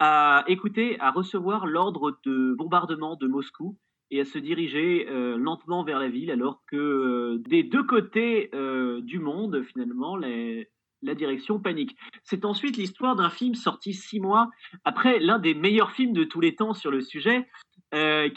à 0.05 0.43
écouter, 0.47 0.99
à 0.99 1.11
recevoir 1.11 1.65
l'ordre 1.65 2.19
de 2.25 2.53
bombardement 2.55 3.15
de 3.15 3.25
Moscou 3.25 3.77
et 4.11 4.19
à 4.19 4.25
se 4.25 4.37
diriger 4.37 5.07
euh, 5.09 5.37
lentement 5.37 5.85
vers 5.85 5.97
la 5.97 6.09
ville, 6.09 6.29
alors 6.29 6.61
que 6.69 6.75
euh, 6.75 7.37
des 7.47 7.63
deux 7.63 7.83
côtés 7.83 8.49
euh, 8.53 8.99
du 8.99 9.19
monde, 9.19 9.63
finalement, 9.63 10.17
la 10.17 11.15
direction 11.15 11.57
panique. 11.57 11.95
C'est 12.25 12.43
ensuite 12.43 12.75
l'histoire 12.75 13.15
d'un 13.15 13.29
film 13.29 13.55
sorti 13.55 13.93
six 13.93 14.19
mois 14.19 14.49
après 14.83 15.19
l'un 15.19 15.39
des 15.39 15.53
meilleurs 15.53 15.91
films 15.91 16.11
de 16.11 16.25
tous 16.25 16.41
les 16.41 16.53
temps 16.53 16.73
sur 16.73 16.91
le 16.91 16.99
sujet, 16.99 17.47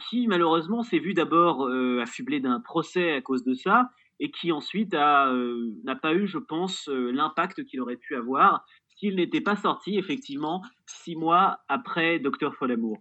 qui 0.09 0.29
malheureusement 0.29 0.83
s'est 0.83 0.99
vu 0.99 1.15
d'abord 1.15 1.69
affublé 2.01 2.41
d'un 2.41 2.61
procès 2.61 3.13
à 3.13 3.23
cause 3.23 3.43
de 3.43 3.55
ça, 3.55 3.91
et 4.21 4.31
qui 4.31 4.53
ensuite 4.53 4.93
n'a 4.93 5.97
pas 6.01 6.15
eu, 6.15 6.27
je 6.27 6.39
pense, 6.39 6.89
l'impact 6.89 7.65
qu'il 7.65 7.81
aurait 7.81 7.97
pu 7.97 8.17
avoir 8.17 8.65
s'il 8.97 9.17
n'était 9.17 9.41
pas 9.41 9.57
sorti, 9.57 9.97
effectivement, 9.97 10.63
six 10.87 11.17
mois 11.17 11.61
après 11.69 12.19
Docteur 12.19 12.55
Folamour. 12.55 12.99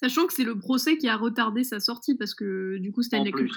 Sachant 0.00 0.26
que 0.26 0.32
c'est 0.32 0.44
le 0.44 0.56
procès 0.56 0.96
qui 0.96 1.08
a 1.08 1.16
retardé 1.16 1.64
sa 1.64 1.80
sortie, 1.80 2.14
parce 2.14 2.34
que 2.34 2.78
du 2.78 2.92
coup, 2.92 3.02
Stanley 3.02 3.32
Kubrick 3.32 3.52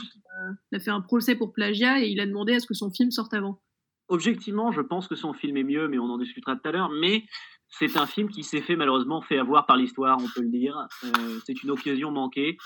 a 0.73 0.79
fait 0.79 0.89
un 0.89 1.01
procès 1.01 1.35
pour 1.35 1.53
plagiat 1.53 2.01
et 2.01 2.07
il 2.07 2.19
a 2.19 2.25
demandé 2.25 2.55
à 2.55 2.59
ce 2.59 2.65
que 2.65 2.73
son 2.73 2.89
film 2.89 3.11
sorte 3.11 3.33
avant. 3.33 3.61
Objectivement, 4.07 4.71
je 4.71 4.81
pense 4.81 5.07
que 5.07 5.15
son 5.15 5.33
film 5.33 5.55
est 5.57 5.63
mieux, 5.63 5.87
mais 5.87 5.99
on 5.99 6.05
en 6.05 6.17
discutera 6.17 6.55
tout 6.55 6.67
à 6.67 6.71
l'heure. 6.71 6.89
Mais 6.89 7.25
c'est 7.69 7.95
un 7.95 8.07
film 8.07 8.29
qui 8.29 8.43
s'est 8.43 8.61
fait 8.61 8.75
malheureusement 8.75 9.21
fait 9.21 9.37
avoir 9.37 9.65
par 9.67 9.77
l'histoire, 9.77 10.17
on 10.19 10.27
peut 10.27 10.41
le 10.41 10.49
dire. 10.49 10.75
Euh, 11.03 11.39
c'est 11.45 11.61
une 11.63 11.69
occasion 11.69 12.11
manquée. 12.11 12.57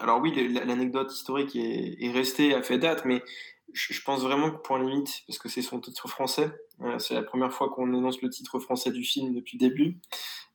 Alors 0.00 0.20
oui, 0.20 0.34
l'anecdote 0.52 1.12
historique 1.12 1.54
est, 1.54 1.96
est, 2.04 2.10
restée 2.10 2.52
à 2.52 2.62
fait 2.62 2.78
date, 2.78 3.04
mais 3.04 3.22
je, 3.72 4.02
pense 4.02 4.22
vraiment 4.22 4.50
que 4.50 4.56
point 4.56 4.82
limite, 4.82 5.22
parce 5.26 5.38
que 5.38 5.48
c'est 5.48 5.62
son 5.62 5.80
titre 5.80 6.08
français, 6.08 6.50
euh, 6.80 6.98
c'est 6.98 7.14
la 7.14 7.22
première 7.22 7.52
fois 7.52 7.70
qu'on 7.70 7.92
énonce 7.92 8.22
le 8.22 8.30
titre 8.30 8.58
français 8.58 8.90
du 8.90 9.04
film 9.04 9.34
depuis 9.34 9.58
le 9.58 9.68
début, 9.68 10.00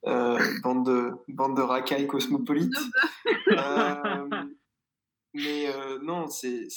euh, 0.06 0.38
bande, 0.63 0.86
de, 0.86 1.12
bande 1.30 1.56
de 1.56 1.62
racailles 1.62 2.08
cosmopolites. 2.08 2.76
euh, 3.52 4.30
mais 5.34 5.67
euh, 5.67 5.99
non, 6.02 6.28
c'est 6.28 6.67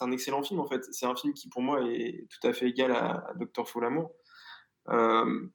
un 0.00 0.10
excellent 0.10 0.42
film 0.42 0.60
en 0.60 0.66
fait. 0.66 0.82
C'est 0.90 1.06
un 1.06 1.14
film 1.14 1.34
qui 1.34 1.48
pour 1.48 1.62
moi 1.62 1.82
est 1.82 2.26
tout 2.28 2.46
à 2.46 2.52
fait 2.52 2.68
égal 2.68 2.92
à, 2.92 3.32
Docteur 3.36 3.68
Folamour. 3.68 4.10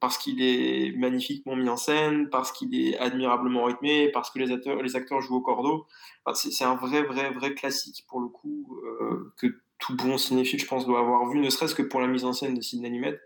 Parce 0.00 0.18
qu'il 0.18 0.42
est 0.42 0.94
magnifiquement 0.96 1.56
mis 1.56 1.68
en 1.68 1.76
scène, 1.76 2.28
parce 2.28 2.52
qu'il 2.52 2.74
est 2.74 2.98
admirablement 2.98 3.64
rythmé, 3.64 4.10
parce 4.10 4.30
que 4.30 4.38
les 4.38 4.52
acteurs, 4.52 4.82
les 4.82 4.94
acteurs 4.94 5.22
jouent 5.22 5.36
au 5.36 5.40
cordeau. 5.40 5.86
c'est 6.34 6.64
un 6.64 6.74
vrai, 6.74 7.02
vrai, 7.02 7.30
vrai 7.30 7.54
classique 7.54 8.04
pour 8.08 8.20
le 8.20 8.28
coup 8.28 8.78
que 9.38 9.61
tout 9.82 9.96
bon 9.96 10.16
cinéphile, 10.16 10.60
je 10.60 10.66
pense, 10.66 10.86
doit 10.86 11.00
avoir 11.00 11.28
vu, 11.28 11.40
ne 11.40 11.50
serait-ce 11.50 11.74
que 11.74 11.82
pour 11.82 12.00
la 12.00 12.06
mise 12.06 12.24
en 12.24 12.32
scène 12.32 12.54
de 12.54 12.60
Sidney 12.60 12.88
Lumet, 12.88 13.18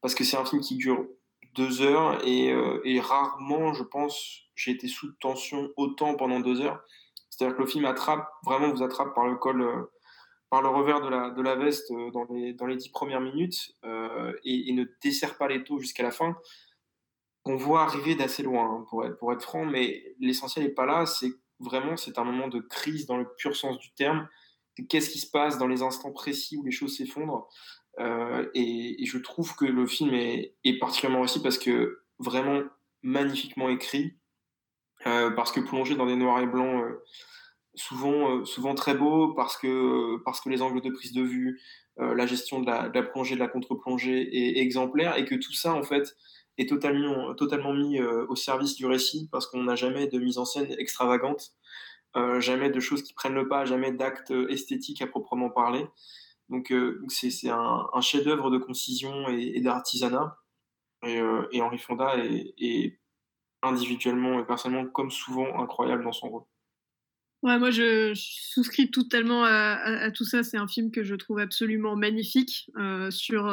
parce 0.00 0.14
que 0.14 0.24
c'est 0.24 0.38
un 0.38 0.46
film 0.46 0.62
qui 0.62 0.76
dure 0.76 1.06
deux 1.54 1.82
heures 1.82 2.26
et, 2.26 2.50
euh, 2.52 2.80
rarement, 3.02 3.74
je 3.74 3.82
pense, 3.82 4.44
j'ai 4.54 4.70
été 4.70 4.88
sous 4.88 5.12
tension 5.20 5.68
autant 5.76 6.14
pendant 6.14 6.40
deux 6.40 6.62
heures. 6.62 6.82
C'est-à-dire 7.28 7.54
que 7.54 7.62
le 7.62 7.68
film 7.68 7.84
attrape, 7.84 8.26
vraiment 8.44 8.70
vous 8.70 8.82
attrape 8.82 9.14
par 9.14 9.26
le 9.26 9.36
col, 9.36 9.60
euh, 9.60 9.92
par 10.48 10.62
le 10.62 10.68
revers 10.68 11.02
de 11.02 11.08
la, 11.08 11.30
de 11.30 11.42
la 11.42 11.54
veste 11.54 11.90
euh, 11.90 12.10
dans, 12.12 12.24
les, 12.30 12.54
dans 12.54 12.66
les 12.66 12.76
dix 12.76 12.88
premières 12.88 13.20
minutes 13.20 13.76
et, 14.44 14.72
ne 14.72 14.84
dessert 15.02 15.36
pas 15.36 15.48
les 15.48 15.64
taux 15.64 15.78
jusqu'à 15.78 16.02
la 16.02 16.10
fin. 16.10 16.34
On 17.44 17.56
voit 17.56 17.82
arriver 17.82 18.14
d'assez 18.14 18.42
loin, 18.42 18.64
hein, 18.64 18.86
pour, 18.88 19.04
être, 19.04 19.18
pour 19.18 19.34
être 19.34 19.42
franc, 19.42 19.66
mais 19.66 20.02
l'essentiel 20.18 20.64
n'est 20.64 20.72
pas 20.72 20.86
là. 20.86 21.04
C'est 21.04 21.32
vraiment, 21.58 21.98
c'est 21.98 22.16
un 22.16 22.24
moment 22.24 22.48
de 22.48 22.60
crise 22.60 23.04
dans 23.04 23.18
le 23.18 23.28
pur 23.36 23.54
sens 23.54 23.78
du 23.78 23.92
terme 23.92 24.26
qu'est-ce 24.88 25.10
qui 25.10 25.18
se 25.18 25.30
passe 25.30 25.58
dans 25.58 25.66
les 25.66 25.82
instants 25.82 26.12
précis 26.12 26.56
où 26.56 26.64
les 26.64 26.70
choses 26.70 26.96
s'effondrent. 26.96 27.48
Euh, 27.98 28.48
et, 28.54 29.04
je 29.04 29.18
trouve 29.18 29.54
que 29.56 29.64
le 29.64 29.86
film 29.86 30.14
est, 30.14 30.54
particulièrement 30.78 31.20
réussi 31.20 31.42
parce 31.42 31.58
que 31.58 32.00
vraiment 32.18 32.62
magnifiquement 33.02 33.68
écrit, 33.68 34.16
euh, 35.06 35.30
parce 35.30 35.52
que 35.52 35.60
plongé 35.60 35.96
dans 35.96 36.06
des 36.06 36.16
noirs 36.16 36.40
et 36.40 36.46
blancs 36.46 36.84
euh, 36.84 38.44
souvent, 38.44 38.74
très 38.74 38.94
beaux, 38.94 39.34
parce 39.34 39.56
que, 39.56 40.18
les 40.48 40.62
angles 40.62 40.80
de 40.80 40.90
prise 40.90 41.12
de 41.12 41.22
vue, 41.22 41.60
la 41.96 42.26
gestion 42.26 42.60
de 42.60 42.66
la, 42.66 43.02
plongée, 43.02 43.34
de 43.34 43.40
la 43.40 43.48
contre-plongée 43.48 44.28
est 44.32 44.58
exemplaire, 44.58 45.18
et 45.18 45.24
que 45.26 45.34
tout 45.34 45.52
ça, 45.52 45.74
en 45.74 45.82
fait, 45.82 46.16
est 46.56 46.68
totalement 46.68 47.74
mis 47.74 48.00
au 48.00 48.36
service 48.36 48.74
du 48.74 48.86
récit, 48.86 49.28
parce 49.30 49.46
qu'on 49.46 49.64
n'a 49.64 49.76
jamais 49.76 50.06
de 50.06 50.18
mise 50.18 50.38
en 50.38 50.46
scène 50.46 50.74
extravagante. 50.78 51.52
Euh, 52.16 52.40
jamais 52.40 52.70
de 52.70 52.80
choses 52.80 53.02
qui 53.02 53.14
prennent 53.14 53.34
le 53.34 53.46
pas, 53.46 53.64
jamais 53.64 53.92
d'actes 53.92 54.32
esthétiques 54.48 55.02
à 55.02 55.06
proprement 55.06 55.50
parler. 55.50 55.86
Donc 56.48 56.72
euh, 56.72 57.00
c'est 57.08 57.48
un, 57.48 58.00
chef-d'œuvre 58.00 58.50
de 58.50 58.58
concision 58.58 59.28
et, 59.28 59.60
d'artisanat. 59.60 60.36
Euh, 61.04 61.46
et, 61.52 61.62
Henri 61.62 61.78
Fonda 61.78 62.16
est, 62.18 62.98
individuellement 63.62 64.40
et 64.40 64.44
personnellement, 64.44 64.90
comme 64.90 65.10
souvent, 65.10 65.60
incroyable 65.60 66.02
dans 66.02 66.12
son 66.12 66.30
rôle. 66.30 66.42
Ouais, 67.42 67.58
moi 67.58 67.70
je, 67.70 68.12
souscris 68.14 68.90
totalement 68.90 69.44
à, 69.44 70.10
tout 70.10 70.24
ça. 70.24 70.42
C'est 70.42 70.56
un 70.56 70.66
film 70.66 70.90
que 70.90 71.04
je 71.04 71.14
trouve 71.14 71.38
absolument 71.38 71.94
magnifique 71.94 72.70
sur 73.10 73.46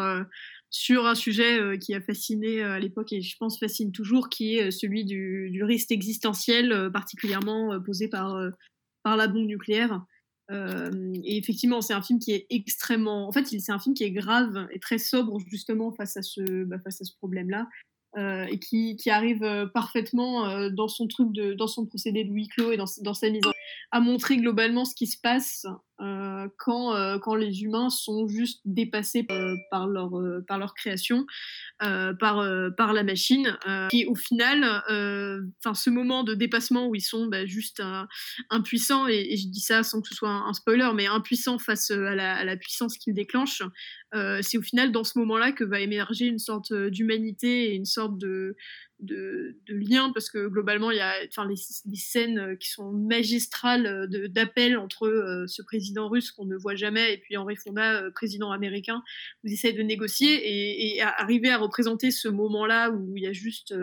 sur 0.70 1.06
un 1.06 1.16
sujet 1.16 1.60
euh, 1.60 1.78
qui 1.78 1.94
a 1.94 2.02
fasciné 2.02 2.62
euh, 2.62 2.74
à 2.74 2.80
l'époque 2.80 3.14
et 3.14 3.22
je 3.22 3.38
pense 3.38 3.60
fascine 3.60 3.92
toujours, 3.92 4.30
qui 4.30 4.58
est 4.58 4.68
euh, 4.68 4.72
celui 4.72 5.06
du, 5.06 5.64
risque 5.64 5.92
existentiel, 5.92 6.92
particulièrement 6.92 7.80
posé 7.82 8.08
par, 8.08 8.40
par 9.04 9.18
la 9.18 9.28
bombe 9.28 9.48
nucléaire. 9.48 10.06
et 10.50 11.38
effectivement, 11.38 11.82
c'est 11.82 11.94
un 11.94 12.02
film 12.02 12.20
qui 12.20 12.32
est 12.32 12.46
extrêmement. 12.50 13.28
En 13.28 13.32
fait, 13.32 13.46
c'est 13.46 13.72
un 13.72 13.80
film 13.80 13.96
qui 13.96 14.04
est 14.04 14.12
grave 14.12 14.68
et 14.72 14.80
très 14.80 14.98
sobre 14.98 15.40
justement 15.48 15.92
face 15.92 16.16
à 16.16 16.22
ce, 16.22 16.64
bah, 16.64 16.78
ce 16.90 17.14
problème-là. 17.18 17.68
et 18.50 18.60
qui, 18.60 18.96
qui 18.96 19.10
arrive 19.10 19.70
parfaitement 19.74 20.70
dans 20.70 20.88
son 20.88 21.08
truc 21.08 21.34
de, 21.34 21.54
dans 21.54 21.68
son 21.68 21.86
procédé 21.86 22.24
de 22.24 22.32
huis 22.32 22.48
clos 22.48 22.72
et 22.72 22.78
dans, 22.78 22.86
dans 23.02 23.14
sa 23.14 23.30
mise 23.30 23.46
en 23.46 23.52
à 23.92 24.00
montrer 24.00 24.38
globalement 24.38 24.86
ce 24.86 24.96
qui 24.96 25.08
se 25.08 25.18
passe 25.20 25.66
euh, 26.00 26.48
quand, 26.58 26.96
euh, 26.96 27.18
quand 27.18 27.34
les 27.34 27.64
humains 27.64 27.90
sont 27.90 28.28
juste 28.28 28.62
dépassés 28.66 29.26
euh, 29.32 29.56
par, 29.72 29.88
leur, 29.88 30.74
création, 30.76 31.26
par, 31.80 32.44
la 32.94 33.04
machine. 33.04 33.58
et 33.92 34.06
au 34.06 34.16
final, 34.16 34.64
ce 34.90 35.90
moment 35.90 36.24
de 36.24 36.34
dépassement 36.34 36.88
où 36.88 36.96
ils 36.96 37.02
sont 37.02 37.28
bah, 37.28 37.46
juste 37.46 37.82
impuissants, 38.50 39.08
et, 39.08 39.36
je 39.36 39.48
dis 39.48 39.62
ça 39.62 39.84
sans 39.84 40.02
que 40.02 40.08
ce 40.08 40.16
soit 40.16 40.30
un, 40.30 40.54
spoiler, 40.54 40.90
mais 40.96 41.08
impuissants 41.08 41.60
face 41.60 41.92
à 41.92 42.16
la, 42.16 42.58
puissance 42.58 42.98
qu'ils 42.98 43.14
déclenchent, 43.14 43.64
c'est 44.42 44.58
au 44.58 44.62
final 44.62 44.92
dans 44.92 45.04
ce 45.04 45.18
moment-là 45.20 45.52
que 45.52 45.64
va 45.64 45.80
émerger 45.80 46.26
une 46.26 46.40
sorte 46.40 46.74
d'humanité 46.74 47.72
et 47.72 47.76
une 47.76 47.86
sorte 47.86 48.18
de, 48.18 48.56
lien 49.68 50.12
parce 50.12 50.30
que 50.30 50.48
globalement 50.48 50.90
il 50.90 50.98
y 50.98 51.02
a 51.02 51.14
enfin 51.28 51.48
les, 51.48 51.56
scènes 51.96 52.58
qui 52.58 52.70
sont 52.70 52.92
magistrales 52.92 54.08
d'appel 54.30 54.78
entre 54.78 55.46
ce 55.48 55.62
président 55.62 55.87
russe 55.98 56.32
qu'on 56.32 56.46
ne 56.46 56.56
voit 56.56 56.76
jamais 56.76 57.14
et 57.14 57.18
puis 57.18 57.38
Henri 57.38 57.56
Fonda 57.56 58.04
président 58.12 58.52
américain 58.52 59.04
vous 59.44 59.52
essayez 59.52 59.74
de 59.74 59.84
négocier 59.84 60.96
et, 60.96 61.02
arriver 61.02 61.50
à 61.50 61.58
représenter 61.58 62.12
ce 62.12 62.28
moment 62.28 62.66
là 62.66 62.90
où 62.90 63.16
il 63.16 63.24
y 63.24 63.28
a 63.28 63.34
juste 63.34 63.74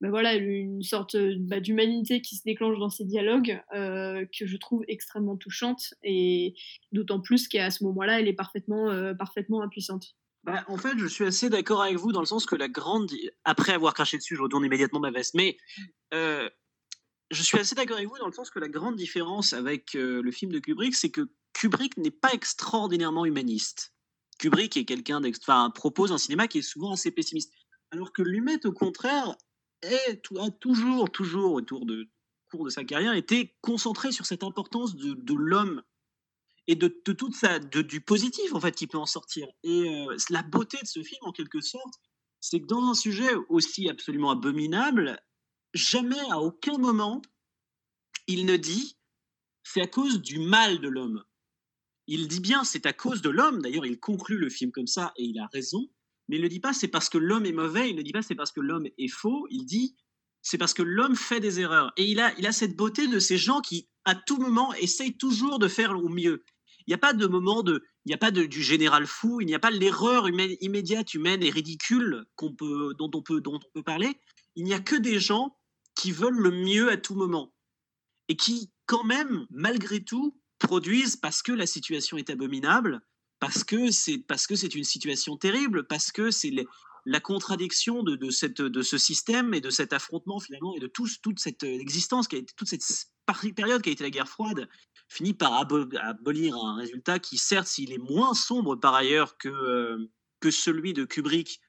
ben 0.00 0.08
voilà 0.08 0.34
une 0.34 0.82
sorte 0.82 1.16
bah, 1.16 1.60
d'humanité 1.60 2.22
qui 2.22 2.36
se 2.36 2.42
déclenche 2.44 2.78
dans 2.78 2.90
ces 2.90 3.04
dialogues 3.04 3.60
que 3.72 4.46
je 4.46 4.56
trouve 4.56 4.84
extrêmement 4.88 5.36
touchante 5.36 5.94
et 6.02 6.54
d'autant 6.92 7.20
plus 7.20 7.48
qu'à 7.48 7.70
ce 7.70 7.84
moment 7.84 8.02
là 8.02 8.20
elle 8.20 8.28
est 8.28 8.34
parfaitement 8.34 9.14
parfaitement 9.16 9.62
impuissante 9.62 10.14
bah, 10.44 10.64
en 10.68 10.78
fait, 10.78 10.96
je 10.96 11.06
suis 11.06 11.24
assez 11.24 11.50
d'accord 11.50 11.82
avec 11.82 11.96
vous 11.96 12.12
dans 12.12 12.20
le 12.20 12.26
sens 12.26 12.46
que 12.46 12.56
la 12.56 12.68
grande. 12.68 13.10
Après 13.44 13.72
avoir 13.72 13.92
craché 13.92 14.16
dessus, 14.16 14.36
je 14.36 14.42
retourne 14.42 14.64
immédiatement 14.64 15.00
ma 15.00 15.10
veste. 15.10 15.34
Mais 15.34 15.56
euh, 16.14 16.48
je 17.30 17.42
suis 17.42 17.58
assez 17.58 17.74
d'accord 17.74 17.96
avec 17.96 18.08
vous 18.08 18.18
dans 18.18 18.26
le 18.26 18.32
sens 18.32 18.50
que 18.50 18.58
la 18.58 18.68
grande 18.68 18.96
différence 18.96 19.52
avec 19.52 19.94
euh, 19.94 20.22
le 20.22 20.32
film 20.32 20.52
de 20.52 20.58
Kubrick, 20.58 20.94
c'est 20.94 21.10
que 21.10 21.30
Kubrick 21.52 21.96
n'est 21.96 22.10
pas 22.10 22.32
extraordinairement 22.32 23.24
humaniste. 23.24 23.92
Kubrick 24.38 24.76
est 24.76 24.84
quelqu'un 24.84 25.20
propose 25.74 26.12
un 26.12 26.18
cinéma 26.18 26.48
qui 26.48 26.58
est 26.58 26.62
souvent 26.62 26.92
assez 26.92 27.10
pessimiste. 27.10 27.52
Alors 27.92 28.12
que 28.12 28.22
Lumet, 28.22 28.64
au 28.66 28.72
contraire, 28.72 29.36
est, 29.82 30.22
a 30.38 30.50
toujours, 30.50 31.10
toujours, 31.10 31.52
autour 31.52 31.86
de 31.86 32.08
cours 32.50 32.64
de 32.64 32.70
sa 32.70 32.84
carrière, 32.84 33.12
été 33.14 33.56
concentré 33.60 34.12
sur 34.12 34.26
cette 34.26 34.42
importance 34.42 34.96
de, 34.96 35.34
l'homme 35.34 35.82
et 36.66 36.74
de, 36.74 36.88
de 37.04 37.12
toute 37.12 37.34
du 37.66 38.00
positif 38.00 38.54
en 38.54 38.60
fait 38.60 38.74
qui 38.74 38.86
peut 38.86 38.98
en 38.98 39.06
sortir. 39.06 39.46
Et 39.62 39.88
euh, 39.88 40.16
la 40.30 40.42
beauté 40.42 40.78
de 40.82 40.86
ce 40.86 41.02
film, 41.02 41.20
en 41.22 41.32
quelque 41.32 41.60
sorte, 41.60 41.94
c'est 42.40 42.60
que 42.60 42.66
dans 42.66 42.82
un 42.88 42.94
sujet 42.94 43.28
aussi 43.48 43.88
absolument 43.88 44.30
abominable, 44.30 45.20
jamais 45.74 46.20
à 46.30 46.38
aucun 46.40 46.78
moment 46.78 47.22
il 48.26 48.46
ne 48.46 48.56
dit 48.56 48.96
c'est 49.62 49.80
à 49.80 49.86
cause 49.86 50.20
du 50.22 50.38
mal 50.38 50.80
de 50.80 50.88
l'homme. 50.88 51.24
Il 52.06 52.28
dit 52.28 52.40
bien 52.40 52.64
c'est 52.64 52.86
à 52.86 52.92
cause 52.92 53.22
de 53.22 53.30
l'homme. 53.30 53.60
D'ailleurs, 53.60 53.86
il 53.86 53.98
conclut 53.98 54.38
le 54.38 54.48
film 54.48 54.70
comme 54.70 54.86
ça 54.86 55.12
et 55.16 55.24
il 55.24 55.38
a 55.38 55.48
raison. 55.52 55.90
Mais 56.28 56.36
il 56.36 56.42
ne 56.42 56.48
dit 56.48 56.60
pas 56.60 56.72
c'est 56.72 56.88
parce 56.88 57.08
que 57.08 57.18
l'homme 57.18 57.46
est 57.46 57.52
mauvais. 57.52 57.90
Il 57.90 57.96
ne 57.96 58.02
dit 58.02 58.12
pas 58.12 58.22
c'est 58.22 58.34
parce 58.34 58.52
que 58.52 58.60
l'homme 58.60 58.86
est 58.98 59.08
faux. 59.08 59.46
Il 59.50 59.64
dit 59.64 59.96
c'est 60.42 60.58
parce 60.58 60.74
que 60.74 60.82
l'homme 60.82 61.16
fait 61.16 61.40
des 61.40 61.60
erreurs. 61.60 61.92
Et 61.96 62.04
il 62.04 62.20
a, 62.20 62.32
il 62.38 62.46
a 62.46 62.52
cette 62.52 62.76
beauté 62.76 63.08
de 63.08 63.18
ces 63.18 63.36
gens 63.36 63.60
qui, 63.60 63.88
à 64.04 64.14
tout 64.14 64.38
moment, 64.38 64.72
essayent 64.74 65.16
toujours 65.16 65.58
de 65.58 65.68
faire 65.68 65.90
au 65.92 66.08
mieux. 66.08 66.44
Il 66.86 66.90
n'y 66.90 66.94
a 66.94 66.98
pas 66.98 67.12
de 67.12 67.26
moment 67.26 67.62
de, 67.62 67.82
il 68.04 68.08
n'y 68.08 68.14
a 68.14 68.18
pas 68.18 68.30
de, 68.30 68.44
du 68.44 68.62
général 68.62 69.06
fou, 69.06 69.40
il 69.40 69.46
n'y 69.46 69.54
a 69.54 69.58
pas 69.58 69.70
l'erreur 69.70 70.28
immédiate, 70.60 71.12
humaine 71.12 71.42
et 71.42 71.50
ridicule 71.50 72.24
dont, 72.40 72.56
on 73.12 73.22
peut, 73.22 73.40
dont 73.40 73.60
on 73.60 73.70
peut 73.74 73.82
parler. 73.82 74.18
Il 74.56 74.64
n'y 74.64 74.72
a 74.72 74.80
que 74.80 74.96
des 74.96 75.20
gens 75.20 75.59
qui 76.00 76.12
veulent 76.12 76.38
le 76.38 76.50
mieux 76.50 76.90
à 76.90 76.96
tout 76.96 77.14
moment 77.14 77.52
et 78.28 78.36
qui, 78.36 78.70
quand 78.86 79.04
même, 79.04 79.46
malgré 79.50 80.02
tout, 80.02 80.34
produisent 80.58 81.16
parce 81.16 81.42
que 81.42 81.52
la 81.52 81.66
situation 81.66 82.16
est 82.16 82.30
abominable, 82.30 83.02
parce 83.38 83.64
que 83.64 83.90
c'est 83.90 84.16
parce 84.16 84.46
que 84.46 84.56
c'est 84.56 84.74
une 84.74 84.84
situation 84.84 85.36
terrible, 85.36 85.86
parce 85.86 86.10
que 86.10 86.30
c'est 86.30 86.54
la 87.04 87.20
contradiction 87.20 88.02
de, 88.02 88.16
de, 88.16 88.30
cette, 88.30 88.62
de 88.62 88.80
ce 88.80 88.96
système 88.96 89.52
et 89.52 89.60
de 89.60 89.68
cet 89.68 89.92
affrontement 89.92 90.40
finalement 90.40 90.74
et 90.74 90.80
de 90.80 90.86
toute 90.86 91.38
cette 91.38 91.64
existence 91.64 92.28
qui 92.28 92.36
a 92.36 92.38
été 92.38 92.54
toute 92.56 92.68
cette 92.68 92.84
période 93.54 93.82
qui 93.82 93.90
a 93.90 93.92
été 93.92 94.04
la 94.04 94.10
guerre 94.10 94.28
froide 94.28 94.70
finit 95.08 95.34
par 95.34 95.52
abolir 95.52 96.56
un 96.56 96.76
résultat 96.76 97.18
qui, 97.18 97.36
certes, 97.36 97.66
s'il 97.66 97.92
est 97.92 97.98
moins 97.98 98.32
sombre 98.32 98.74
par 98.74 98.94
ailleurs 98.94 99.36
que, 99.36 99.48
euh, 99.48 100.10
que 100.40 100.50
celui 100.50 100.94
de 100.94 101.04
Kubrick, 101.04 101.60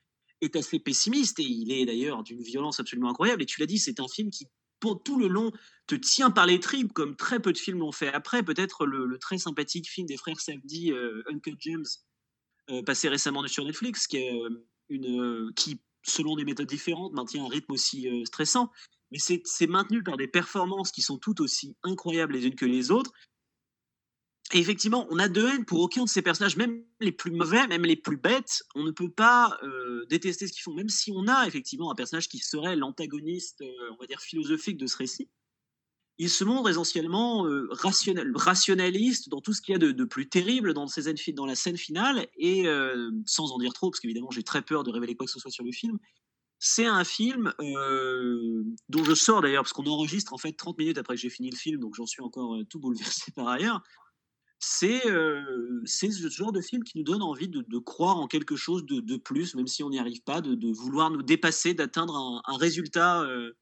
est 0.42 0.56
assez 0.56 0.80
pessimiste 0.80 1.40
et 1.40 1.44
il 1.44 1.72
est 1.72 1.86
d'ailleurs 1.86 2.24
d'une 2.24 2.42
violence 2.42 2.80
absolument 2.80 3.10
incroyable. 3.10 3.42
Et 3.44 3.46
tu 3.46 3.60
l'as 3.60 3.66
dit, 3.66 3.80
c'est 3.80 4.00
un 4.00 4.08
film 4.08 4.30
qui, 4.30 4.48
pour 4.80 5.02
tout 5.04 5.20
le 5.20 5.28
long, 5.28 5.52
te 5.88 5.96
tient 5.96 6.32
par 6.32 6.46
les 6.46 6.60
tripes, 6.60 6.94
comme 6.94 7.16
très 7.16 7.40
peu 7.40 7.54
de 7.54 7.58
films 7.58 7.80
l'ont 7.80 7.92
fait 7.92 8.12
après. 8.12 8.44
Peut-être 8.44 8.86
le, 8.86 9.18
très 9.20 9.38
sympathique 9.38 9.90
film 9.90 10.08
des 10.08 10.18
frères 10.18 10.40
Safdie, 10.40 10.92
euh, 10.92 11.24
Uncle 11.32 11.56
James, 11.60 11.86
euh, 12.70 12.82
passé 12.84 13.08
récemment 13.10 13.46
sur 13.48 13.66
Netflix, 13.66 14.08
qui, 14.08 14.18
est, 14.18 14.42
une, 14.90 15.52
qui, 15.56 15.80
selon 16.04 16.36
des 16.36 16.46
méthodes 16.46 16.68
différentes, 16.68 17.14
maintient 17.14 17.46
un 17.46 17.50
rythme 17.50 17.74
aussi 17.74 18.08
stressant. 18.26 18.72
Mais 19.12 19.20
c'est 19.20 19.68
maintenu 19.68 20.04
par 20.04 20.16
des 20.16 20.28
performances 20.28 20.92
qui 20.92 21.02
sont 21.02 21.18
toutes 21.18 21.42
aussi 21.42 21.76
incroyables 21.84 22.34
les 22.34 22.48
unes 22.48 22.56
que 22.56 22.66
les 22.66 22.92
autres. 22.92 23.12
Et 24.54 24.60
effectivement, 24.60 25.08
on 25.10 25.20
a 25.20 25.30
de 25.30 25.46
haine 25.46 25.66
pour 25.66 25.80
aucun 25.80 26.04
de 26.04 26.10
ces 26.10 26.22
personnages, 26.22 26.58
même 26.58 26.84
les 27.00 27.14
plus 27.14 27.32
mauvais, 27.32 27.68
même 27.68 27.84
les 27.84 27.96
plus 27.96 28.18
bêtes. 28.18 28.64
On 28.76 28.84
ne 28.84 28.92
peut 28.92 29.10
pas 29.10 29.58
euh, 29.64 30.06
détester 30.10 30.48
ce 30.48 30.54
qu'ils 30.54 30.64
font, 30.64 30.74
même 30.74 30.90
si 30.90 31.12
on 31.16 31.28
a 31.28 31.48
effectivement 31.48 31.90
un 31.92 31.96
personnage 31.96 32.28
qui 32.28 32.40
serait 32.40 32.76
l'antagoniste, 32.76 33.62
euh, 33.62 33.92
on 33.94 33.98
va 34.02 34.08
dire, 34.08 34.20
philosophique 34.20 34.78
de 34.78 34.88
ce 34.88 34.98
récit. 34.98 35.30
Il 36.18 36.30
se 36.30 36.44
montre 36.44 36.70
essentiellement 36.70 37.48
euh, 37.48 37.68
rationnel, 37.72 38.32
rationaliste 38.36 39.30
dans 39.30 39.40
tout 39.40 39.54
ce 39.54 39.62
qu'il 39.62 39.72
y 39.72 39.76
a 39.76 39.80
de, 39.80 40.04
plus 40.04 40.28
terrible 40.28 40.74
dans, 40.74 40.86
la 40.86 41.56
scène 41.56 41.78
finale, 41.78 42.28
et 42.36 42.66
sans 43.26 43.52
en 43.52 43.58
dire 43.58 43.74
trop, 43.74 43.90
parce 43.90 44.02
qu'évidemment 44.02 44.30
j'ai 44.30 44.44
très 44.44 44.62
peur 44.62 44.84
de 44.84 44.92
révéler 44.92 45.16
quoi 45.16 45.26
que 45.26 45.32
ce 45.32 45.40
soit 45.40 45.50
sur 45.50 45.64
le 45.64 45.72
film, 45.72 45.98
c'est 46.60 46.86
un 46.86 47.04
film 47.04 47.54
dont 48.90 49.04
je 49.04 49.16
sors 49.16 49.42
d'ailleurs, 49.42 49.64
parce 49.64 49.74
qu'on 49.74 49.88
enregistre 49.88 50.34
en 50.34 50.38
fait 50.38 50.54
30 50.54 50.78
minutes 50.78 50.98
après 51.00 51.16
que 51.16 51.22
j'ai 51.22 51.32
fini 51.32 51.50
le 51.50 51.58
film, 51.58 51.80
donc 51.80 51.96
j'en 51.96 52.06
suis 52.06 52.22
encore 52.22 52.60
tout 52.70 52.80
bouleversé 52.80 53.32
par 53.32 53.48
ailleurs 53.48 53.82
c'est 54.64 55.08
euh, 55.08 55.82
ce 55.86 56.30
genre 56.30 56.52
de 56.52 56.62
film 56.62 56.84
qui 56.84 57.00
nous 57.00 57.04
donne 57.04 57.24
envie 57.24 57.50
de, 57.50 57.78
croire 57.80 58.18
en 58.18 58.28
quelque 58.28 58.56
chose 58.56 58.86
de, 58.86 59.18
plus, 59.18 59.56
même 59.56 59.66
si 59.66 59.84
on 59.84 59.90
n'y 59.90 60.00
arrive 60.00 60.22
pas, 60.22 60.40
de, 60.40 60.72
vouloir 60.72 61.10
nous 61.10 61.24
dépasser, 61.24 61.74
d'atteindre 61.74 62.42
un, 62.46 62.58
résultat 62.58 63.24
euh, 63.24 63.54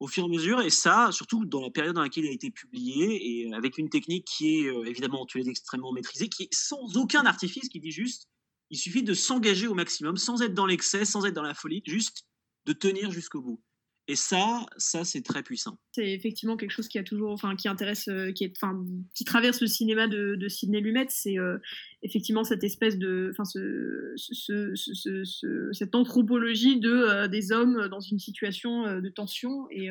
au 0.00 0.08
fur 0.08 0.24
et 0.24 0.26
à 0.26 0.28
mesure. 0.28 0.60
Et 0.60 0.70
ça, 0.70 1.10
surtout 1.12 1.46
dans 1.46 1.62
la 1.62 1.70
période 1.70 1.94
dans 1.94 2.02
laquelle 2.02 2.24
il 2.24 2.30
a 2.30 2.34
été 2.34 2.50
publié, 2.50 3.44
et 3.46 3.54
avec 3.54 3.78
une 3.78 3.88
technique 3.88 4.26
qui 4.26 4.58
est 4.58 4.66
euh, 4.66 4.84
évidemment, 4.84 5.24
tu 5.24 5.38
l'as 5.38 5.48
extrêmement 5.48 5.92
maîtrisée, 5.92 6.28
qui 6.28 6.44
est 6.44 6.54
sans 6.54 6.96
aucun 6.96 7.24
artifice, 7.26 7.68
qui 7.68 7.78
dit 7.78 7.92
juste, 7.92 8.28
il 8.70 8.78
suffit 8.78 9.04
de 9.04 9.14
s'engager 9.14 9.68
au 9.68 9.74
maximum, 9.74 10.16
sans 10.16 10.42
être 10.42 10.54
dans 10.54 10.66
l'excès, 10.66 11.04
sans 11.04 11.24
être 11.26 11.34
dans 11.34 11.42
la 11.42 11.54
folie, 11.54 11.82
juste 11.86 12.24
de 12.66 12.72
tenir 12.72 13.12
jusqu'au 13.12 13.40
bout. 13.40 13.62
Et 14.10 14.16
ça, 14.16 14.66
ça 14.76 15.04
c'est 15.04 15.22
très 15.22 15.44
puissant. 15.44 15.78
C'est 15.92 16.10
effectivement 16.10 16.56
quelque 16.56 16.72
chose 16.72 16.88
qui 16.88 16.98
a 16.98 17.04
toujours, 17.04 17.30
enfin, 17.30 17.54
qui 17.54 17.68
intéresse, 17.68 18.08
euh, 18.08 18.32
qui 18.32 18.42
est, 18.42 18.52
enfin, 18.56 18.84
qui 19.14 19.24
traverse 19.24 19.60
le 19.60 19.68
cinéma 19.68 20.08
de, 20.08 20.34
de 20.34 20.48
Sidney 20.48 20.80
Lumet. 20.80 21.06
C'est 21.10 21.38
euh, 21.38 21.58
effectivement 22.02 22.42
cette 22.42 22.64
espèce 22.64 22.98
de, 22.98 23.28
enfin, 23.30 23.44
ce, 23.44 24.12
ce, 24.16 25.70
cette 25.70 25.94
anthropologie 25.94 26.80
de 26.80 26.90
euh, 26.90 27.28
des 27.28 27.52
hommes 27.52 27.86
dans 27.86 28.00
une 28.00 28.18
situation 28.18 29.00
de 29.00 29.08
tension 29.10 29.68
et 29.70 29.90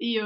et, 0.00 0.20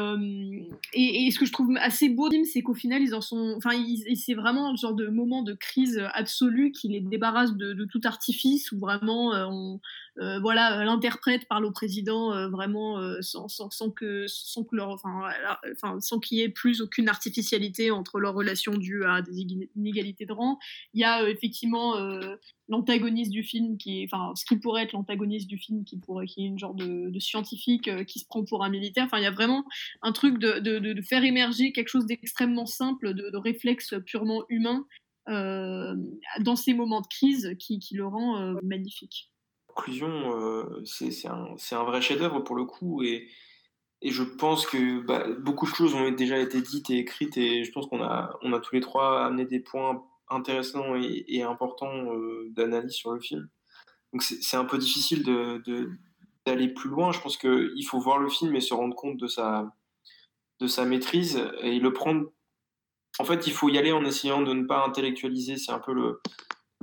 et, 0.92 1.26
et, 1.26 1.30
ce 1.30 1.38
que 1.38 1.46
je 1.46 1.52
trouve 1.52 1.74
assez 1.80 2.08
beau, 2.08 2.28
c'est 2.44 2.62
qu'au 2.62 2.74
final, 2.74 3.02
ils 3.02 3.14
en 3.14 3.20
sont. 3.20 3.54
Enfin, 3.56 3.70
c'est 4.14 4.34
vraiment 4.34 4.70
un 4.70 4.76
genre 4.76 4.94
de 4.94 5.08
moment 5.08 5.42
de 5.42 5.54
crise 5.54 6.02
absolue 6.12 6.72
qui 6.72 6.88
les 6.88 7.00
débarrasse 7.00 7.54
de, 7.54 7.84
tout 7.84 8.00
artifice, 8.04 8.70
où 8.72 8.78
vraiment 8.78 9.32
on, 9.32 9.80
euh, 10.18 10.38
voilà, 10.40 10.80
euh, 10.80 10.84
l'interprète 10.84 11.48
parle 11.48 11.64
au 11.64 11.70
président 11.70 12.34
euh, 12.34 12.48
vraiment 12.48 13.00
sans, 13.22 13.46
que, 13.90 14.26
sans 14.28 14.62
que 14.64 14.76
leur, 14.76 14.90
enfin 14.90 16.00
sans 16.00 16.18
qu'il 16.18 16.38
y 16.38 16.42
ait 16.42 16.50
plus 16.50 16.82
aucune 16.82 17.08
artificialité 17.08 17.90
entre 17.90 18.20
leurs 18.20 18.34
relations 18.34 18.74
dues 18.74 19.04
à 19.04 19.22
des 19.22 19.40
inégalités 19.74 20.26
de 20.26 20.32
rang. 20.32 20.58
Il 20.92 21.00
y 21.00 21.04
a 21.04 21.28
effectivement 21.28 21.94
l'antagoniste 22.72 23.30
du 23.30 23.42
film 23.42 23.76
qui 23.76 24.02
est, 24.02 24.08
enfin, 24.12 24.32
ce 24.34 24.44
qui 24.44 24.56
pourrait 24.56 24.82
être 24.82 24.92
l'antagoniste 24.92 25.46
du 25.46 25.58
film 25.58 25.84
qui 25.84 25.98
pourrait, 25.98 26.26
qui 26.26 26.42
est 26.42 26.46
une 26.46 26.58
genre 26.58 26.74
de, 26.74 27.12
scientifique 27.18 28.04
qui 28.06 28.18
se 28.18 28.26
prend 28.26 28.44
pour 28.44 28.64
un 28.64 28.70
militaire. 28.70 29.04
Enfin, 29.04 29.18
il 29.18 29.24
y 29.24 29.26
a 29.26 29.30
vraiment 29.30 29.64
un 30.02 30.12
truc 30.12 30.38
de, 30.38 30.58
de, 30.58 31.02
faire 31.02 31.22
émerger 31.22 31.72
quelque 31.72 31.88
chose 31.88 32.06
d'extrêmement 32.06 32.66
simple, 32.66 33.14
de, 33.14 33.36
réflexe 33.36 33.94
purement 34.06 34.44
humain 34.48 34.86
euh, 35.28 35.94
dans 36.40 36.56
ces 36.56 36.74
moments 36.74 37.00
de 37.00 37.06
crise 37.06 37.54
qui, 37.58 37.78
qui 37.78 37.94
le 37.94 38.06
rend 38.06 38.54
magnifique 38.62 39.30
conclusion, 39.74 40.38
euh, 40.38 40.82
c'est 40.84 41.26
un, 41.26 41.56
un, 41.72 41.84
vrai 41.84 42.00
chef-d'œuvre 42.00 42.40
pour 42.40 42.56
le 42.56 42.64
coup. 42.64 43.02
Et, 43.02 43.28
et 44.00 44.10
je 44.10 44.22
pense 44.22 44.66
que 44.66 45.00
bah, 45.00 45.26
beaucoup 45.38 45.66
de 45.66 45.74
choses 45.74 45.94
ont 45.94 46.10
déjà 46.10 46.38
été 46.38 46.60
dites 46.60 46.90
et 46.90 46.98
écrites 46.98 47.36
et 47.36 47.64
je 47.64 47.72
pense 47.72 47.86
qu'on 47.86 48.02
a, 48.02 48.36
on 48.42 48.52
a 48.52 48.60
tous 48.60 48.74
les 48.74 48.80
trois 48.80 49.24
amené 49.24 49.44
des 49.44 49.60
points 49.60 50.04
intéressants 50.34 50.94
et, 50.96 51.42
importants 51.42 52.14
euh, 52.14 52.48
d'analyse 52.50 52.92
sur 52.92 53.12
le 53.12 53.20
film. 53.20 53.48
Donc 54.12 54.22
c'est 54.22 54.56
un 54.56 54.64
peu 54.64 54.78
difficile 54.78 55.24
d'aller 56.44 56.68
plus 56.68 56.90
loin. 56.90 57.12
Je 57.12 57.20
pense 57.20 57.36
qu'il 57.36 57.84
faut 57.86 57.98
voir 57.98 58.18
le 58.18 58.28
film 58.28 58.54
et 58.54 58.60
se 58.60 58.74
rendre 58.74 58.94
compte 58.94 59.16
de 59.16 59.26
sa, 59.26 59.72
maîtrise 60.84 61.42
et 61.62 61.78
le 61.78 61.92
prendre. 61.92 62.26
En 63.18 63.24
fait, 63.24 63.46
il 63.46 63.52
faut 63.52 63.68
y 63.68 63.78
aller 63.78 63.92
en 63.92 64.04
essayant 64.04 64.42
de 64.42 64.52
ne 64.52 64.64
pas 64.64 64.84
intellectualiser. 64.84 65.56
C'est 65.56 65.72
un 65.72 65.78
peu 65.78 65.94
le, 65.94 66.20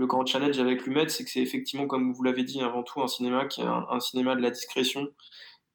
grand 0.07 0.25
challenge 0.25 0.57
avec 0.59 0.85
Lumet, 0.85 1.09
c'est 1.09 1.25
que 1.25 1.29
c'est 1.29 1.41
effectivement, 1.41 1.85
comme 1.85 2.13
vous 2.13 2.23
l'avez 2.23 2.43
dit, 2.43 2.61
avant 2.61 2.83
tout 2.83 3.01
un 3.01 3.07
cinéma 3.07 3.45
qui 3.45 3.61
est 3.61 3.65
un 3.65 3.99
cinéma 3.99 4.35
de 4.35 4.41
la 4.41 4.49
discrétion 4.49 5.09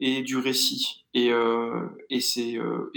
et 0.01 0.23
du 0.23 0.37
récit. 0.37 1.05
Et, 1.15 1.33
euh, 1.33 1.89
c'est 2.21 2.57
euh, 2.57 2.91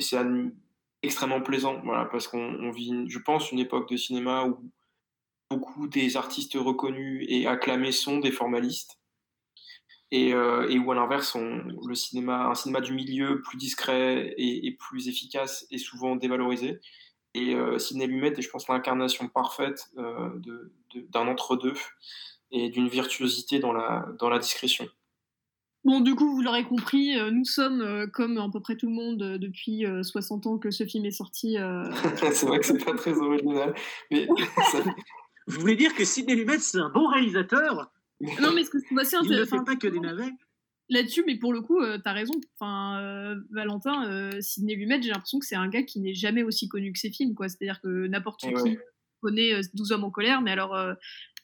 extrêmement 1.04 1.42
plaisant, 1.42 1.80
voilà, 1.84 2.06
parce 2.06 2.28
qu'on 2.28 2.72
vit, 2.72 2.94
je 3.08 3.20
pense, 3.20 3.52
une 3.52 3.60
époque 3.60 3.90
de 3.90 3.98
cinéma 3.98 4.46
où 4.46 4.72
beaucoup 5.50 5.88
des 5.88 6.18
artistes 6.18 6.56
reconnus 6.56 7.26
et 7.30 7.48
acclamés 7.48 7.92
sont 7.92 8.20
des 8.20 8.32
formalistes. 8.32 9.00
Et, 10.12 10.34
euh, 10.34 10.74
où 10.80 10.92
à 10.92 10.96
l'inverse, 10.96 11.36
le 11.36 11.96
cinéma, 11.96 12.48
un 12.48 12.56
cinéma 12.56 12.82
du 12.82 12.94
milieu 12.94 13.42
plus 13.42 13.58
discret 13.58 14.34
et, 14.38 14.72
plus 14.80 15.10
efficace 15.10 15.66
est 15.70 15.78
souvent 15.78 16.16
dévalorisé. 16.16 16.80
Et 17.34 17.56
euh, 17.56 17.78
Sidney 17.78 18.08
Lumet 18.08 18.30
est, 18.30 18.42
je 18.42 18.50
pense, 18.50 18.68
l'incarnation 18.70 19.28
parfaite 19.28 19.90
euh, 19.98 20.30
d'un 21.10 21.28
entre-deux 21.28 21.74
et 22.52 22.70
d'une 22.70 22.88
virtuosité 22.88 23.60
dans 23.60 23.74
la 23.74 24.40
discrétion. 24.40 24.88
Bon, 25.88 26.02
du 26.02 26.16
coup, 26.16 26.30
vous 26.36 26.42
l'aurez 26.42 26.66
compris, 26.66 27.18
euh, 27.18 27.32
nous 27.32 27.46
sommes, 27.46 27.80
euh, 27.80 28.08
comme 28.08 28.38
à 28.38 28.50
peu 28.52 28.60
près 28.60 28.76
tout 28.76 28.88
le 28.88 28.94
monde, 28.94 29.22
euh, 29.24 29.38
depuis 29.38 29.86
60 30.04 30.46
ans 30.46 30.58
que 30.58 30.70
ce 30.70 30.84
film 30.86 31.06
est 31.06 31.12
sorti. 31.12 31.56
c'est 32.34 32.46
vrai 32.46 32.60
que 32.60 32.66
c'est 32.66 32.84
pas 32.84 32.94
très 32.94 33.18
original. 33.18 33.74
Mais 34.12 34.28
Vous 35.48 35.62
voulez 35.62 35.78
dire 35.78 35.96
que 35.96 36.04
Sidney 36.04 36.36
Lumet, 36.36 36.60
c'est 36.60 36.80
un 36.80 36.90
bon 36.90 37.08
réalisateur? 37.08 37.90
Non, 38.20 38.52
mais 38.54 38.66
ce 38.66 38.70
que 38.70 38.80
bah, 38.92 39.06
c'est 39.06 39.16
Il 39.24 39.32
ne 39.32 39.46
fait 39.46 39.64
pas 39.66 39.78
que 39.78 39.88
des 39.88 40.02
navets 40.02 40.34
Là-dessus, 40.90 41.24
mais 41.26 41.38
pour 41.38 41.54
le 41.54 41.62
coup, 41.62 41.80
tu 41.82 42.02
as 42.04 42.14
raison. 42.14 42.34
Enfin, 42.60 43.38
Valentin, 43.52 44.32
Sidney 44.42 44.76
Lumet, 44.76 45.02
j'ai 45.02 45.12
l'impression 45.12 45.40
que 45.40 45.46
c'est 45.46 45.56
un 45.56 45.70
gars 45.70 45.84
qui 45.84 46.02
n'est 46.02 46.14
jamais 46.14 46.44
aussi 46.44 46.68
connu 46.68 46.92
que 46.92 47.00
ses 47.00 47.12
films, 47.12 47.34
quoi. 47.34 47.48
C'est-à-dire 47.48 47.80
que 47.80 48.08
n'importe 48.08 48.42
qui 48.42 48.78
connaît 49.22 49.62
12 49.74 49.94
hommes 49.94 50.04
en 50.04 50.12
colère, 50.12 50.42
mais 50.42 50.52
alors 50.52 50.78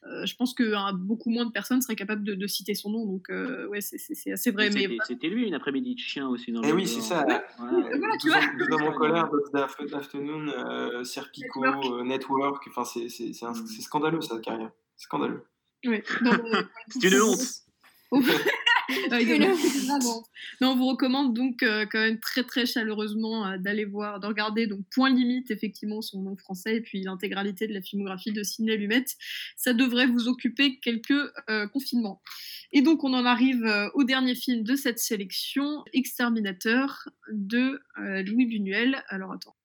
euh, 0.05 0.25
je 0.25 0.35
pense 0.35 0.53
que 0.53 0.73
hein, 0.73 0.91
beaucoup 0.93 1.29
moins 1.29 1.45
de 1.45 1.51
personnes 1.51 1.81
seraient 1.81 1.95
capables 1.95 2.23
de, 2.23 2.47
citer 2.47 2.75
son 2.75 2.91
nom. 2.91 3.05
Donc, 3.05 3.29
euh, 3.29 3.67
ouais, 3.67 3.79
c'est 3.81 4.31
assez 4.31 4.51
vrai. 4.51 4.69
Mais 4.69 4.87
c'était 5.07 5.29
lui 5.29 5.47
une 5.47 5.53
après-midi 5.53 5.95
de 5.95 5.99
chien 5.99 6.27
aussi. 6.27 6.51
Dans 6.51 6.61
eh 6.63 6.73
oui, 6.73 6.87
c'est 6.87 7.01
ça. 7.01 7.23
Voilà. 7.23 7.43
tu 8.19 8.27
vois. 8.27 8.41
Dans 8.69 8.79
mon 8.79 8.91
colère, 8.91 9.29
Afternoon, 9.93 10.47
euh, 10.49 11.03
Serpico, 11.03 12.03
Network. 12.03 12.65
Enfin, 12.69 12.83
c'est 12.83 13.09
scandaleux 13.81 14.21
sa 14.21 14.39
carrière. 14.39 14.71
Scandaleux. 14.97 15.45
Ouais. 15.85 16.03
c'est 16.89 17.09
une 17.09 17.21
honte. 17.21 18.53
non, 20.61 20.71
on 20.71 20.75
vous 20.75 20.87
recommande 20.87 21.33
donc 21.33 21.63
euh, 21.63 21.85
quand 21.91 21.99
même 21.99 22.19
très 22.19 22.43
très 22.43 22.65
chaleureusement 22.65 23.45
euh, 23.45 23.57
d'aller 23.57 23.85
voir, 23.85 24.19
de 24.19 24.27
regarder 24.27 24.67
donc 24.67 24.81
Point 24.93 25.11
Limite, 25.11 25.51
effectivement 25.51 26.01
son 26.01 26.21
nom 26.21 26.35
français, 26.35 26.77
et 26.77 26.81
puis 26.81 27.01
l'intégralité 27.01 27.67
de 27.67 27.73
la 27.73 27.81
filmographie 27.81 28.31
de 28.31 28.43
Sidney 28.43 28.77
Lumet. 28.77 29.05
Ça 29.55 29.73
devrait 29.73 30.07
vous 30.07 30.27
occuper 30.27 30.79
quelques 30.79 31.11
euh, 31.49 31.67
confinements. 31.67 32.21
Et 32.71 32.81
donc 32.81 33.03
on 33.03 33.13
en 33.13 33.25
arrive 33.25 33.71
au 33.93 34.03
dernier 34.03 34.35
film 34.35 34.63
de 34.63 34.75
cette 34.75 34.97
sélection, 34.97 35.83
Exterminateur 35.93 37.07
de 37.31 37.79
Louis 37.97 38.47
Buñuel. 38.47 39.03
Alors 39.09 39.31
attends. 39.31 39.55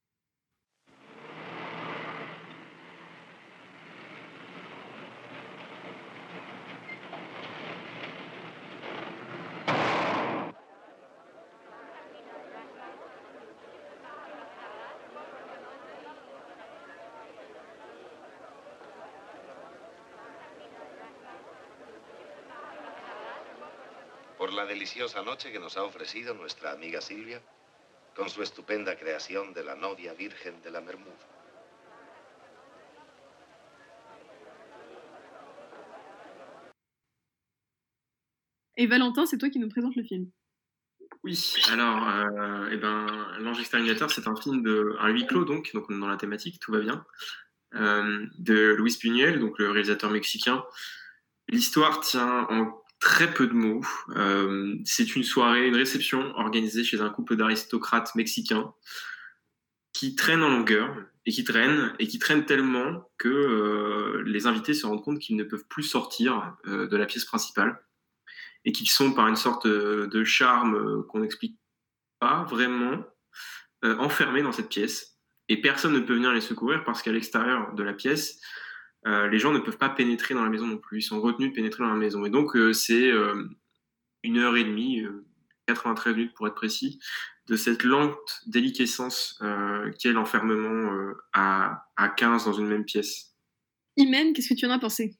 La 24.47 24.65
deliciosa 24.65 25.23
noche 25.23 25.51
que 25.53 25.59
nos 25.59 25.77
ha 25.77 25.83
ofrecido 25.83 26.33
nuestra 26.33 26.71
amiga 26.73 27.01
Silvia 27.01 27.43
con 28.15 28.31
su 28.31 28.43
estupenda 28.43 28.97
creación 28.97 29.53
de 29.53 29.65
la 29.65 29.75
novia 29.75 30.15
virgen 30.15 30.63
de 30.63 30.71
la 30.71 30.81
Mermud. 30.81 31.13
Et 38.77 38.87
Valentin, 38.87 39.27
c'est 39.27 39.39
toi 39.39 39.51
qui 39.51 39.59
nous 39.59 39.69
présente 39.69 39.97
le 39.97 40.05
film. 40.05 40.31
Oui, 41.25 41.37
alors, 41.73 42.09
euh, 42.09 42.69
eh 42.71 42.77
ben, 42.77 43.07
L'Ange 43.41 43.59
Exterminateur, 43.59 44.11
c'est 44.11 44.29
un 44.29 44.37
film 44.37 44.63
de 44.63 44.97
un 45.01 45.09
huis 45.09 45.27
clos, 45.27 45.45
donc, 45.45 45.71
donc 45.75 45.91
dans 45.91 46.07
la 46.07 46.17
thématique, 46.17 46.61
tout 46.61 46.71
va 46.71 46.79
bien, 46.79 47.05
euh, 47.75 48.25
de 48.39 48.77
Luis 48.79 48.97
Buñuel, 49.03 49.41
donc 49.41 49.59
le 49.59 49.71
réalisateur 49.71 50.11
mexicain. 50.11 50.65
L'histoire 51.49 52.01
tient 52.01 52.47
en 52.51 52.83
très 53.01 53.33
peu 53.33 53.47
de 53.47 53.53
mots. 53.53 53.83
Euh, 54.17 54.77
c'est 54.85 55.15
une 55.17 55.25
soirée, 55.25 55.69
une 55.69 55.77
réception 55.77 56.35
organisée 56.37 56.85
chez 56.85 57.01
un 57.01 57.11
couple 57.11 57.37
d'aristocrates 57.37 58.15
mexicains 58.15 58.73
qui 59.93 60.15
traînent 60.15 60.43
en 60.43 60.51
longueur 60.51 60.95
et 61.27 61.31
qui 61.31 61.45
traînent 61.45 61.95
et 61.99 62.07
qui 62.07 62.19
traînent 62.19 62.45
tellement 62.45 63.11
que 63.19 63.29
euh, 63.29 64.23
les 64.27 64.47
invités 64.47 64.75
se 64.75 64.87
rendent 64.87 65.03
compte 65.03 65.19
qu'ils 65.19 65.37
ne 65.37 65.45
peuvent 65.45 65.67
plus 65.69 65.83
sortir 65.83 66.57
euh, 66.67 66.87
de 66.87 66.97
la 66.97 67.07
pièce 67.07 67.25
principale 67.25 67.83
et 68.65 68.73
qu'ils 68.73 68.91
sont 68.91 69.13
par 69.13 69.29
une 69.29 69.37
sorte 69.37 69.67
de 69.67 70.25
charme 70.25 71.05
qu'on 71.07 71.21
n'explique 71.21 71.59
pas 72.19 72.45
vraiment 72.51 73.05
enfermés 73.83 74.43
dans 74.43 74.51
cette 74.51 74.69
pièce 74.69 75.19
et 75.49 75.61
personne 75.61 75.93
ne 75.93 76.01
peut 76.01 76.15
venir 76.15 76.33
les 76.33 76.41
secourir 76.41 76.83
parce 76.85 77.01
qu'à 77.01 77.13
l'extérieur 77.13 77.73
de 77.75 77.83
la 77.85 77.93
pièce 77.93 78.41
les 79.05 79.39
gens 79.39 79.53
ne 79.53 79.59
peuvent 79.59 79.79
pas 79.79 79.89
pénétrer 79.89 80.35
dans 80.35 80.43
la 80.43 80.51
maison 80.51 80.67
non 80.67 80.79
plus. 80.79 80.99
Ils 80.99 81.03
sont 81.03 81.21
retenus 81.21 81.51
de 81.51 81.55
pénétrer 81.55 81.83
dans 81.83 81.91
la 81.91 81.97
maison. 81.97 82.25
Et 82.25 82.31
donc, 82.31 82.57
euh, 82.57 82.73
c'est 82.73 83.11
euh, 83.11 83.49
une 84.23 84.39
heure 84.39 84.57
et 84.57 84.65
demie, 84.65 85.05
93 85.67 86.15
minutes 86.15 86.35
pour 86.35 86.47
être 86.47 86.55
précis, 86.55 86.99
de 87.47 87.57
cette 87.57 87.83
lente 87.83 88.43
déliquescence 88.47 89.41
qu'est 89.99 90.13
l'enfermement 90.13 90.93
à, 91.33 91.87
à 91.97 92.09
15 92.09 92.45
dans 92.45 92.53
une 92.53 92.67
même 92.67 92.85
pièce. 92.85 93.35
Imen, 93.97 94.33
qu'est-ce 94.33 94.51
que 94.51 94.55
tu 94.55 94.67
en 94.67 94.71
as 94.71 94.79
pensé? 94.79 95.17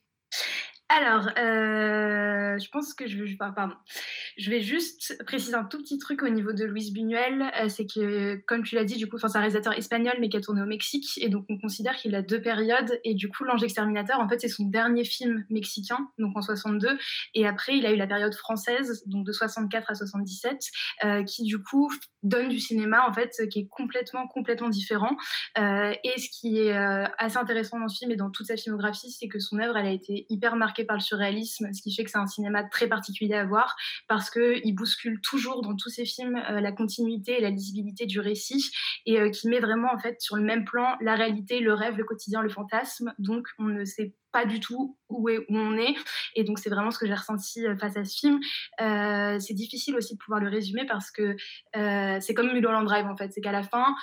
Alors, 0.91 1.27
euh, 1.37 2.57
je 2.57 2.67
pense 2.71 2.95
que 2.95 3.05
je, 3.07 4.49
vais 4.49 4.61
juste 4.61 5.23
préciser 5.23 5.53
un 5.53 5.63
tout 5.63 5.77
petit 5.77 5.99
truc 5.99 6.23
au 6.23 6.29
niveau 6.29 6.51
de 6.51 6.65
Luis 6.65 6.91
Buñuel. 6.91 7.51
Euh, 7.61 7.69
c'est 7.69 7.85
que, 7.85 8.37
comme 8.47 8.63
tu 8.63 8.73
l'as 8.73 8.85
dit, 8.85 8.95
du 8.95 9.07
coup, 9.07 9.19
c'est 9.19 9.27
un 9.27 9.39
réalisateur 9.39 9.77
espagnol, 9.77 10.15
mais 10.19 10.29
qui 10.29 10.37
a 10.37 10.41
tourné 10.41 10.63
au 10.63 10.65
Mexique. 10.65 11.19
Et 11.21 11.29
donc, 11.29 11.45
on 11.47 11.59
considère 11.59 11.95
qu'il 11.95 12.15
a 12.15 12.23
deux 12.23 12.41
périodes. 12.41 12.99
Et 13.03 13.13
du 13.13 13.29
coup, 13.29 13.43
L'Ange 13.43 13.63
Exterminateur, 13.63 14.19
en 14.19 14.27
fait, 14.27 14.41
c'est 14.41 14.47
son 14.47 14.65
dernier 14.65 15.03
film 15.03 15.45
mexicain, 15.51 16.09
donc 16.17 16.35
en 16.35 16.41
62. 16.41 16.97
Et 17.35 17.45
après, 17.45 17.77
il 17.77 17.85
a 17.85 17.91
eu 17.91 17.95
la 17.95 18.07
période 18.07 18.33
française, 18.33 19.03
donc 19.05 19.27
de 19.27 19.31
64 19.31 19.91
à 19.91 19.93
77, 19.93 20.71
euh, 21.03 21.23
qui, 21.23 21.43
du 21.43 21.61
coup, 21.61 21.93
donne 22.23 22.49
du 22.49 22.59
cinéma, 22.59 23.07
en 23.07 23.13
fait, 23.13 23.47
qui 23.51 23.59
est 23.59 23.67
complètement, 23.67 24.27
complètement 24.27 24.69
différent. 24.69 25.15
et 25.55 26.13
ce 26.17 26.29
qui 26.31 26.59
est 26.59 26.73
assez 27.17 27.37
intéressant 27.37 27.79
dans 27.79 27.87
ce 27.87 27.99
film 27.99 28.11
et 28.11 28.15
dans 28.15 28.31
toute 28.31 28.47
sa 28.47 28.57
filmographie, 28.57 29.11
c'est 29.11 29.27
que 29.27 29.39
son 29.39 29.59
œuvre, 29.59 29.77
elle 29.77 29.85
a 29.85 29.91
été 29.91 30.25
hyper 30.29 30.55
marquée 30.55 30.78
par 30.83 30.97
le 30.97 31.01
surréalisme, 31.01 31.71
ce 31.73 31.81
qui 31.81 31.93
fait 31.93 32.03
que 32.03 32.11
c'est 32.11 32.17
un 32.17 32.27
cinéma 32.27 32.63
très 32.63 32.87
particulier 32.87 33.35
à 33.35 33.45
voir 33.45 33.75
parce 34.07 34.29
qu'il 34.29 34.75
bouscule 34.75 35.19
toujours 35.21 35.61
dans 35.61 35.75
tous 35.75 35.89
ses 35.89 36.05
films 36.05 36.37
euh, 36.49 36.59
la 36.59 36.71
continuité 36.71 37.37
et 37.37 37.41
la 37.41 37.49
lisibilité 37.49 38.05
du 38.05 38.19
récit 38.19 38.69
et 39.05 39.19
euh, 39.19 39.29
qui 39.29 39.47
met 39.47 39.59
vraiment 39.59 39.89
en 39.93 39.99
fait 39.99 40.21
sur 40.21 40.35
le 40.35 40.43
même 40.43 40.65
plan 40.65 40.95
la 41.01 41.15
réalité, 41.15 41.59
le 41.59 41.73
rêve, 41.73 41.97
le 41.97 42.03
quotidien, 42.03 42.41
le 42.41 42.49
fantasme. 42.49 43.13
Donc 43.19 43.47
on 43.57 43.65
ne 43.65 43.85
sait 43.85 44.13
pas 44.31 44.45
du 44.45 44.59
tout 44.59 44.98
où, 45.09 45.29
est, 45.29 45.39
où 45.39 45.57
on 45.57 45.77
est. 45.77 45.95
Et 46.35 46.43
donc, 46.43 46.59
c'est 46.59 46.69
vraiment 46.69 46.91
ce 46.91 46.99
que 46.99 47.07
j'ai 47.07 47.13
ressenti 47.13 47.65
euh, 47.65 47.75
face 47.77 47.97
à 47.97 48.03
ce 48.03 48.17
film. 48.17 48.39
Euh, 48.81 49.39
c'est 49.39 49.53
difficile 49.53 49.95
aussi 49.95 50.13
de 50.13 50.19
pouvoir 50.19 50.39
le 50.39 50.49
résumer 50.49 50.85
parce 50.87 51.11
que 51.11 51.35
euh, 51.75 52.17
c'est 52.21 52.33
comme 52.33 52.51
Mulholland 52.53 52.85
Drive, 52.85 53.05
en 53.05 53.15
fait. 53.17 53.31
C'est 53.33 53.41
qu'à 53.41 53.51
la 53.51 53.63
fin, 53.63 53.95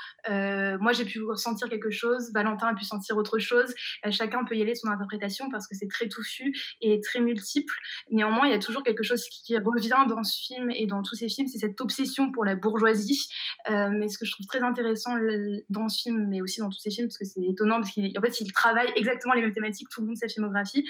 moi, 0.81 0.93
j'ai 0.93 1.05
pu 1.05 1.23
ressentir 1.23 1.69
quelque 1.69 1.91
chose, 1.91 2.33
Valentin 2.33 2.69
a 2.69 2.75
pu 2.75 2.85
sentir 2.85 3.17
autre 3.17 3.39
chose. 3.39 3.75
chacun 4.11 4.45
peut 4.45 4.57
y 4.57 4.63
aller 4.63 4.73
de 4.73 4.79
son 4.79 4.89
interprétation 4.89 5.51
parce 5.51 5.67
que 5.67 5.75
c'est 5.75 5.89
très 5.89 6.09
touffu 6.09 6.55
et 6.81 7.01
très 7.01 7.21
multiple. 7.21 7.75
Néanmoins, 8.11 8.47
il 8.47 8.53
y 8.53 8.55
a 8.55 8.59
toujours 8.59 8.83
quelque 8.83 9.03
chose 9.03 9.25
qui 9.29 9.57
revient 9.59 10.05
dans 10.09 10.23
ce 10.23 10.39
film 10.39 10.71
et 10.71 10.87
dans 10.87 11.03
tous 11.03 11.15
ces 11.15 11.29
films, 11.29 11.49
c'est 11.49 11.59
cette 11.59 11.81
obsession 11.81 12.33
pour 12.33 12.45
la 12.45 12.57
bourgeoisie. 12.57 13.29
mais 13.69 14.09
ce 14.09 14.19
que 14.19 14.27
je 14.27 14.33
trouve 14.33 14.47
très 14.47 14.63
intéressant 14.63 15.17
dans 15.71 15.89
ce 15.89 16.03
film, 16.03 16.27
mais 16.29 16.41
aussi 16.41 16.61
dans 16.61 16.71
tous 16.71 16.79
ces 16.79 16.91
films, 16.91 17.09
parce 17.09 17.19
que 17.19 17.25
c'est 17.25 17.43
étonnant, 17.43 17.81
parce 17.81 17.95
qu'en 17.95 18.21
fait, 18.21 18.41
il 18.41 18.53
travaille 18.53 18.93
exactement 18.97 19.35
les 19.35 19.43
mêmes 19.43 19.55
thématiques 19.55 19.89
tout 19.89 20.01
le 20.01 20.09
monde 20.09 20.17
sa 20.17 20.29
filmographie, 20.29 20.85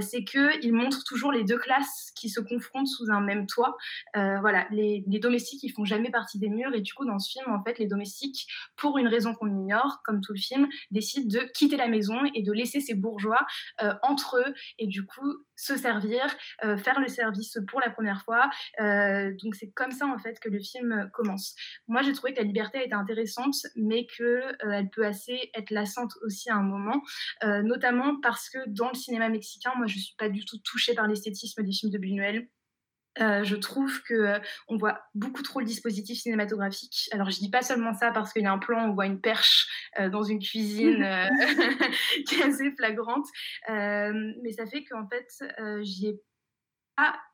c'est 0.00 0.24
qu'il 0.24 0.72
montre 0.72 1.04
toujours 1.04 1.32
les 1.32 1.44
deux 1.44 1.58
classes 1.58 2.12
qui 2.14 2.28
se 2.28 2.40
confrontent 2.40 2.88
sous 2.88 3.10
un 3.10 3.20
même 3.20 3.46
toit. 3.46 3.76
voilà, 4.14 4.66
les, 4.70 5.02
domestiques, 5.20 5.62
ils 5.62 5.72
font 5.72 5.84
jamais 5.84 6.10
partie 6.10 6.38
des 6.38 6.48
murs, 6.48 6.74
et 6.74 6.80
du 6.80 6.94
coup, 6.94 7.04
dans 7.04 7.18
ce 7.18 7.30
film, 7.30 7.52
en 7.52 7.62
fait, 7.62 7.78
les 7.78 7.86
domestiques, 7.86 8.46
pour 8.76 8.98
une 8.98 9.08
raison 9.08 9.34
qu'on 9.34 9.48
ignore, 9.48 10.00
comme 10.04 10.20
tout 10.20 10.32
le 10.32 10.38
film, 10.38 10.68
décident 10.90 11.28
de 11.28 11.44
quitter 11.52 11.76
la 11.76 11.88
maison 11.88 12.18
et 12.34 12.42
de 12.42 12.52
laisser 12.52 12.80
ces 12.80 12.94
bourgeois 12.94 13.46
entre 14.02 14.38
eux, 14.38 14.54
et 14.78 14.86
du 14.86 15.04
coup, 15.04 15.44
se 15.60 15.76
servir, 15.76 16.24
faire 16.78 17.00
le 17.00 17.08
service 17.08 17.58
pour 17.68 17.80
la 17.80 17.90
première 17.90 18.22
fois. 18.24 18.50
donc 18.78 19.54
c'est 19.54 19.70
comme 19.70 19.92
ça 19.92 20.06
en 20.06 20.18
fait 20.18 20.40
que 20.40 20.48
le 20.48 20.60
film 20.60 21.10
commence. 21.12 21.54
Moi 21.86 22.02
j'ai 22.02 22.12
trouvé 22.12 22.32
que 22.32 22.38
la 22.38 22.46
liberté 22.46 22.82
était 22.84 22.94
intéressante, 22.94 23.54
mais 23.76 24.06
qu'elle 24.06 24.56
elle 24.72 24.90
peut 24.90 25.04
assez 25.04 25.50
être 25.54 25.70
lassante 25.70 26.12
aussi 26.22 26.50
à 26.50 26.56
un 26.56 26.62
moment, 26.62 27.02
notamment 27.42 28.20
parce 28.20 28.48
que 28.48 28.58
dans 28.68 28.88
le 28.88 28.94
cinéma 28.94 29.28
mexicain, 29.40 29.72
moi 29.76 29.86
je 29.86 29.98
suis 29.98 30.14
pas 30.18 30.28
du 30.28 30.44
tout 30.44 30.58
touchée 30.58 30.94
par 30.94 31.06
l'esthétisme 31.06 31.62
des 31.62 31.72
films 31.72 31.92
de 31.92 31.98
Buñuel. 31.98 32.48
Euh, 33.20 33.42
je 33.42 33.56
trouve 33.56 34.02
que 34.02 34.14
euh, 34.14 34.38
on 34.68 34.76
voit 34.76 35.00
beaucoup 35.14 35.42
trop 35.42 35.58
le 35.58 35.66
dispositif 35.66 36.20
cinématographique. 36.20 37.08
Alors 37.12 37.28
je 37.28 37.38
dis 37.38 37.50
pas 37.50 37.62
seulement 37.62 37.92
ça 37.92 38.12
parce 38.12 38.32
qu'il 38.32 38.42
y 38.42 38.46
a 38.46 38.52
un 38.52 38.58
plan 38.58 38.86
où 38.86 38.90
on 38.90 38.94
voit 38.94 39.06
une 39.06 39.20
perche 39.20 39.66
euh, 39.98 40.08
dans 40.08 40.22
une 40.22 40.38
cuisine 40.38 41.04
qui 42.28 42.36
est 42.36 42.42
assez 42.42 42.70
flagrante, 42.76 43.26
mais 43.68 44.52
ça 44.56 44.66
fait 44.66 44.84
qu'en 44.84 45.08
fait 45.08 45.26
j'y 45.82 46.08
ai 46.08 46.20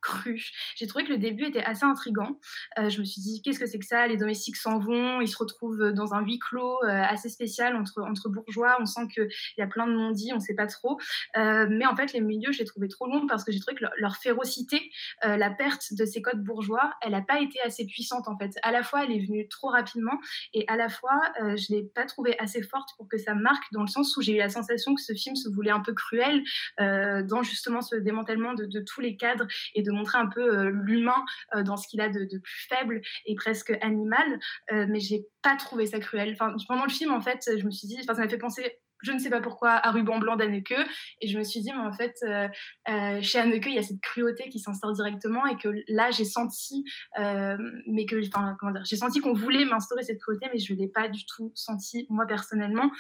cru. 0.07 0.41
J'ai 0.77 0.87
trouvé 0.87 1.05
que 1.05 1.11
le 1.11 1.19
début 1.19 1.47
était 1.47 1.63
assez 1.63 1.85
intrigant. 1.85 2.39
Euh, 2.79 2.89
je 2.89 3.01
me 3.01 3.05
suis 3.05 3.21
dit, 3.21 3.43
qu'est-ce 3.43 3.59
que 3.59 3.67
c'est 3.67 3.79
que 3.79 3.85
ça? 3.85 4.07
Les 4.07 4.17
domestiques 4.17 4.57
s'en 4.57 4.79
vont, 4.79 5.21
ils 5.21 5.29
se 5.29 5.37
retrouvent 5.37 5.93
dans 5.93 6.15
un 6.15 6.23
huis 6.23 6.39
clos 6.39 6.83
euh, 6.85 7.03
assez 7.03 7.29
spécial 7.29 7.77
entre, 7.77 8.03
entre 8.03 8.29
bourgeois. 8.29 8.77
On 8.81 8.87
sent 8.87 9.09
qu'il 9.13 9.29
y 9.59 9.63
a 9.63 9.67
plein 9.67 9.87
de 9.87 9.93
non-dits, 9.93 10.31
on 10.33 10.37
ne 10.37 10.41
sait 10.41 10.55
pas 10.55 10.67
trop. 10.67 10.99
Euh, 11.37 11.67
mais 11.69 11.87
en 11.87 11.97
fait, 11.97 12.13
les 12.13 12.21
milieux, 12.21 12.53
je 12.53 12.61
les 12.61 12.65
trouvais 12.65 12.89
trop 12.89 13.07
longs 13.07 13.27
parce 13.27 13.45
que 13.45 13.53
j'ai 13.53 13.61
trouvé 13.61 13.77
que 13.77 13.85
leur, 13.99 14.17
férocité, 14.17 14.91
la 15.23 15.51
perte 15.51 15.93
de 15.93 16.05
ces 16.05 16.23
codes 16.23 16.43
bourgeois, 16.43 16.95
elle 17.03 17.13
n'a 17.13 17.23
pas 17.23 17.41
été 17.41 17.61
assez 17.61 17.87
puissante 17.87 18.29
en 18.29 18.39
fait. 18.39 18.53
À 18.63 18.73
la 18.73 18.83
fois, 18.83 19.05
elle 19.05 19.13
est 19.13 19.27
venue 19.27 19.47
trop 19.49 19.69
rapidement 19.69 20.19
et 20.55 20.65
à 20.69 20.77
la 20.77 20.89
fois, 20.89 21.21
je 21.41 21.73
ne 21.73 21.77
l'ai 21.77 21.83
pas 21.83 22.07
trouvée 22.07 22.39
assez 22.39 22.63
forte 22.63 22.91
pour 22.97 23.09
que 23.09 23.19
ça 23.19 23.35
marque 23.35 23.65
dans 23.73 23.83
le 23.83 23.89
sens 23.89 24.17
où 24.17 24.23
j'ai 24.23 24.35
eu 24.35 24.39
la 24.39 24.49
sensation 24.49 24.95
que 24.95 25.03
ce 25.03 25.13
film 25.13 25.37
se 25.37 25.49
voulait 25.49 25.71
un 25.71 25.81
peu 25.81 25.93
cruel 25.93 26.43
dans 26.79 27.43
justement 27.43 27.83
ce 27.83 27.97
démantèlement 27.97 28.55
de 28.55 28.81
tous 28.81 29.01
les 29.01 29.17
cadres 29.17 29.47
et 29.75 29.83
de 29.83 29.91
montrer 29.91 30.19
un 30.19 30.27
peu 30.27 30.59
euh, 30.59 30.71
l'humain 30.71 31.25
euh, 31.55 31.63
dans 31.63 31.77
ce 31.77 31.89
qu'il 31.89 32.01
a 32.01 32.09
de, 32.09 32.27
plus 32.39 32.67
faible 32.69 33.01
et 33.27 33.35
presque 33.35 33.77
animal. 33.81 34.39
Euh, 34.73 34.87
mais 34.89 35.01
j'ai 35.01 35.27
pas 35.43 35.57
trouvé 35.57 35.87
ça 35.87 35.99
cruel. 35.99 36.33
Enfin, 36.33 36.55
pendant 36.69 36.85
le 36.85 36.91
film, 36.91 37.13
en 37.13 37.21
fait, 37.21 37.49
je 37.59 37.65
me 37.65 37.71
suis 37.71 37.89
dit, 37.89 38.03
ça 38.05 38.15
m'a 38.15 38.29
fait 38.29 38.39
penser 38.39 38.79
je 39.03 39.13
ne 39.13 39.19
sais 39.19 39.31
pas 39.31 39.41
pourquoi, 39.41 39.73
à 39.73 39.91
ruban 39.91 40.19
blanc 40.19 40.37
d'Anneke. 40.37 40.75
Et 41.21 41.29
je 41.29 41.39
me 41.39 41.45
suis 41.45 41.61
dit, 41.61 41.71
mais 41.73 41.87
en 41.87 41.93
fait, 41.93 42.17
euh, 42.25 42.49
euh, 42.89 43.21
chez 43.21 43.39
Anneke, 43.39 43.67
il 43.67 43.75
y 43.75 43.79
a 43.79 43.83
cette 43.83 44.01
cruauté 44.01 44.49
qui 44.49 44.59
s'instaure 44.59 44.93
directement 44.93 45.47
et 45.47 45.57
que 45.57 45.69
là, 45.89 46.11
j'ai 46.11 46.25
senti, 46.25 46.85
euh, 47.19 47.57
mais 47.87 48.07
que, 48.07 48.21
j'ai 48.21 48.97
senti 48.97 49.21
qu'on 49.21 49.35
voulait 49.35 49.65
m'instaurer 49.65 50.03
cette 50.03 50.21
cruauté, 50.21 50.47
mais 50.53 50.59
je 50.59 50.73
ne 50.73 50.79
l'ai 50.79 50.89
pas 50.89 51.09
du 51.09 51.25
tout 51.27 51.53
senti, 51.55 52.07
moi, 52.09 52.27
personnellement. 52.27 52.91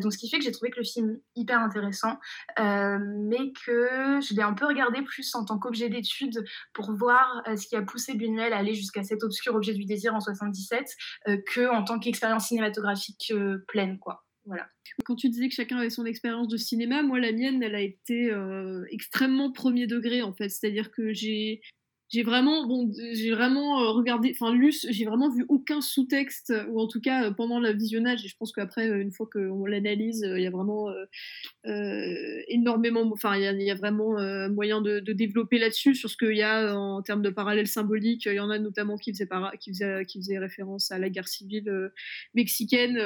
donc, 0.00 0.12
ce 0.12 0.18
qui 0.18 0.28
fait 0.28 0.38
que 0.38 0.44
j'ai 0.44 0.52
trouvé 0.52 0.70
que 0.70 0.78
le 0.78 0.84
film 0.84 1.18
hyper 1.36 1.60
intéressant, 1.60 2.18
mais 2.58 3.52
que 3.64 4.20
je 4.20 4.34
l'ai 4.34 4.42
un 4.42 4.54
peu 4.54 4.66
regardé 4.66 5.02
plus 5.02 5.34
en 5.34 5.44
tant 5.44 5.58
qu'objet 5.58 5.88
d'étude 5.88 6.44
pour 6.72 6.92
voir 6.92 7.42
ce 7.46 7.66
qui 7.66 7.76
a 7.76 7.82
poussé 7.82 8.14
Buñuel 8.14 8.52
à 8.52 8.58
aller 8.58 8.74
jusqu'à 8.74 9.02
cet 9.02 9.22
obscur 9.22 9.54
objet 9.54 9.74
du 9.74 9.84
désir 9.84 10.14
en 10.14 10.20
77, 10.20 10.84
que 11.46 11.70
en 11.70 11.84
tant 11.84 11.98
qu'expérience 11.98 12.46
cinématographique 12.46 13.32
pleine, 13.66 13.98
quoi. 13.98 14.24
Voilà. 14.44 14.68
Quand 15.04 15.14
tu 15.14 15.28
disais 15.28 15.48
que 15.48 15.54
chacun 15.54 15.78
avait 15.78 15.90
son 15.90 16.04
expérience 16.04 16.48
de 16.48 16.56
cinéma, 16.56 17.02
moi 17.02 17.20
la 17.20 17.32
mienne, 17.32 17.62
elle 17.62 17.74
a 17.74 17.80
été 17.80 18.30
euh, 18.30 18.84
extrêmement 18.90 19.52
premier 19.52 19.86
degré 19.86 20.22
en 20.22 20.32
fait. 20.32 20.48
C'est-à-dire 20.48 20.90
que 20.90 21.12
j'ai 21.12 21.62
j'ai 22.12 22.22
vraiment, 22.24 22.66
bon, 22.66 22.92
j'ai 23.14 23.30
vraiment 23.30 23.80
euh, 23.80 23.90
regardé, 23.92 24.36
enfin 24.38 24.52
lu, 24.52 24.70
j'ai 24.90 25.06
vraiment 25.06 25.30
vu 25.30 25.46
aucun 25.48 25.80
sous-texte, 25.80 26.52
ou 26.68 26.78
en 26.78 26.86
tout 26.86 27.00
cas 27.00 27.24
euh, 27.24 27.30
pendant 27.30 27.58
le 27.58 27.72
visionnage, 27.72 28.22
et 28.22 28.28
je 28.28 28.36
pense 28.36 28.52
qu'après, 28.52 28.90
euh, 28.90 29.00
une 29.00 29.12
fois 29.12 29.26
qu'on 29.32 29.64
l'analyse, 29.64 30.22
il 30.36 30.42
y 30.42 30.46
a 30.46 30.50
vraiment 30.50 30.92
énormément, 32.48 33.10
enfin, 33.12 33.36
il 33.36 33.62
y, 33.62 33.72
vraiment 33.72 34.16
moyen 34.50 34.82
de, 34.82 35.00
développer 35.00 35.58
là-dessus, 35.58 35.94
sur 35.94 36.10
ce 36.10 36.16
qu'il 36.18 36.36
y 36.36 36.42
a 36.42 36.76
en 36.76 37.00
termes 37.00 37.22
de 37.22 37.30
parallèles 37.30 37.66
symboliques. 37.66 38.26
Il 38.26 38.34
y 38.34 38.40
en 38.40 38.50
a 38.50 38.58
notamment 38.58 38.96
qui 38.96 39.12
faisaient, 39.12 39.28
qui 39.58 39.70
faisaient, 39.70 40.04
qui 40.04 40.18
faisaient 40.18 40.38
référence 40.38 40.90
à 40.90 40.98
la 40.98 41.08
guerre 41.08 41.28
civile 41.28 41.90
mexicaine. 42.34 42.98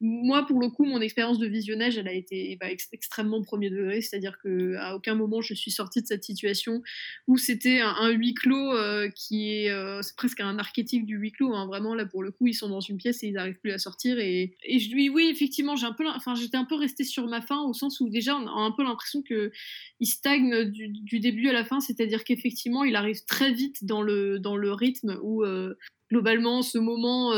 moi, 0.00 0.46
pour 0.46 0.60
le 0.60 0.68
coup, 0.68 0.84
mon 0.84 1.00
expérience 1.00 1.38
de 1.38 1.46
visionnage, 1.46 1.96
elle 1.96 2.08
a 2.08 2.12
été 2.12 2.56
bah, 2.60 2.66
extrêmement 2.92 3.40
premier 3.42 3.70
degré, 3.70 4.02
c'est-à-dire 4.02 4.38
qu'à 4.42 4.94
aucun 4.94 5.14
moment 5.14 5.40
je 5.40 5.54
suis 5.54 5.70
sortie 5.70 6.02
de 6.02 6.06
cette 6.06 6.24
situation 6.24 6.82
où 7.26 7.38
c'était 7.38 7.80
un, 7.80 7.94
un 8.00 8.10
huis 8.10 8.34
euh, 8.50 9.08
qui 9.08 9.50
est, 9.50 9.70
euh, 9.70 10.00
presque 10.16 10.40
un 10.40 10.58
archétype 10.58 11.06
du 11.06 11.16
huis 11.16 11.32
clos. 11.32 11.54
Hein. 11.54 11.66
Vraiment, 11.66 11.94
là, 11.94 12.06
pour 12.06 12.22
le 12.22 12.30
coup, 12.30 12.46
ils 12.46 12.54
sont 12.54 12.68
dans 12.68 12.80
une 12.80 12.96
pièce 12.96 13.22
et 13.22 13.28
ils 13.28 13.34
n'arrivent 13.34 13.58
plus 13.60 13.72
à 13.72 13.78
sortir. 13.78 14.18
Et, 14.18 14.56
et 14.64 14.78
je 14.78 14.92
lui, 14.92 15.08
oui, 15.08 15.28
effectivement, 15.30 15.76
j'ai 15.76 15.86
un 15.86 15.92
peu, 15.92 16.06
enfin, 16.08 16.34
j'étais 16.34 16.56
un 16.56 16.64
peu 16.64 16.74
restée 16.74 17.04
sur 17.04 17.26
ma 17.28 17.40
fin 17.40 17.60
au 17.62 17.72
sens 17.72 18.00
où 18.00 18.08
déjà, 18.08 18.36
on 18.36 18.46
a 18.46 18.50
un 18.50 18.72
peu 18.72 18.82
l'impression 18.82 19.22
que 19.22 19.52
il 20.00 20.06
stagne 20.06 20.64
du, 20.64 21.20
début 21.20 21.48
à 21.48 21.52
la 21.52 21.64
fin, 21.64 21.80
c'est-à-dire 21.80 22.24
qu'effectivement, 22.24 22.84
il 22.84 22.96
arrive 22.96 23.24
très 23.24 23.52
vite 23.52 23.84
dans 23.84 24.02
le, 24.02 24.38
dans 24.38 24.56
le 24.56 24.72
rythme 24.72 25.18
où 25.22 25.44
euh, 25.44 25.74
globalement, 26.10 26.62
ce 26.62 26.78
moment 26.78 27.32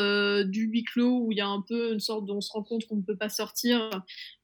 du 0.44 0.64
huis 0.64 0.84
clos 0.84 1.20
où 1.20 1.32
il 1.32 1.38
y 1.38 1.40
a 1.42 1.46
un 1.46 1.60
peu 1.60 1.92
une 1.92 2.00
sorte 2.00 2.28
on 2.28 2.40
se 2.40 2.50
rend 2.50 2.62
compte 2.62 2.86
qu'on 2.86 2.96
ne 2.96 3.02
peut 3.02 3.16
pas 3.16 3.28
sortir, 3.28 3.90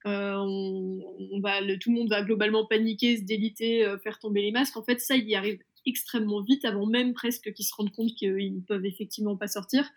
on, 0.04 1.00
va, 1.42 1.60
tout 1.78 1.90
le 1.90 1.96
monde 1.96 2.10
va 2.10 2.22
globalement 2.22 2.66
paniquer, 2.66 3.16
se 3.16 3.22
déliter, 3.22 3.92
faire 4.04 4.18
tomber 4.18 4.42
les 4.42 4.52
masques. 4.52 4.76
En 4.76 4.84
fait, 4.84 5.00
ça, 5.00 5.16
il 5.16 5.28
y 5.28 5.34
arrive 5.34 5.58
extrêmement 5.86 6.42
vite 6.42 6.64
avant 6.64 6.86
même 6.86 7.14
presque 7.14 7.52
qu'ils 7.52 7.64
se 7.64 7.74
rendent 7.74 7.92
compte 7.92 8.14
qu'ils 8.14 8.54
ne 8.54 8.60
peuvent 8.60 8.84
effectivement 8.84 9.36
pas 9.36 9.48
sortir. 9.48 9.88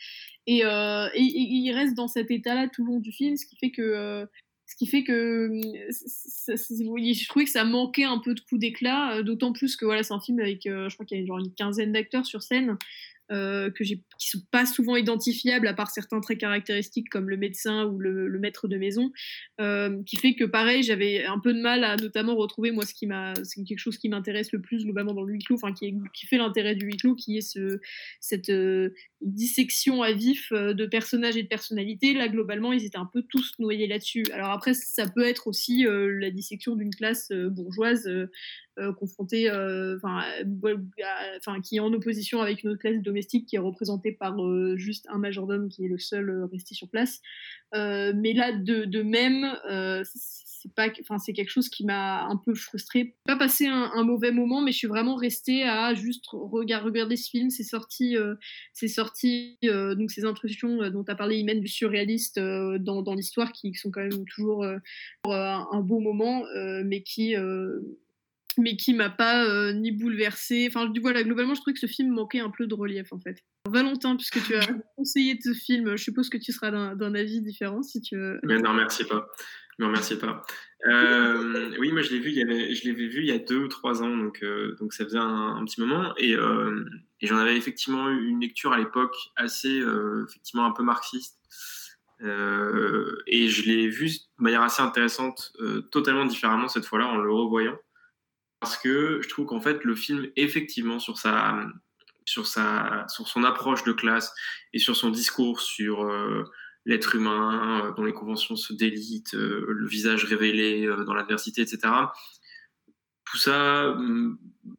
Et, 0.47 0.65
euh, 0.65 1.07
et, 1.13 1.21
ils 1.21 1.71
restent 1.71 1.95
dans 1.95 2.07
cet 2.07 2.31
état-là 2.31 2.67
tout 2.67 2.85
le 2.85 2.93
long 2.93 2.99
du 2.99 3.11
film, 3.11 3.35
ce 3.37 3.45
qui 3.45 3.55
fait 3.57 3.71
que 3.71 3.81
euh, 3.81 4.25
ce 4.65 4.75
qui 4.75 4.87
fait 4.87 5.03
que 5.03 5.49
je 5.91 7.27
trouvais 7.27 7.45
que 7.45 7.51
ça 7.51 7.63
manquait 7.63 8.05
un 8.05 8.17
peu 8.17 8.33
de 8.33 8.39
coup 8.39 8.57
d'éclat, 8.57 9.17
euh, 9.17 9.23
d'autant 9.23 9.53
plus 9.53 9.75
que 9.75 9.85
voilà, 9.85 10.03
c'est 10.03 10.13
un 10.13 10.21
film 10.21 10.39
avec, 10.39 10.61
je 10.63 10.93
crois 10.93 11.05
qu'il 11.05 11.19
y 11.19 11.23
a 11.23 11.25
genre 11.25 11.39
une 11.39 11.53
quinzaine 11.53 11.91
d'acteurs 11.91 12.25
sur 12.25 12.41
scène, 12.41 12.77
euh, 13.31 13.71
qui 13.71 14.03
sont 14.17 14.41
pas 14.51 14.65
souvent 14.65 14.97
identifiables 14.97 15.65
à 15.67 15.73
part 15.73 15.89
certains 15.89 16.19
traits 16.19 16.39
caractéristiques 16.39 17.07
comme 17.09 17.29
le 17.29 17.37
médecin 17.37 17.85
ou 17.85 17.97
le, 17.97 18.37
maître 18.37 18.67
de 18.67 18.75
maison, 18.77 19.13
euh, 19.61 20.03
qui 20.03 20.17
fait 20.17 20.35
que 20.35 20.43
pareil 20.43 20.83
j'avais 20.83 21.23
un 21.23 21.39
peu 21.39 21.53
de 21.53 21.61
mal 21.61 21.85
à 21.85 21.95
notamment 21.95 22.35
retrouver 22.35 22.71
moi 22.71 22.85
ce 22.85 22.93
qui 22.93 23.07
m'a 23.07 23.33
c'est 23.43 23.63
quelque 23.63 23.79
chose 23.79 23.97
qui 23.97 24.09
m'intéresse 24.09 24.51
le 24.51 24.59
plus 24.59 24.83
globalement 24.83 25.13
dans 25.13 25.23
le 25.23 25.33
huis 25.33 25.39
clos, 25.39 25.55
enfin 25.55 25.73
qui, 25.73 25.95
qui 26.13 26.25
fait 26.25 26.37
l'intérêt 26.37 26.75
du 26.75 26.85
huis 26.85 26.97
clos, 26.97 27.15
qui 27.15 27.37
est 27.37 27.41
ce, 27.41 27.79
cette 28.19 28.49
euh, 28.49 28.89
dissection 29.21 30.03
à 30.03 30.11
vif 30.11 30.51
de 30.51 30.85
personnages 30.85 31.37
et 31.37 31.43
de 31.43 31.47
personnalités. 31.47 32.13
Là 32.13 32.27
globalement 32.27 32.73
ils 32.73 32.83
étaient 32.83 32.97
un 32.97 33.09
peu 33.11 33.23
tous 33.23 33.53
noyés 33.57 33.87
là-dessus. 33.87 34.25
Alors 34.33 34.51
après 34.51 34.73
ça 34.73 35.07
peut 35.07 35.25
être 35.25 35.47
aussi 35.47 35.85
la 35.87 36.29
dissection 36.29 36.75
d'une 36.75 36.93
classe 36.93 37.31
bourgeoise 37.31 38.09
euh, 38.79 38.91
confronté, 38.91 39.51
euh, 39.51 39.97
enfin, 39.97 41.61
qui 41.61 41.75
est 41.75 41.79
en 41.79 41.93
opposition 41.93 42.41
avec 42.41 42.63
une 42.63 42.71
autre 42.71 42.79
classe 42.79 42.99
domestique 43.03 43.45
qui 43.45 43.55
est 43.55 43.59
représentée 43.59 44.11
par 44.11 44.43
euh, 44.43 44.75
juste 44.77 45.05
un 45.11 45.19
majordome 45.19 45.69
qui 45.69 45.85
est 45.85 45.87
le 45.87 45.99
seul 45.99 46.47
resté 46.51 46.73
sur 46.73 46.89
place. 46.89 47.21
mais 47.71 48.33
là, 48.33 48.51
de, 48.51 48.85
de 48.85 49.03
même, 49.03 49.55
c'est 50.15 50.73
pas, 50.73 50.87
enfin, 51.01 51.19
c'est 51.19 51.33
quelque 51.33 51.51
chose 51.51 51.69
qui 51.69 51.85
m'a 51.85 52.23
un 52.23 52.35
peu 52.35 52.55
frustrée. 52.55 53.15
Pas 53.25 53.35
passé 53.35 53.67
un, 53.67 54.03
mauvais 54.03 54.31
moment, 54.31 54.61
mais 54.61 54.71
je 54.71 54.77
suis 54.77 54.87
vraiment 54.87 55.17
restée 55.17 55.63
à 55.63 55.93
juste 55.93 56.25
regarder, 56.31 57.15
ce 57.15 57.29
film. 57.29 57.51
C'est 57.51 57.63
sorti, 57.63 58.15
c'est 58.73 58.87
sorti 58.87 59.57
donc 59.61 60.09
ces 60.09 60.25
intrusions 60.25 60.89
dont 60.89 61.03
as 61.07 61.15
parlé, 61.15 61.37
Imen, 61.37 61.59
du 61.59 61.67
surréaliste 61.67 62.39
dans, 62.39 63.03
dans 63.03 63.13
l'histoire, 63.13 63.51
qui, 63.51 63.73
sont 63.75 63.91
quand 63.91 64.01
même 64.01 64.25
toujours 64.25 64.65
un, 65.25 65.81
beau 65.81 65.99
moment, 65.99 66.43
mais 66.83 67.03
qui 67.03 67.35
mais 68.57 68.75
qui 68.75 68.93
m'a 68.93 69.09
pas 69.09 69.45
euh, 69.45 69.73
ni 69.73 69.91
bouleversé. 69.91 70.65
Enfin, 70.67 70.91
voilà, 71.01 71.23
globalement, 71.23 71.53
je 71.53 71.61
trouvais 71.61 71.73
que 71.73 71.79
ce 71.79 71.87
film 71.87 72.11
manquait 72.11 72.39
un 72.39 72.49
peu 72.49 72.67
de 72.67 72.73
relief 72.73 73.11
en 73.11 73.19
fait. 73.19 73.37
Valentin, 73.67 74.15
puisque 74.15 74.43
tu 74.43 74.55
as 74.55 74.65
conseillé 74.97 75.37
ce 75.41 75.53
film, 75.53 75.95
je 75.95 76.03
suppose 76.03 76.29
que 76.29 76.37
tu 76.37 76.51
seras 76.51 76.71
d'un 76.95 77.15
avis 77.15 77.41
différent 77.41 77.81
si 77.81 78.01
tu 78.01 78.17
veux. 78.17 78.39
Mais 78.43 78.59
non, 78.59 78.73
merci 78.73 79.05
pas. 79.05 79.27
Non, 79.79 79.89
merci 79.89 80.17
pas. 80.17 80.43
Euh, 80.85 81.75
oui, 81.79 81.91
moi 81.91 82.01
je 82.01 82.11
l'ai 82.11 82.19
vu, 82.19 82.29
il 82.29 82.37
y 82.37 82.43
avait, 82.43 82.75
je 82.75 82.87
l'avais 82.87 83.07
vu 83.07 83.21
il 83.21 83.27
y 83.27 83.31
a 83.31 83.39
deux 83.39 83.57
ou 83.57 83.67
trois 83.67 84.03
ans, 84.03 84.15
donc, 84.15 84.43
euh, 84.43 84.75
donc 84.79 84.93
ça 84.93 85.03
faisait 85.03 85.17
un, 85.17 85.63
petit 85.65 85.81
moment, 85.81 86.13
et, 86.17 86.33
et 86.33 87.27
j'en 87.27 87.37
avais 87.37 87.57
effectivement 87.57 88.09
eu 88.09 88.27
une 88.27 88.41
lecture 88.41 88.73
à 88.73 88.77
l'époque 88.77 89.15
assez, 89.35 89.81
effectivement 90.27 90.65
un 90.65 90.71
peu 90.71 90.83
marxiste. 90.83 91.39
et 92.21 93.47
je 93.47 93.63
l'ai 93.65 93.87
vu 93.87 94.09
de 94.09 94.43
manière 94.43 94.61
assez 94.61 94.83
intéressante, 94.83 95.53
totalement 95.89 96.25
différemment 96.25 96.67
cette 96.67 96.85
fois-là 96.85 97.07
en 97.07 97.17
le 97.17 97.33
revoyant 97.33 97.79
parce 98.63 98.77
que 98.77 99.19
je 99.21 99.27
trouve 99.27 99.45
qu'en 99.45 99.59
fait 99.59 99.83
le 99.83 99.93
film 99.93 100.29
effectivement 100.37 100.97
sur 100.97 101.17
sa 101.17 101.67
sur 102.23 102.47
sa 102.47 103.05
sur 103.09 103.27
son 103.27 103.43
approche 103.43 103.83
de 103.83 103.91
classe 103.91 104.33
et 104.71 104.79
sur 104.79 104.95
son 104.95 105.09
discours 105.09 105.59
sur 105.59 106.05
euh, 106.05 106.45
l'être 106.85 107.15
humain 107.15 107.83
euh, 107.83 107.91
dont 107.91 108.05
les 108.05 108.13
conventions 108.13 108.55
se 108.55 108.71
délitent, 108.71 109.35
euh, 109.35 109.65
le 109.67 109.85
visage 109.85 110.23
révélé 110.23 110.87
dans 111.05 111.13
l'adversité, 111.13 111.61
etc. 111.61 111.93
tout 113.25 113.37
ça 113.37 113.97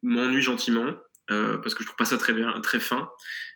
m'ennuie 0.01 0.41
gentiment. 0.41 0.91
parce 1.27 1.75
que 1.75 1.83
je 1.83 1.85
trouve 1.85 1.97
pas 1.97 2.05
ça 2.05 2.17
très 2.17 2.33
bien, 2.33 2.59
très 2.61 2.79
fin. 2.79 3.11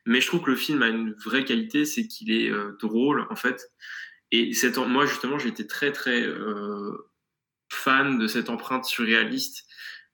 Mais 0.05 0.21
je 0.21 0.27
trouve 0.27 0.43
que 0.43 0.51
le 0.51 0.57
film 0.57 0.83
a 0.83 0.89
une 0.89 1.15
vraie 1.25 1.43
qualité, 1.43 1.85
c'est 1.85 2.07
qu'il 2.07 2.31
est, 2.31 2.51
drôle 2.79 3.25
en 3.31 3.35
fait. 3.35 3.71
Et 4.29 4.53
cette, 4.53 4.77
moi 4.77 5.07
justement, 5.07 5.39
j'étais 5.39 5.65
très 5.65 5.91
très 5.91 6.23
fan 7.71 8.19
de 8.19 8.27
cette 8.27 8.49
empreinte 8.49 8.85
surréaliste 8.85 9.65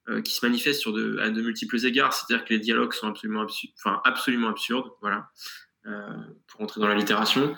euh, 0.07 0.21
qui 0.21 0.35
se 0.35 0.45
manifeste 0.45 0.81
sur 0.81 0.93
de, 0.93 1.17
à 1.17 1.31
de 1.31 1.41
multiples 1.41 1.83
égards. 1.83 2.13
C'est-à-dire 2.13 2.45
que 2.45 2.53
les 2.53 2.59
dialogues 2.59 2.93
sont 2.93 3.07
absolument, 3.07 3.41
absurdes, 3.41 3.73
enfin, 3.79 4.01
absolument 4.03 4.49
absurdes, 4.49 4.91
voilà, 5.01 5.29
euh, 5.87 6.13
pour 6.47 6.61
entrer 6.61 6.79
dans 6.79 6.87
la 6.87 6.93
littération. 6.93 7.55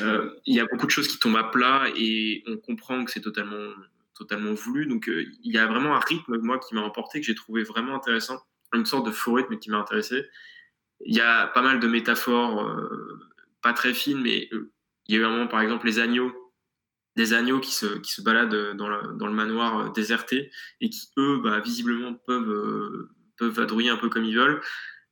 Euh, 0.00 0.34
il 0.44 0.56
y 0.56 0.60
a 0.60 0.66
beaucoup 0.66 0.86
de 0.86 0.90
choses 0.90 1.06
qui 1.06 1.18
tombent 1.20 1.36
à 1.36 1.44
plat 1.44 1.84
et 1.96 2.42
on 2.48 2.56
comprend 2.56 3.04
que 3.04 3.12
c'est 3.12 3.20
totalement, 3.20 3.72
totalement 4.16 4.54
voulu. 4.54 4.86
Donc 4.86 5.08
il 5.08 5.52
y 5.52 5.56
a 5.56 5.66
vraiment 5.66 5.94
un 5.94 6.00
rythme, 6.00 6.38
moi, 6.38 6.58
qui 6.58 6.74
m'a 6.74 6.82
emporté, 6.82 7.20
que 7.20 7.26
j'ai 7.26 7.34
trouvé 7.36 7.62
vraiment 7.62 7.94
intéressant, 7.94 8.42
une 8.72 8.86
sorte 8.86 9.06
de 9.06 9.12
faux 9.12 9.34
rythme 9.34 9.56
qui 9.58 9.70
m'a 9.70 9.78
intéressé. 9.78 10.26
Il 11.06 11.14
y 11.14 11.20
a 11.20 11.46
pas 11.46 11.62
mal 11.62 11.78
de 11.78 11.86
métaphores, 11.86 12.76
pas 13.62 13.72
très 13.72 13.94
fines, 13.94 14.20
mais 14.20 14.48
il 15.06 15.14
y 15.14 15.18
a 15.18 15.20
eu 15.20 15.24
un 15.24 15.30
moment, 15.30 15.46
par 15.46 15.60
exemple, 15.60 15.86
les 15.86 16.00
agneaux 16.00 16.43
des 17.16 17.32
agneaux 17.32 17.60
qui 17.60 17.72
se, 17.72 17.98
qui 17.98 18.12
se 18.12 18.22
baladent 18.22 18.76
dans 18.76 18.88
le, 18.88 19.16
dans 19.16 19.26
le 19.26 19.32
manoir 19.32 19.78
euh, 19.78 19.88
déserté 19.90 20.50
et 20.80 20.90
qui, 20.90 21.08
eux, 21.18 21.40
bah, 21.42 21.60
visiblement, 21.60 22.14
peuvent, 22.14 22.50
euh, 22.50 23.10
peuvent 23.38 23.52
vadrouiller 23.52 23.90
un 23.90 23.96
peu 23.96 24.08
comme 24.08 24.24
ils 24.24 24.36
veulent. 24.36 24.60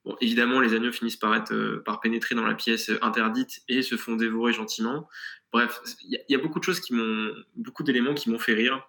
Bon, 0.05 0.17
évidemment, 0.21 0.61
les 0.61 0.75
agneaux 0.75 0.91
finissent 0.91 1.17
par, 1.17 1.35
être, 1.35 1.53
euh, 1.53 1.83
par 1.85 2.01
pénétrer 2.01 2.35
dans 2.35 2.45
la 2.45 2.55
pièce 2.55 2.91
interdite 3.03 3.61
et 3.69 3.83
se 3.83 3.97
font 3.97 4.17
dévorer 4.17 4.53
gentiment. 4.53 5.09
Bref, 5.53 5.81
il 6.03 6.19
y, 6.29 6.35
a 6.35 6.39
beaucoup 6.39 6.59
de 6.59 6.65
choses 6.65 6.81
qui 6.81 6.95
m'ont, 6.95 7.31
beaucoup 7.57 7.83
d'éléments 7.83 8.15
qui 8.15 8.31
m'ont 8.31 8.39
fait 8.39 8.55
rire. 8.55 8.83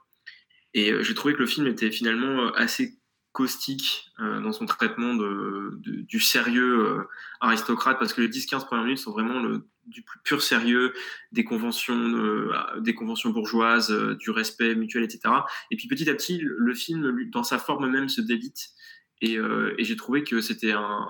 Et 0.73 0.91
j'ai 1.03 1.13
trouvé 1.13 1.35
que 1.35 1.39
le 1.39 1.45
film 1.45 1.67
était 1.67 1.91
finalement 1.91 2.51
assez 2.53 2.97
caustique 3.33 4.11
dans 4.19 4.53
son 4.53 4.65
traitement 4.65 5.15
de, 5.15 5.77
du 5.81 6.19
sérieux 6.19 7.05
aristocrate, 7.41 7.99
parce 7.99 8.13
que 8.13 8.21
les 8.21 8.29
10-15 8.29 8.65
premières 8.65 8.85
minutes 8.85 8.99
sont 8.99 9.11
vraiment 9.11 9.39
le 9.39 9.67
du 9.87 10.01
plus 10.01 10.19
pur 10.23 10.41
sérieux, 10.41 10.93
des 11.31 11.43
conventions, 11.43 11.95
euh, 11.95 12.51
des 12.79 12.95
conventions 12.95 13.29
bourgeoises, 13.29 13.91
euh, 13.91 14.15
du 14.15 14.29
respect 14.29 14.75
mutuel, 14.75 15.03
etc. 15.03 15.33
Et 15.71 15.75
puis 15.75 15.87
petit 15.87 16.09
à 16.09 16.15
petit, 16.15 16.39
le 16.41 16.73
film, 16.73 17.29
dans 17.31 17.43
sa 17.43 17.57
forme 17.57 17.89
même, 17.89 18.09
se 18.09 18.21
délite. 18.21 18.69
Et, 19.21 19.37
euh, 19.37 19.73
et 19.77 19.83
j'ai 19.83 19.95
trouvé 19.95 20.23
que 20.23 20.41
c'était 20.41 20.71
un, 20.71 21.07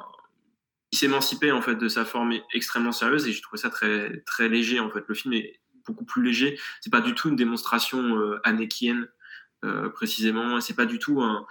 il 0.92 0.98
s'émancipait 0.98 1.52
en 1.52 1.62
fait 1.62 1.76
de 1.76 1.88
sa 1.88 2.06
forme 2.06 2.34
extrêmement 2.54 2.92
sérieuse 2.92 3.28
et 3.28 3.32
j'ai 3.32 3.42
trouvé 3.42 3.60
ça 3.60 3.70
très 3.70 4.22
très 4.26 4.50
léger 4.50 4.80
en 4.80 4.90
fait. 4.90 5.04
Le 5.08 5.16
film 5.16 5.34
est 5.34 5.60
beaucoup 5.86 6.06
plus 6.06 6.24
léger. 6.24 6.60
C'est 6.82 6.92
pas 6.92 7.02
du 7.02 7.14
tout 7.16 7.30
une 7.30 7.36
démonstration 7.36 8.18
euh, 8.18 8.40
anékienne 8.44 9.08
précisément. 9.96 10.60
C'est 10.60 10.76
pas 10.76 10.86
du 10.86 11.00
tout 11.00 11.22
un, 11.22 11.46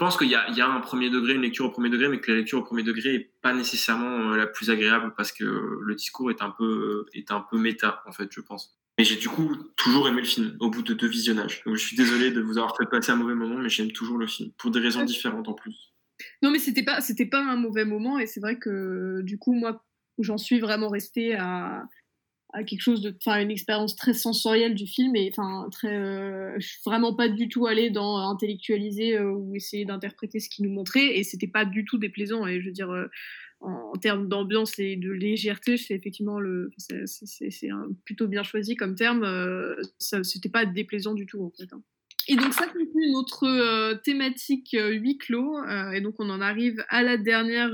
pense 0.00 0.16
qu'il 0.16 0.28
y, 0.28 0.34
a 0.34 0.66
un 0.66 0.80
premier 0.80 1.10
degré, 1.10 1.34
une 1.34 1.42
lecture 1.42 1.66
au 1.66 1.70
premier 1.70 1.90
degré, 1.90 2.08
mais 2.08 2.20
que 2.20 2.32
la 2.32 2.38
lecture 2.38 2.58
au 2.58 2.62
premier 2.62 2.82
degré 2.82 3.12
n'est 3.12 3.30
pas 3.42 3.52
nécessairement 3.52 4.32
euh, 4.32 4.36
la 4.36 4.46
plus 4.46 4.70
agréable 4.70 5.12
parce 5.14 5.30
que 5.30 5.44
le 5.44 5.94
discours 5.94 6.30
est 6.30 6.40
un 6.40 6.50
peu, 6.50 7.04
est 7.12 7.30
un 7.30 7.40
peu 7.42 7.58
méta, 7.58 8.02
en 8.06 8.12
fait, 8.12 8.28
je 8.30 8.40
pense. 8.40 8.80
Mais 8.98 9.04
j'ai 9.04 9.16
du 9.16 9.28
coup 9.28 9.54
toujours 9.76 10.08
aimé 10.08 10.22
le 10.22 10.26
film 10.26 10.56
au 10.58 10.70
bout 10.70 10.82
de 10.82 10.94
deux 10.94 11.06
visionnages. 11.06 11.62
Je 11.66 11.76
suis 11.76 11.96
désolé 11.96 12.30
de 12.30 12.40
vous 12.40 12.56
avoir 12.56 12.76
fait 12.78 12.86
passer 12.86 13.12
un 13.12 13.16
mauvais 13.16 13.34
moment, 13.34 13.58
mais 13.58 13.68
j'aime 13.68 13.92
toujours 13.92 14.16
le 14.16 14.26
film 14.26 14.50
pour 14.56 14.70
des 14.70 14.80
raisons 14.80 15.04
différentes 15.04 15.48
en 15.48 15.54
plus. 15.54 15.92
Non, 16.42 16.50
mais 16.50 16.58
c'était 16.58 16.82
pas, 16.82 17.02
c'était 17.02 17.26
pas 17.26 17.42
un 17.42 17.56
mauvais 17.56 17.84
moment 17.84 18.18
et 18.18 18.26
c'est 18.26 18.40
vrai 18.40 18.58
que 18.58 19.20
du 19.22 19.38
coup 19.38 19.52
moi, 19.52 19.84
j'en 20.18 20.38
suis 20.38 20.60
vraiment 20.60 20.88
resté 20.88 21.34
à, 21.34 21.84
à 22.52 22.64
quelque 22.64 22.80
chose 22.80 23.00
de, 23.00 23.14
enfin, 23.16 23.40
une 23.40 23.50
expérience 23.50 23.96
très 23.96 24.14
sensorielle 24.14 24.74
du 24.74 24.86
film 24.86 25.14
et 25.16 25.30
enfin 25.32 25.68
très, 25.70 25.96
euh, 25.96 26.58
suis 26.60 26.80
vraiment 26.84 27.14
pas 27.14 27.28
du 27.28 27.48
tout 27.48 27.66
allée 27.66 27.90
dans 27.90 28.16
intellectualiser 28.16 29.16
euh, 29.16 29.32
ou 29.32 29.54
essayer 29.54 29.84
d'interpréter 29.84 30.40
ce 30.40 30.48
qu'il 30.48 30.66
nous 30.66 30.72
montrait 30.72 31.18
et 31.18 31.24
c'était 31.24 31.46
pas 31.46 31.64
du 31.64 31.84
tout 31.84 31.98
déplaisant 31.98 32.46
et 32.46 32.60
je 32.60 32.66
veux 32.66 32.72
dire 32.72 32.90
euh, 32.90 33.06
en, 33.60 33.92
termes 33.92 34.28
d'ambiance 34.28 34.78
et 34.78 34.96
de 34.96 35.10
légèreté, 35.10 35.76
c'est 35.76 35.94
effectivement 35.94 36.40
le, 36.40 36.70
c'est 36.78 37.68
plutôt 38.06 38.26
bien 38.26 38.42
choisi 38.42 38.74
comme 38.74 38.94
terme, 38.94 39.26
c'était 39.98 40.48
pas 40.48 40.64
déplaisant 40.64 41.12
du 41.12 41.26
tout. 41.26 41.52
Hein. 41.70 41.82
Et 42.30 42.36
donc 42.36 42.54
ça 42.54 42.66
conclut 42.66 43.10
notre 43.10 43.44
euh, 43.48 43.96
thématique 43.96 44.74
euh, 44.74 44.90
huis 44.90 45.18
clos. 45.18 45.58
Euh, 45.58 45.90
et 45.90 46.00
donc 46.00 46.14
on 46.20 46.30
en 46.30 46.40
arrive 46.40 46.84
à 46.88 47.02
la 47.02 47.16
dernière 47.16 47.72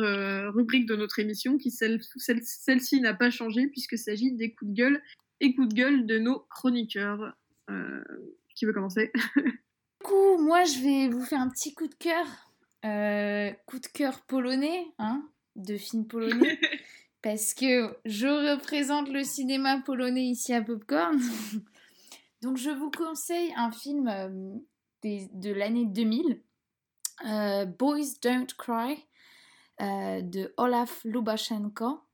rubrique 0.54 0.86
de 0.86 0.96
notre 0.96 1.18
émission, 1.18 1.58
qui 1.58 1.70
celle-ci 1.70 3.00
n'a 3.02 3.12
pas 3.12 3.28
changé 3.28 3.66
puisqu'il 3.66 3.98
s'agit 3.98 4.32
des 4.32 4.54
coups 4.54 4.70
de 4.70 4.76
gueule 4.76 5.02
et 5.40 5.54
coups 5.54 5.68
de 5.68 5.74
gueule 5.74 6.06
de 6.06 6.18
nos 6.18 6.40
chroniqueurs. 6.48 7.36
qui 8.54 8.64
veut 8.64 8.72
commencer? 8.72 9.12
Du 9.36 10.12
coup, 10.12 10.38
moi 10.38 10.64
je 10.64 10.78
vais 10.78 11.08
vous 11.08 11.22
faire 11.22 11.40
un 11.42 11.50
petit 11.50 11.74
coup 11.74 11.88
de 11.88 11.94
cœur. 11.94 12.26
coup 13.66 13.78
de 13.78 13.86
cœur 13.92 14.22
polonais, 14.22 14.86
hein, 14.98 15.22
de 15.56 15.76
film 15.76 16.06
polonais. 16.06 16.58
parce 17.22 17.52
que 17.52 17.94
je 18.06 18.52
représente 18.52 19.10
le 19.10 19.22
cinéma 19.22 19.82
polonais 19.84 20.24
ici 20.24 20.54
à 20.54 20.62
Popcorn. 20.62 21.20
Donc 22.46 22.58
je 22.58 22.70
vous 22.70 22.92
conseille 22.92 23.52
un 23.56 23.72
film 23.72 24.06
euh, 24.06 24.54
de 25.02 25.50
l'année 25.50 25.84
2000, 25.84 26.40
euh, 27.26 27.64
Boys 27.64 28.20
Don't 28.22 28.46
Cry, 28.56 29.04
euh, 29.80 30.22
de 30.22 30.54
Olaf 30.56 31.02
Lubashenko. 31.02 32.04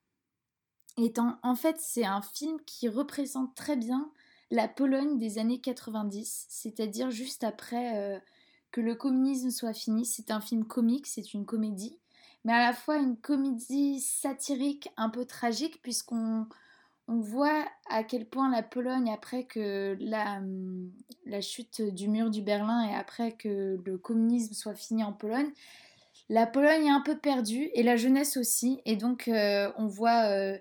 En 0.97 1.55
fait, 1.55 1.77
c'est 1.79 2.07
un 2.07 2.23
film 2.23 2.57
qui 2.65 2.89
représente 2.89 3.55
très 3.55 3.77
bien 3.77 4.11
la 4.51 4.69
Pologne 4.69 5.19
des 5.19 5.37
années 5.37 5.61
90, 5.61 6.47
c'est-à-dire 6.49 7.11
juste 7.11 7.45
après 7.45 8.23
que 8.71 8.81
le 8.81 8.95
communisme 8.95 9.51
soit 9.51 9.75
fini. 9.75 10.07
C'est 10.07 10.31
un 10.31 10.41
film 10.41 10.65
comique, 10.65 11.09
c'est 11.09 11.35
une 11.35 11.45
comédie, 11.45 11.99
mais 12.45 12.55
à 12.55 12.69
la 12.69 12.73
fois 12.73 12.97
une 12.97 13.19
comédie 13.19 14.01
satirique 14.01 14.89
un 14.97 15.11
peu 15.11 15.27
tragique 15.27 15.83
puisqu'on 15.83 16.47
on 17.09 17.21
voit 17.21 17.67
à 17.89 18.05
quel 18.05 18.27
point 18.27 18.51
la 18.51 18.63
Pologne, 18.63 19.11
après 19.13 19.45
que 19.45 19.97
la, 20.01 20.39
hum, 20.39 20.91
la, 21.27 21.41
chute 21.41 21.83
du 21.83 22.09
mur 22.09 22.31
du 22.31 22.43
Berlin 22.43 22.89
et 22.89 22.95
après 22.95 23.33
que 23.33 23.81
le 23.85 23.99
communisme 23.99 24.55
soit 24.55 24.75
fini 24.75 25.03
en 25.05 25.13
Pologne, 25.13 25.51
la 26.29 26.47
Pologne 26.47 26.87
est 26.87 26.91
un 26.91 27.01
peu 27.01 27.19
perdue 27.19 27.71
et 27.75 27.83
la 27.83 27.97
jeunesse 27.97 28.37
aussi. 28.37 28.81
Et 28.87 28.97
donc 28.97 29.29
euh, 29.29 29.71
on 29.77 29.87
voit 29.87 30.25
euh, 30.31 30.59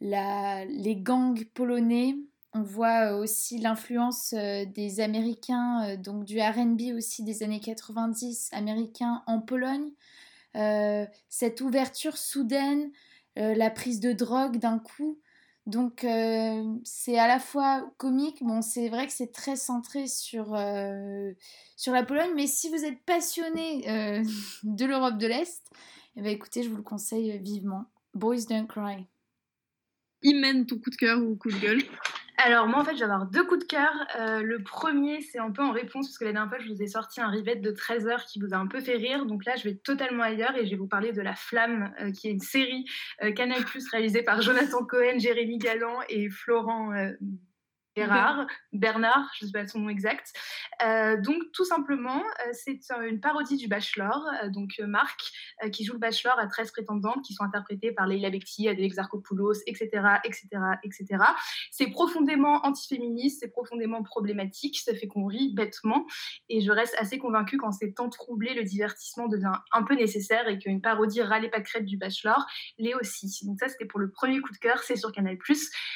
les 0.00 0.96
gangs 0.96 1.44
polonais, 1.54 2.16
on 2.52 2.62
voit 2.62 3.12
euh, 3.12 3.18
aussi 3.18 3.58
l'influence 3.58 4.34
des 4.34 5.00
Américains, 5.00 5.96
donc 5.96 6.24
du 6.24 6.40
RB 6.40 6.94
aussi 6.94 7.22
des 7.22 7.42
années 7.42 7.60
90 7.60 8.50
américains 8.52 9.22
en 9.26 9.40
Pologne. 9.40 9.90
cette 11.28 11.60
ouverture 11.60 12.18
soudaine, 12.18 12.90
la 13.36 13.70
prise 13.70 14.00
de 14.00 14.12
drogue 14.12 14.58
d'un 14.58 14.78
coup. 14.78 15.18
Donc 15.68 16.02
euh, 16.02 16.64
c'est 16.82 17.18
à 17.18 17.28
la 17.28 17.38
fois 17.38 17.92
comique, 17.98 18.42
bon 18.42 18.62
c'est 18.62 18.88
vrai 18.88 19.06
que 19.06 19.12
c'est 19.12 19.32
très 19.32 19.54
centré 19.54 20.06
sur, 20.06 20.54
euh, 20.54 21.32
la 21.86 22.02
Pologne, 22.04 22.30
mais 22.34 22.46
si 22.46 22.70
vous 22.70 22.86
êtes 22.86 22.98
passionné 23.04 23.86
euh, 23.90 24.24
de 24.62 24.86
l'Europe 24.86 25.18
de 25.18 25.26
l'Est, 25.26 25.70
eh 26.16 26.22
ben, 26.22 26.30
écoutez, 26.32 26.62
je 26.62 26.70
vous 26.70 26.78
le 26.78 26.82
conseille 26.82 27.38
vivement. 27.40 27.84
Boys 28.14 28.46
Don't 28.48 28.66
Cry. 28.66 29.04
Imen 30.22 30.64
ton 30.64 30.78
coup 30.78 30.88
de 30.88 30.96
cœur 30.96 31.22
ou 31.22 31.36
coup 31.36 31.50
de 31.50 31.58
gueule 31.58 31.82
alors 32.38 32.68
moi 32.68 32.80
en 32.80 32.84
fait 32.84 32.94
je 32.94 32.98
vais 32.98 33.04
avoir 33.04 33.26
deux 33.26 33.44
coups 33.44 33.60
de 33.60 33.64
cœur. 33.64 33.92
Euh, 34.18 34.42
le 34.42 34.62
premier 34.62 35.20
c'est 35.20 35.38
un 35.38 35.50
peu 35.50 35.62
en 35.62 35.72
réponse 35.72 36.06
parce 36.06 36.18
que 36.18 36.24
la 36.24 36.32
dernière 36.32 36.48
fois 36.48 36.58
je 36.60 36.72
vous 36.72 36.82
ai 36.82 36.86
sorti 36.86 37.20
un 37.20 37.28
rivette 37.28 37.60
de 37.60 37.70
13 37.70 38.06
heures 38.06 38.24
qui 38.24 38.38
vous 38.38 38.54
a 38.54 38.56
un 38.56 38.66
peu 38.66 38.80
fait 38.80 38.96
rire. 38.96 39.26
Donc 39.26 39.44
là 39.44 39.56
je 39.56 39.64
vais 39.64 39.74
totalement 39.74 40.22
ailleurs 40.22 40.56
et 40.56 40.64
je 40.64 40.70
vais 40.70 40.76
vous 40.76 40.86
parler 40.86 41.12
de 41.12 41.20
La 41.20 41.34
Flamme 41.34 41.92
euh, 42.00 42.12
qui 42.12 42.28
est 42.28 42.32
une 42.32 42.40
série 42.40 42.84
euh, 43.22 43.32
Canal 43.32 43.64
Plus 43.64 43.88
réalisée 43.90 44.22
par 44.22 44.40
Jonathan 44.40 44.84
Cohen, 44.84 45.18
Jérémy 45.18 45.58
Galland 45.58 45.98
et 46.08 46.30
Florent 46.30 46.92
Bernard, 47.98 48.46
Bernard, 48.72 49.30
je 49.38 49.44
ne 49.44 49.50
sais 49.50 49.58
pas 49.58 49.66
son 49.66 49.80
nom 49.80 49.88
exact. 49.88 50.32
Euh, 50.84 51.20
donc 51.20 51.38
tout 51.52 51.64
simplement, 51.64 52.22
euh, 52.22 52.50
c'est 52.52 52.80
une 53.08 53.20
parodie 53.20 53.56
du 53.56 53.68
Bachelor. 53.68 54.26
Euh, 54.42 54.48
donc 54.50 54.80
Marc, 54.86 55.20
qui 55.72 55.84
joue 55.84 55.94
le 55.94 55.98
Bachelor, 55.98 56.38
a 56.38 56.46
13 56.46 56.70
prétendantes 56.70 57.22
qui 57.24 57.34
sont 57.34 57.44
interprétées 57.44 57.92
par 57.92 58.06
Leila 58.06 58.30
Bekti, 58.30 58.68
Adèle 58.68 58.84
Exarchopoulos, 58.84 59.60
etc., 59.66 59.88
etc., 60.24 60.48
etc. 60.84 61.24
C'est 61.70 61.88
profondément 61.88 62.64
antiféministe, 62.64 63.40
c'est 63.40 63.48
profondément 63.48 64.02
problématique, 64.02 64.78
ça 64.78 64.94
fait 64.94 65.08
qu'on 65.08 65.26
rit 65.26 65.52
bêtement. 65.54 66.06
Et 66.48 66.60
je 66.60 66.70
reste 66.70 66.94
assez 66.98 67.18
convaincue 67.18 67.56
qu'en 67.56 67.72
ces 67.72 67.92
temps 67.92 68.08
troublés, 68.08 68.54
le 68.54 68.62
divertissement 68.62 69.26
devient 69.26 69.52
un 69.72 69.82
peu 69.82 69.94
nécessaire 69.94 70.48
et 70.48 70.58
qu'une 70.58 70.80
parodie 70.80 71.22
râlée 71.22 71.48
pas 71.48 71.60
crête 71.60 71.84
du 71.84 71.96
Bachelor 71.96 72.46
l'est 72.78 72.94
aussi. 72.94 73.44
Donc 73.44 73.58
ça, 73.58 73.68
c'était 73.68 73.86
pour 73.86 73.98
le 73.98 74.10
premier 74.10 74.40
coup 74.40 74.52
de 74.52 74.58
cœur, 74.58 74.82
c'est 74.82 74.96
sur 74.96 75.12
Canal+. 75.12 75.36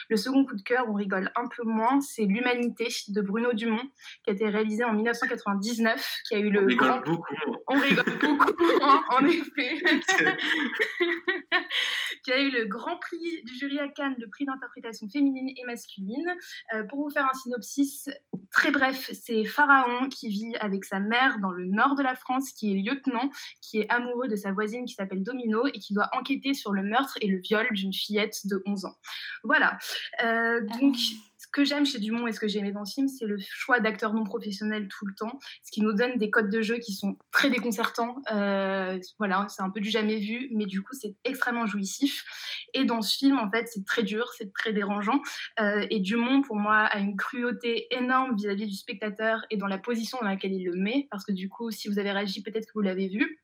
Le 0.08 0.16
second 0.16 0.44
coup 0.44 0.56
de 0.56 0.62
cœur, 0.62 0.86
on 0.88 0.94
rigole 0.94 1.30
un 1.36 1.48
peu 1.48 1.62
moins 1.64 1.91
c'est 2.00 2.24
L'Humanité 2.24 2.88
de 3.08 3.20
Bruno 3.20 3.52
Dumont, 3.52 3.88
qui 4.24 4.30
a 4.30 4.32
été 4.32 4.48
réalisé 4.48 4.84
en 4.84 4.92
1999, 4.92 6.22
qui 6.28 6.34
a 6.34 6.38
eu 6.38 6.50
le. 6.50 6.62
On 6.62 6.66
rigole 6.66 7.02
beaucoup. 7.04 7.34
On 7.68 7.78
rigole 7.78 8.18
beaucoup, 8.20 8.54
hein, 8.82 9.02
en 9.10 9.26
effet. 9.26 9.82
qui 12.24 12.32
a 12.32 12.40
eu 12.40 12.50
le 12.50 12.66
grand 12.66 12.96
prix 12.98 13.42
du 13.44 13.54
jury 13.54 13.78
à 13.80 13.88
Cannes, 13.88 14.14
le 14.18 14.28
prix 14.28 14.44
d'interprétation 14.44 15.08
féminine 15.08 15.48
et 15.56 15.64
masculine. 15.64 16.34
Euh, 16.74 16.84
pour 16.84 17.02
vous 17.02 17.10
faire 17.10 17.28
un 17.28 17.34
synopsis 17.34 18.08
très 18.52 18.70
bref, 18.70 19.10
c'est 19.12 19.44
Pharaon 19.44 20.08
qui 20.08 20.28
vit 20.28 20.54
avec 20.60 20.84
sa 20.84 21.00
mère 21.00 21.38
dans 21.40 21.50
le 21.50 21.64
nord 21.64 21.94
de 21.96 22.02
la 22.02 22.14
France, 22.14 22.52
qui 22.52 22.72
est 22.72 22.80
lieutenant, 22.80 23.30
qui 23.60 23.80
est 23.80 23.90
amoureux 23.90 24.28
de 24.28 24.36
sa 24.36 24.52
voisine 24.52 24.84
qui 24.84 24.94
s'appelle 24.94 25.22
Domino 25.22 25.66
et 25.66 25.78
qui 25.78 25.94
doit 25.94 26.08
enquêter 26.12 26.54
sur 26.54 26.72
le 26.72 26.82
meurtre 26.82 27.18
et 27.20 27.26
le 27.26 27.38
viol 27.38 27.66
d'une 27.72 27.92
fillette 27.92 28.46
de 28.46 28.62
11 28.66 28.84
ans. 28.84 28.96
Voilà. 29.44 29.78
Euh, 30.24 30.60
donc 30.80 30.96
que 31.52 31.64
j'aime 31.64 31.86
chez 31.86 31.98
Dumont 31.98 32.26
et 32.26 32.32
ce 32.32 32.40
que 32.40 32.48
j'ai 32.48 32.58
aimé 32.58 32.72
dans 32.72 32.84
ce 32.84 32.94
film, 32.94 33.08
c'est 33.08 33.26
le 33.26 33.36
choix 33.38 33.80
d'acteurs 33.80 34.14
non 34.14 34.24
professionnels 34.24 34.88
tout 34.88 35.06
le 35.06 35.14
temps, 35.14 35.38
ce 35.62 35.70
qui 35.70 35.82
nous 35.82 35.92
donne 35.92 36.16
des 36.16 36.30
codes 36.30 36.50
de 36.50 36.62
jeu 36.62 36.78
qui 36.78 36.94
sont 36.94 37.16
très 37.30 37.50
déconcertants. 37.50 38.16
Euh, 38.32 38.98
voilà, 39.18 39.46
c'est 39.48 39.62
un 39.62 39.70
peu 39.70 39.80
du 39.80 39.90
jamais 39.90 40.18
vu, 40.18 40.48
mais 40.52 40.66
du 40.66 40.82
coup, 40.82 40.94
c'est 40.94 41.14
extrêmement 41.24 41.66
jouissif. 41.66 42.24
Et 42.74 42.84
dans 42.84 43.02
ce 43.02 43.16
film, 43.16 43.38
en 43.38 43.50
fait, 43.50 43.68
c'est 43.68 43.84
très 43.84 44.02
dur, 44.02 44.32
c'est 44.36 44.52
très 44.52 44.72
dérangeant. 44.72 45.20
Euh, 45.60 45.86
et 45.90 46.00
Dumont, 46.00 46.42
pour 46.42 46.56
moi, 46.56 46.78
a 46.78 46.98
une 46.98 47.16
cruauté 47.16 47.86
énorme 47.94 48.34
vis-à-vis 48.34 48.66
du 48.66 48.74
spectateur 48.74 49.44
et 49.50 49.56
dans 49.56 49.66
la 49.66 49.78
position 49.78 50.18
dans 50.20 50.28
laquelle 50.28 50.52
il 50.52 50.64
le 50.64 50.74
met, 50.74 51.06
parce 51.10 51.24
que 51.24 51.32
du 51.32 51.48
coup, 51.48 51.70
si 51.70 51.88
vous 51.88 51.98
avez 51.98 52.12
réagi, 52.12 52.42
peut-être 52.42 52.66
que 52.66 52.72
vous 52.74 52.80
l'avez 52.80 53.08
vu. 53.08 53.41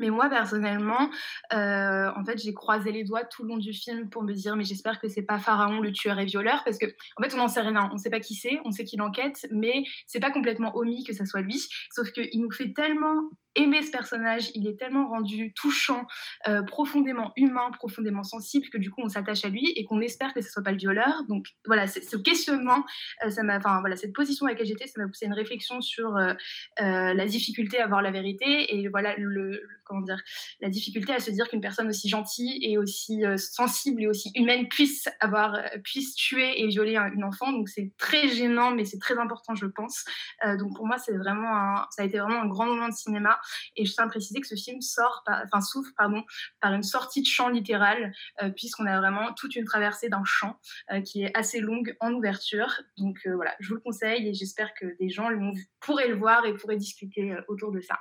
Mais 0.00 0.10
moi, 0.10 0.28
personnellement, 0.28 1.10
euh, 1.52 2.10
en 2.16 2.24
fait, 2.24 2.38
j'ai 2.38 2.52
croisé 2.52 2.92
les 2.92 3.04
doigts 3.04 3.24
tout 3.24 3.42
le 3.44 3.50
long 3.50 3.58
du 3.58 3.72
film 3.72 4.08
pour 4.10 4.22
me 4.22 4.32
dire, 4.32 4.56
mais 4.56 4.64
j'espère 4.64 5.00
que 5.00 5.08
c'est 5.08 5.22
pas 5.22 5.38
Pharaon, 5.38 5.80
le 5.80 5.92
tueur 5.92 6.18
et 6.18 6.24
violeur, 6.24 6.62
parce 6.64 6.78
que, 6.78 6.86
en 7.16 7.22
fait, 7.22 7.34
on 7.34 7.38
n'en 7.38 7.48
sait 7.48 7.60
rien. 7.60 7.90
On 7.92 7.96
sait 7.96 8.10
pas 8.10 8.20
qui 8.20 8.34
c'est, 8.34 8.60
on 8.64 8.72
sait 8.72 8.84
qu'il 8.84 9.00
enquête, 9.02 9.46
mais 9.50 9.84
c'est 10.06 10.20
pas 10.20 10.30
complètement 10.30 10.76
omis 10.76 11.04
que 11.04 11.12
ça 11.12 11.24
soit 11.24 11.42
lui. 11.42 11.68
Sauf 11.94 12.10
qu'il 12.12 12.40
nous 12.40 12.50
fait 12.50 12.72
tellement 12.72 13.30
aimer 13.56 13.82
ce 13.82 13.90
personnage, 13.90 14.50
il 14.54 14.66
est 14.66 14.78
tellement 14.78 15.08
rendu 15.08 15.52
touchant, 15.54 16.06
euh, 16.48 16.62
profondément 16.62 17.32
humain, 17.36 17.70
profondément 17.72 18.22
sensible 18.22 18.68
que 18.68 18.78
du 18.78 18.90
coup 18.90 19.00
on 19.02 19.08
s'attache 19.08 19.44
à 19.44 19.48
lui 19.48 19.70
et 19.76 19.84
qu'on 19.84 20.00
espère 20.00 20.34
que 20.34 20.40
ce 20.40 20.50
soit 20.50 20.62
pas 20.62 20.72
le 20.72 20.78
violeur. 20.78 21.24
Donc 21.28 21.46
voilà, 21.66 21.86
ce 21.86 22.16
questionnement, 22.16 22.84
euh, 23.24 23.30
ça 23.30 23.42
voilà, 23.80 23.96
cette 23.96 24.12
position 24.12 24.46
à 24.46 24.50
laquelle 24.50 24.66
j'étais, 24.66 24.86
ça 24.86 25.00
m'a 25.00 25.06
poussé 25.06 25.26
une 25.26 25.34
réflexion 25.34 25.80
sur 25.80 26.16
euh, 26.16 26.34
la 26.78 27.26
difficulté 27.26 27.78
à 27.78 27.86
voir 27.86 28.02
la 28.02 28.10
vérité 28.10 28.76
et 28.76 28.88
voilà 28.88 29.14
comment 29.84 30.00
dire, 30.00 30.20
la 30.60 30.68
difficulté 30.68 31.12
à 31.12 31.20
se 31.20 31.30
dire 31.30 31.48
qu'une 31.48 31.60
personne 31.60 31.88
aussi 31.88 32.08
gentille 32.08 32.58
et 32.62 32.78
aussi 32.78 33.22
sensible 33.36 34.02
et 34.02 34.06
aussi 34.06 34.30
humaine 34.34 34.68
puisse 34.68 35.08
avoir, 35.20 35.60
puisse 35.84 36.14
tuer 36.14 36.62
et 36.62 36.66
violer 36.68 36.96
une 36.96 37.24
enfant. 37.24 37.52
Donc 37.52 37.68
c'est 37.68 37.92
très 37.98 38.28
gênant, 38.28 38.70
mais 38.70 38.84
c'est 38.84 38.98
très 38.98 39.18
important, 39.18 39.54
je 39.54 39.66
pense. 39.66 40.04
donc 40.58 40.74
pour 40.74 40.86
moi, 40.86 40.96
vraiment, 41.12 41.54
un, 41.54 41.86
ça 41.90 42.02
a 42.02 42.04
été 42.06 42.18
vraiment 42.18 42.40
un 42.40 42.46
grand 42.46 42.66
moment 42.66 42.88
de 42.88 42.94
cinéma. 42.94 43.38
Et 43.76 43.84
je 43.84 43.92
tiens 43.92 44.04
à 44.04 44.08
préciser 44.08 44.40
que 44.40 44.46
ce 44.46 44.54
film 44.54 44.80
sort, 44.80 45.24
enfin, 45.26 45.60
souffre 45.60 45.90
pardon, 45.96 46.24
par 46.60 46.72
une 46.72 46.82
sortie 46.82 47.22
de 47.22 47.26
champ 47.26 47.48
littéral, 47.48 48.12
euh, 48.42 48.50
puisqu'on 48.50 48.86
a 48.86 48.98
vraiment 48.98 49.32
toute 49.34 49.56
une 49.56 49.64
traversée 49.64 50.08
d'un 50.08 50.24
champ 50.24 50.60
euh, 50.92 51.00
qui 51.00 51.22
est 51.22 51.36
assez 51.36 51.60
longue 51.60 51.96
en 52.00 52.12
ouverture. 52.12 52.80
Donc 52.98 53.18
euh, 53.26 53.34
voilà, 53.34 53.54
je 53.60 53.68
vous 53.68 53.74
le 53.74 53.80
conseille 53.80 54.28
et 54.28 54.34
j'espère 54.34 54.74
que 54.74 54.86
des 54.98 55.08
gens 55.08 55.28
pourraient 55.80 56.08
le 56.08 56.16
voir 56.16 56.46
et 56.46 56.54
pourraient 56.54 56.76
discuter 56.76 57.36
autour 57.48 57.72
de 57.72 57.80
ça. 57.80 57.98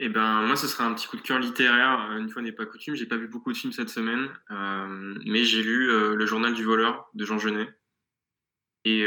Eh 0.00 0.08
ben, 0.08 0.42
moi, 0.42 0.56
ce 0.56 0.66
sera 0.66 0.84
un 0.84 0.94
petit 0.94 1.06
coup 1.06 1.16
de 1.16 1.22
cœur 1.22 1.38
littéraire. 1.38 2.16
Une 2.18 2.28
fois 2.28 2.42
n'est 2.42 2.52
pas 2.52 2.66
coutume, 2.66 2.96
j'ai 2.96 3.06
pas 3.06 3.16
vu 3.16 3.28
beaucoup 3.28 3.52
de 3.52 3.56
films 3.56 3.72
cette 3.72 3.90
semaine, 3.90 4.28
mais 5.24 5.44
j'ai 5.44 5.62
lu 5.62 5.86
Le 5.86 6.26
Journal 6.26 6.52
du 6.52 6.64
voleur 6.64 7.08
de 7.14 7.24
Jean 7.24 7.38
Genet. 7.38 7.68
Et, 8.84 9.02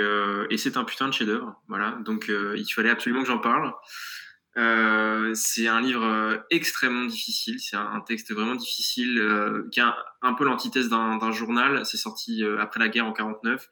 et 0.49 0.57
c'est 0.57 0.77
un 0.77 0.85
putain 0.85 1.09
de 1.09 1.13
chef-d'œuvre. 1.13 1.61
Voilà, 1.67 1.99
donc 2.05 2.29
il 2.29 2.65
fallait 2.73 2.89
absolument 2.89 3.23
que 3.23 3.27
j'en 3.27 3.39
parle. 3.39 3.73
Euh, 4.57 5.35
c'est 5.35 5.67
un 5.67 5.81
livre 5.81 6.03
euh, 6.03 6.37
extrêmement 6.49 7.05
difficile, 7.05 7.59
c'est 7.59 7.75
un, 7.75 8.01
texte 8.01 8.33
vraiment 8.33 8.55
difficile, 8.55 9.19
euh, 9.19 9.67
qui 9.71 9.79
a 9.79 9.95
un, 10.23 10.33
peu 10.33 10.45
l'antithèse 10.45 10.89
d'un 10.89 11.31
journal. 11.31 11.85
C'est 11.85 11.97
sorti 11.97 12.43
après 12.59 12.79
la 12.79 12.89
guerre 12.89 13.05
en 13.05 13.13
49. 13.13 13.69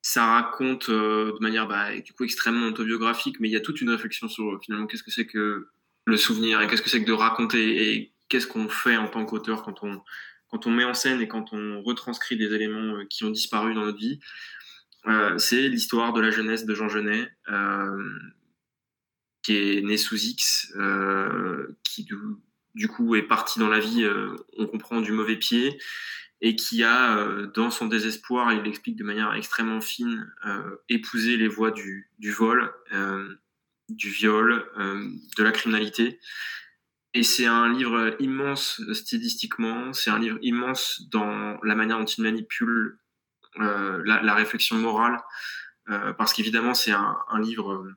Ça 0.00 0.24
raconte 0.26 0.90
de 0.90 1.36
manière 1.40 1.66
bah, 1.66 1.98
du 2.00 2.12
coup 2.12 2.24
extrêmement 2.24 2.66
autobiographique, 2.66 3.40
mais 3.40 3.48
il 3.48 3.52
y 3.52 3.56
a 3.56 3.60
toute 3.60 3.80
une 3.80 3.90
réflexion 3.90 4.28
sur 4.28 4.58
finalement 4.62 4.86
qu'est-ce 4.86 5.02
que 5.02 5.10
c'est 5.10 5.26
que 5.26 5.68
le 6.06 6.16
souvenir 6.16 6.62
et 6.62 6.68
qu'est-ce 6.68 6.82
que 6.82 6.88
c'est 6.88 7.02
que 7.02 7.06
de 7.06 7.12
raconter 7.12 7.92
et 7.92 8.12
qu'est-ce 8.28 8.46
qu'on 8.46 8.68
fait 8.68 8.96
en 8.96 9.08
tant 9.08 9.24
qu'auteur 9.26 9.62
quand 9.64 9.82
on 9.82 10.00
quand 10.50 10.66
on 10.66 10.70
met 10.70 10.84
en 10.84 10.94
scène 10.94 11.20
et 11.20 11.28
quand 11.28 11.52
on 11.52 11.82
retranscrit 11.82 12.36
des 12.36 12.54
éléments 12.54 13.04
qui 13.10 13.24
ont 13.24 13.30
disparu 13.30 13.74
dans 13.74 13.84
notre 13.84 13.98
vie. 13.98 14.20
c'est 15.36 15.68
l'histoire 15.68 16.12
de 16.14 16.20
la 16.20 16.30
jeunesse 16.30 16.64
de 16.64 16.74
Jean 16.74 16.88
Genet, 16.88 17.28
qui 19.48 19.56
est 19.56 19.80
né 19.80 19.96
sous 19.96 20.16
X, 20.16 20.74
euh, 20.76 21.68
qui 21.82 22.04
du, 22.04 22.88
coup 22.88 23.14
est 23.16 23.22
parti 23.22 23.58
dans 23.58 23.68
la 23.68 23.80
vie, 23.80 24.04
euh, 24.04 24.36
on 24.58 24.66
comprend, 24.66 25.00
du 25.00 25.10
mauvais 25.10 25.36
pied, 25.36 25.80
et 26.42 26.54
qui 26.54 26.84
a, 26.84 27.16
euh, 27.16 27.46
dans 27.46 27.70
son 27.70 27.86
désespoir, 27.86 28.52
il 28.52 28.60
l'explique 28.60 28.96
de 28.96 29.04
manière 29.04 29.32
extrêmement 29.32 29.80
fine, 29.80 30.30
épousé 30.90 31.38
les 31.38 31.48
voies 31.48 31.70
du, 31.70 32.10
du 32.18 32.30
vol, 32.30 32.70
du 33.88 34.10
viol, 34.10 34.66
de 34.76 35.42
la 35.42 35.50
criminalité. 35.50 36.20
Et 37.14 37.22
c'est 37.22 37.46
un 37.46 37.72
livre 37.72 38.16
immense 38.20 38.82
stylistiquement, 38.92 39.94
c'est 39.94 40.10
un 40.10 40.18
livre 40.18 40.38
immense 40.42 41.08
dans 41.10 41.58
la 41.62 41.74
manière 41.74 41.98
dont 41.98 42.04
il 42.04 42.22
manipule 42.22 42.98
la, 43.56 44.34
réflexion 44.34 44.76
morale, 44.76 45.18
parce 45.86 46.34
qu'évidemment 46.34 46.74
c'est 46.74 46.92
un, 46.92 47.40
livre 47.40 47.96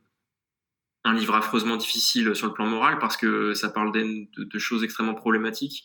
un 1.03 1.13
livre 1.13 1.35
affreusement 1.35 1.77
difficile 1.77 2.35
sur 2.35 2.47
le 2.47 2.53
plan 2.53 2.67
moral 2.67 2.99
parce 2.99 3.17
que 3.17 3.53
ça 3.53 3.69
parle 3.69 3.91
de, 3.91 4.59
choses 4.59 4.83
extrêmement 4.83 5.15
problématiques. 5.15 5.83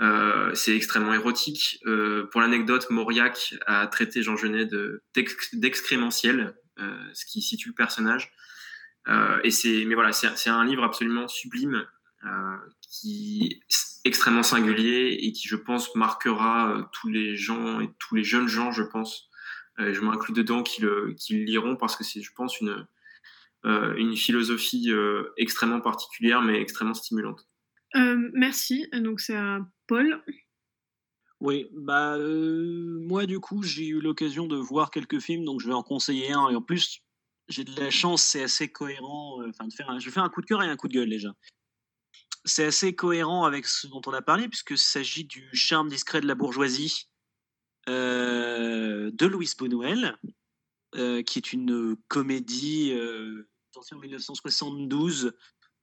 Euh, 0.00 0.52
c'est 0.54 0.76
extrêmement 0.76 1.14
érotique. 1.14 1.78
Euh, 1.86 2.26
pour 2.30 2.40
l'anecdote, 2.40 2.88
Mauriac 2.90 3.54
a 3.66 3.86
traité 3.86 4.22
Jean 4.22 4.36
Genet 4.36 4.68
d'excrémentiel, 5.52 6.54
euh, 6.78 6.98
ce 7.14 7.24
qui 7.24 7.40
situe 7.40 7.68
le 7.68 7.74
personnage. 7.74 8.32
Euh, 9.08 9.38
et 9.44 9.50
c'est, 9.50 9.84
mais 9.86 9.94
voilà, 9.94 10.12
c'est 10.12 10.50
un 10.50 10.64
livre 10.64 10.82
absolument 10.82 11.28
sublime, 11.28 11.86
euh, 12.24 12.56
qui 12.80 13.48
est 13.50 14.08
extrêmement 14.08 14.42
singulier 14.42 15.18
et 15.22 15.32
qui, 15.32 15.48
je 15.48 15.56
pense, 15.56 15.94
marquera 15.94 16.90
tous 16.92 17.08
les 17.08 17.36
gens 17.36 17.80
et 17.80 17.88
tous 17.98 18.14
les 18.14 18.24
jeunes 18.24 18.48
gens, 18.48 18.72
je 18.72 18.82
pense. 18.82 19.30
je 19.78 20.00
m'inclus 20.00 20.34
dedans 20.34 20.62
qui 20.62 20.82
le, 20.82 21.14
qui 21.18 21.38
le 21.38 21.44
liront 21.44 21.76
parce 21.76 21.96
que 21.96 22.04
c'est, 22.04 22.20
je 22.20 22.32
pense, 22.34 22.60
une 22.60 22.70
euh, 22.70 22.84
une 23.64 24.16
philosophie 24.16 24.90
euh, 24.90 25.32
extrêmement 25.36 25.80
particulière, 25.80 26.42
mais 26.42 26.60
extrêmement 26.60 26.94
stimulante. 26.94 27.48
Euh, 27.96 28.30
merci. 28.34 28.86
Donc 28.92 29.20
c'est 29.20 29.36
à 29.36 29.60
Paul. 29.86 30.22
Oui, 31.40 31.68
bah 31.72 32.16
moi 32.18 33.26
du 33.26 33.38
coup 33.40 33.62
j'ai 33.62 33.86
eu 33.86 34.00
l'occasion 34.00 34.46
de 34.46 34.56
voir 34.56 34.90
quelques 34.90 35.20
films, 35.20 35.44
donc 35.44 35.60
je 35.60 35.66
vais 35.66 35.74
en 35.74 35.82
conseiller 35.82 36.32
un. 36.32 36.48
Et 36.50 36.56
en 36.56 36.62
plus 36.62 37.02
j'ai 37.48 37.64
de 37.64 37.78
la 37.78 37.90
chance, 37.90 38.22
c'est 38.22 38.42
assez 38.42 38.68
cohérent. 38.68 39.40
Enfin 39.48 39.66
de 39.66 39.72
faire, 39.72 39.90
un, 39.90 39.98
je 39.98 40.06
vais 40.06 40.12
faire 40.12 40.24
un 40.24 40.30
coup 40.30 40.40
de 40.40 40.46
cœur 40.46 40.62
et 40.62 40.68
un 40.68 40.76
coup 40.76 40.88
de 40.88 40.94
gueule 40.94 41.10
déjà. 41.10 41.32
C'est 42.44 42.64
assez 42.64 42.94
cohérent 42.94 43.44
avec 43.44 43.66
ce 43.66 43.86
dont 43.86 44.02
on 44.06 44.12
a 44.12 44.22
parlé 44.22 44.48
puisque 44.48 44.76
s'agit 44.76 45.24
du 45.24 45.48
charme 45.54 45.88
discret 45.88 46.20
de 46.20 46.26
la 46.26 46.34
bourgeoisie 46.34 47.08
de 47.86 49.26
Louis 49.26 49.50
Bonuel, 49.58 50.16
qui 50.92 51.38
est 51.38 51.52
une 51.52 51.96
comédie 52.08 52.94
en 53.76 53.98
1972 53.98 55.32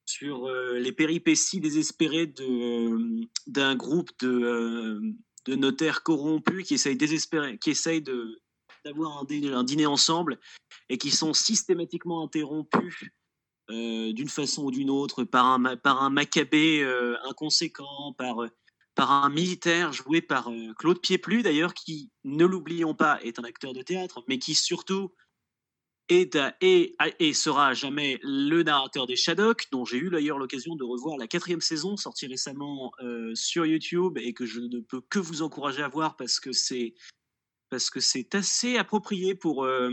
sur 0.06 0.48
euh, 0.48 0.78
les 0.78 0.92
péripéties 0.92 1.60
désespérées 1.60 2.34
euh, 2.40 3.22
d'un 3.48 3.76
groupe 3.76 4.10
de, 4.20 4.30
euh, 4.30 5.02
de, 5.46 5.56
notaires 5.56 6.04
corrompus 6.04 6.66
qui 6.66 6.76
essayent, 6.76 6.98
qui 6.98 7.72
d'avoir 8.86 9.20
un, 9.20 9.64
dîner 9.64 9.86
ensemble 9.86 10.40
et 10.90 10.98
qui 10.98 11.12
sont 11.12 11.34
systématiquement 11.34 12.24
interrompus 12.24 13.04
d'une 13.70 14.28
façon 14.28 14.66
ou 14.66 14.72
d'une 14.72 14.90
autre 14.90 15.24
par 15.24 15.46
un, 15.46 15.78
par 15.78 16.04
un 16.04 16.10
inconséquent, 17.24 18.14
par, 18.18 18.36
par 18.96 19.12
un 19.12 19.30
militaire 19.30 19.94
joué 19.94 20.22
par 20.22 20.50
Claude 20.78 21.00
Pieplu 21.00 21.42
d'ailleurs, 21.42 21.74
qui, 21.74 22.12
ne 22.26 22.44
l'oublions 22.44 22.96
pas, 22.96 23.22
est 23.24 23.40
un 23.40 23.44
acteur 23.44 23.72
de 23.72 23.82
théâtre, 23.82 24.26
mais 24.28 24.40
qui 24.40 24.56
surtout 24.56 25.14
et, 26.10 27.34
sera 27.34 27.74
jamais 27.74 28.20
le 28.24 28.64
narrateur 28.64 29.08
des 29.08 29.16
Shadok, 29.16 29.68
dont 29.72 29.86
j'ai 29.86 29.98
eu 29.98 30.10
d'ailleurs 30.10 30.38
l'occasion 30.38 30.76
de 30.76 30.84
revoir 30.84 31.18
la 31.18 31.28
quatrième 31.28 31.62
saison, 31.62 31.96
sortie 31.98 32.28
récemment 32.28 32.92
euh, 33.02 33.32
sur 33.36 33.66
YouTube, 33.66 34.18
et 34.18 34.34
que 34.34 34.46
je 34.46 34.60
ne 34.60 34.80
peux 34.80 35.02
que 35.10 35.20
vous 35.20 35.42
encourager 35.42 35.82
à 35.82 35.88
voir 35.88 36.18
parce 36.18 36.40
que 36.40 36.52
c'est 36.52 36.94
parce 37.70 37.90
que 37.90 38.02
c'est 38.02 38.36
assez 38.36 38.78
approprié 38.78 39.36
pour 39.36 39.64
euh, 39.64 39.92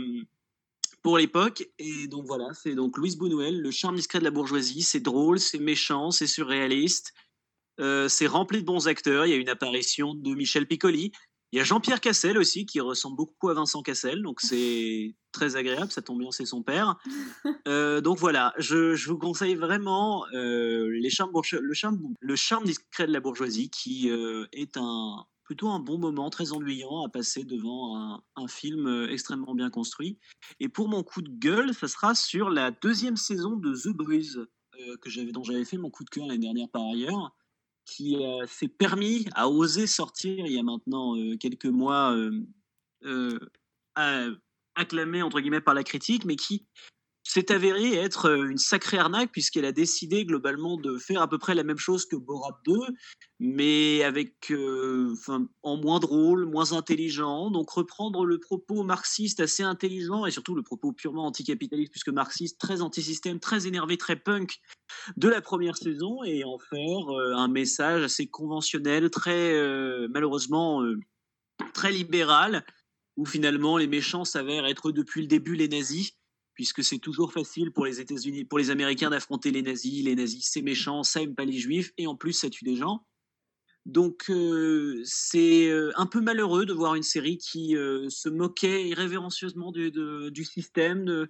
pour 1.01 1.17
l'époque. 1.17 1.63
Et 1.77 2.07
donc 2.07 2.25
voilà, 2.25 2.53
c'est 2.53 2.75
donc 2.75 2.97
Louise 2.97 3.17
Bounouel, 3.17 3.61
le 3.61 3.71
charme 3.71 3.95
discret 3.95 4.19
de 4.19 4.25
la 4.25 4.31
bourgeoisie. 4.31 4.81
C'est 4.81 4.99
drôle, 4.99 5.39
c'est 5.39 5.59
méchant, 5.59 6.11
c'est 6.11 6.27
surréaliste. 6.27 7.13
Euh, 7.79 8.09
c'est 8.09 8.27
rempli 8.27 8.59
de 8.59 8.65
bons 8.65 8.87
acteurs. 8.87 9.25
Il 9.25 9.29
y 9.29 9.33
a 9.33 9.37
une 9.37 9.49
apparition 9.49 10.13
de 10.13 10.35
Michel 10.35 10.67
Piccoli. 10.67 11.13
Il 11.51 11.57
y 11.57 11.59
a 11.59 11.63
Jean-Pierre 11.63 11.99
Cassel 11.99 12.37
aussi, 12.37 12.65
qui 12.65 12.79
ressemble 12.79 13.17
beaucoup 13.17 13.49
à 13.49 13.53
Vincent 13.53 13.81
Cassel, 13.81 14.21
donc 14.21 14.41
c'est 14.41 15.15
très 15.31 15.55
agréable, 15.55 15.91
ça 15.91 16.01
tombe 16.01 16.19
bien, 16.19 16.31
c'est 16.31 16.45
son 16.45 16.63
père. 16.63 16.97
Euh, 17.67 18.01
donc 18.01 18.17
voilà, 18.17 18.53
je, 18.57 18.95
vous 19.07 19.17
conseille 19.17 19.53
vraiment 19.53 20.25
euh, 20.33 20.89
les 20.89 21.09
charmes, 21.09 21.31
le, 21.33 21.73
charme, 21.73 21.99
le 22.19 22.35
charme 22.35 22.63
discret 22.63 23.05
de 23.05 23.11
la 23.11 23.19
bourgeoisie, 23.19 23.69
qui 23.69 24.09
euh, 24.09 24.45
est 24.53 24.77
un, 24.77 25.25
plutôt 25.43 25.69
un 25.69 25.79
bon 25.79 25.99
moment, 25.99 26.29
très 26.29 26.51
ennuyant 26.51 27.05
à 27.05 27.09
passer 27.09 27.43
devant 27.43 27.97
un, 27.97 28.23
un 28.35 28.47
film 28.47 29.07
extrêmement 29.09 29.53
bien 29.53 29.69
construit. 29.69 30.17
Et 30.59 30.69
pour 30.69 30.87
mon 30.87 31.03
coup 31.03 31.21
de 31.21 31.29
gueule, 31.29 31.73
ça 31.73 31.87
sera 31.87 32.15
sur 32.15 32.49
la 32.49 32.71
deuxième 32.71 33.17
saison 33.17 33.55
de 33.55 33.73
The 33.75 33.95
Boys, 33.95 34.45
euh, 34.87 34.97
que 34.97 35.09
j'avais, 35.09 35.31
dont 35.31 35.43
j'avais 35.43 35.65
fait 35.65 35.77
mon 35.77 35.89
coup 35.89 36.03
de 36.03 36.09
cœur 36.09 36.25
l'année 36.25 36.39
dernière 36.39 36.69
par 36.69 36.83
ailleurs, 36.83 37.35
qui 37.89 38.17
euh, 38.17 38.45
s'est 38.47 38.67
permis, 38.67 39.25
a 39.35 39.49
osé 39.49 39.87
sortir 39.87 40.45
il 40.45 40.53
y 40.53 40.59
a 40.59 40.63
maintenant 40.63 41.17
euh, 41.17 41.37
quelques 41.37 41.65
mois, 41.65 42.15
euh, 43.03 43.39
acclamé 44.75 45.21
entre 45.21 45.39
guillemets 45.39 45.61
par 45.61 45.73
la 45.73 45.83
critique, 45.83 46.25
mais 46.25 46.35
qui 46.35 46.65
s'est 47.29 47.51
avéré 47.51 47.93
être 47.93 48.25
euh, 48.25 48.49
une 48.49 48.57
sacrée 48.57 48.97
arnaque 48.97 49.31
puisqu'elle 49.31 49.65
a 49.65 49.71
décidé 49.71 50.25
globalement 50.25 50.77
de 50.77 50.97
faire 50.97 51.21
à 51.21 51.29
peu 51.29 51.37
près 51.37 51.53
la 51.53 51.63
même 51.63 51.77
chose 51.77 52.07
que 52.07 52.15
Borat 52.15 52.59
2, 52.65 52.73
mais 53.39 54.03
avec, 54.03 54.49
euh, 54.49 55.13
en 55.61 55.77
moins 55.77 55.99
drôle, 55.99 56.45
moins 56.45 56.73
intelligent. 56.73 57.51
Donc 57.51 57.69
reprendre 57.69 58.25
le 58.25 58.39
propos 58.39 58.81
marxiste 58.81 59.41
assez 59.41 59.61
intelligent 59.61 60.25
et 60.25 60.31
surtout 60.31 60.55
le 60.55 60.63
propos 60.63 60.91
purement 60.91 61.27
anticapitaliste 61.27 61.91
puisque 61.91 62.09
marxiste, 62.09 62.59
très 62.59 62.81
antisystème, 62.81 63.39
très 63.39 63.67
énervé, 63.67 63.97
très 63.97 64.15
punk 64.15 64.57
de 65.15 65.29
la 65.29 65.39
première 65.39 65.77
saison 65.77 66.23
et 66.23 66.43
en 66.43 66.57
faire 66.57 67.13
euh, 67.13 67.35
un 67.35 67.47
message 67.47 68.01
assez 68.01 68.25
conventionnel, 68.25 69.11
très 69.11 69.29
malheureusement 70.09 70.81
très 71.73 71.91
libéral 71.91 72.65
où 73.17 73.25
finalement 73.25 73.77
les 73.77 73.87
méchants 73.87 74.25
s'avèrent 74.25 74.65
être 74.65 74.91
depuis 74.91 75.21
le 75.21 75.27
début 75.27 75.55
les 75.55 75.67
nazis 75.67 76.18
puisque 76.59 76.83
c'est 76.83 76.99
toujours 76.99 77.31
facile 77.31 77.71
pour 77.71 77.85
les 77.85 78.01
États-Unis, 78.01 78.43
pour 78.43 78.59
les 78.59 78.69
Américains 78.69 79.09
d'affronter 79.09 79.49
les 79.49 79.61
nazis. 79.61 80.03
Les 80.03 80.13
nazis, 80.13 80.45
c'est 80.45 80.61
méchant, 80.61 81.03
ça 81.03 81.21
aime 81.21 81.33
pas 81.33 81.45
les 81.45 81.57
juifs, 81.57 81.93
et 81.97 82.05
en 82.05 82.17
plus, 82.17 82.33
ça 82.33 82.49
tue 82.49 82.65
des 82.65 82.75
gens. 82.75 83.05
Donc, 83.85 84.31
c'est 85.03 85.71
un 85.95 86.05
peu 86.05 86.21
malheureux 86.21 86.65
de 86.65 86.73
voir 86.73 86.95
une 86.95 87.03
série 87.03 87.37
qui 87.37 87.75
se 88.09 88.29
moquait 88.29 88.87
irrévérencieusement 88.87 89.71
du, 89.71 90.45
système, 90.45 91.27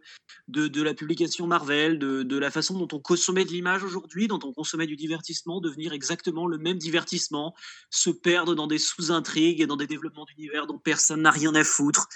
de, 0.47 0.82
la 0.82 0.93
publication 0.93 1.47
Marvel, 1.47 2.00
de, 2.00 2.38
la 2.38 2.52
façon 2.52 2.78
dont 2.78 2.88
on 2.95 3.00
consommait 3.00 3.45
de 3.45 3.52
l'image 3.52 3.84
aujourd'hui, 3.84 4.28
dont 4.28 4.39
on 4.43 4.54
consommait 4.54 4.88
du 4.88 4.95
divertissement, 4.95 5.62
devenir 5.62 5.93
exactement 5.93 6.47
le 6.47 6.58
même 6.58 6.78
divertissement, 6.78 7.56
se 7.89 8.10
perdre 8.10 8.56
dans 8.56 8.68
des 8.68 8.80
sous-intrigues 8.80 9.62
et 9.62 9.68
dans 9.68 9.78
des 9.78 9.88
développements 9.88 10.26
d'univers 10.26 10.68
dont 10.68 10.80
personne 10.80 11.22
n'a 11.22 11.32
rien 11.32 11.56
à 11.56 11.64
foutre, 11.64 12.08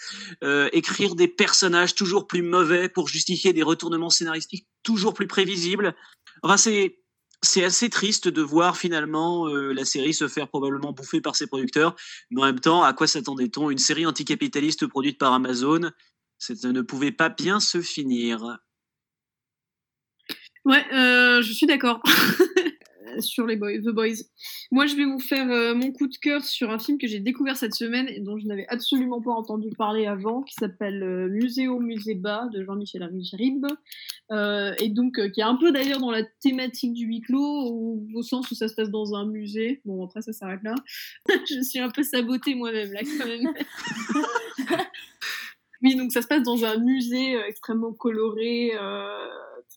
écrire 0.71 1.15
des 1.15 1.27
personnages 1.27 1.95
toujours 1.95 2.27
plus 2.27 2.41
mauvais 2.41 2.89
pour 2.89 3.07
justifier 3.07 3.53
des 3.53 3.63
retournements 3.63 4.09
scénaristiques 4.09 4.67
toujours 4.83 5.13
plus 5.13 5.27
prévisibles. 5.27 5.95
Enfin, 6.41 6.57
c'est 6.57 7.02
c'est 7.43 7.63
assez 7.63 7.89
triste 7.89 8.27
de 8.27 8.41
voir 8.41 8.77
finalement 8.77 9.47
euh, 9.47 9.73
la 9.73 9.85
série 9.85 10.13
se 10.13 10.27
faire 10.27 10.47
probablement 10.47 10.93
bouffer 10.93 11.21
par 11.21 11.35
ses 11.35 11.45
producteurs, 11.45 11.95
mais 12.31 12.41
en 12.41 12.45
même 12.45 12.59
temps, 12.59 12.83
à 12.83 12.93
quoi 12.93 13.05
s'attendait-on? 13.05 13.69
Une 13.69 13.77
série 13.77 14.05
anticapitaliste 14.05 14.87
produite 14.87 15.19
par 15.19 15.33
Amazon, 15.33 15.91
ça 16.39 16.53
ne 16.71 16.81
pouvait 16.81 17.11
pas 17.11 17.29
bien 17.29 17.59
se 17.59 17.81
finir. 17.81 18.57
Ouais, 20.65 20.85
euh, 20.93 21.41
je 21.41 21.51
suis 21.51 21.67
d'accord 21.67 22.01
sur 23.19 23.45
les 23.45 23.57
boys, 23.57 23.79
The 23.79 23.89
Boys. 23.89 24.23
Moi, 24.71 24.85
je 24.85 24.95
vais 24.95 25.03
vous 25.03 25.19
faire 25.19 25.51
euh, 25.51 25.75
mon 25.75 25.91
coup 25.91 26.07
de 26.07 26.15
cœur 26.15 26.41
sur 26.43 26.71
un 26.71 26.79
film 26.79 26.97
que 26.97 27.07
j'ai 27.07 27.19
découvert 27.19 27.57
cette 27.57 27.75
semaine 27.75 28.07
et 28.07 28.21
dont 28.21 28.37
je 28.37 28.47
n'avais 28.47 28.65
absolument 28.69 29.21
pas 29.21 29.31
entendu 29.31 29.69
parler 29.77 30.05
avant, 30.05 30.43
qui 30.43 30.53
s'appelle 30.53 31.27
Muséo 31.29 31.79
Muséba 31.79 32.47
de 32.53 32.63
Jean-Michel 32.63 33.03
Ribes, 33.33 33.65
euh, 33.65 33.75
et 34.31 34.89
donc 34.89 35.19
euh, 35.19 35.29
qui 35.29 35.41
est 35.41 35.43
un 35.43 35.55
peu 35.55 35.71
d'ailleurs 35.71 35.99
dans 35.99 36.11
la 36.11 36.23
thématique 36.41 36.93
du 36.93 37.05
huis 37.05 37.21
clos, 37.21 37.39
au, 37.41 38.03
au 38.15 38.23
sens 38.23 38.49
où 38.51 38.55
ça 38.55 38.67
se 38.67 38.73
passe 38.75 38.89
dans 38.89 39.13
un 39.15 39.25
musée. 39.25 39.81
Bon, 39.85 40.03
après, 40.05 40.21
ça 40.21 40.33
s'arrête 40.33 40.61
là. 40.63 40.75
je 41.49 41.61
suis 41.61 41.79
un 41.79 41.89
peu 41.89 42.03
sabotée 42.03 42.55
moi-même 42.55 42.91
là, 42.93 43.01
quand 43.03 43.27
même. 43.27 43.53
Oui, 45.81 45.95
donc 45.95 46.13
ça 46.13 46.21
se 46.21 46.27
passe 46.27 46.43
dans 46.43 46.63
un 46.63 46.77
musée 46.77 47.35
euh, 47.35 47.45
extrêmement 47.45 47.91
coloré, 47.91 48.71
euh, 48.73 49.27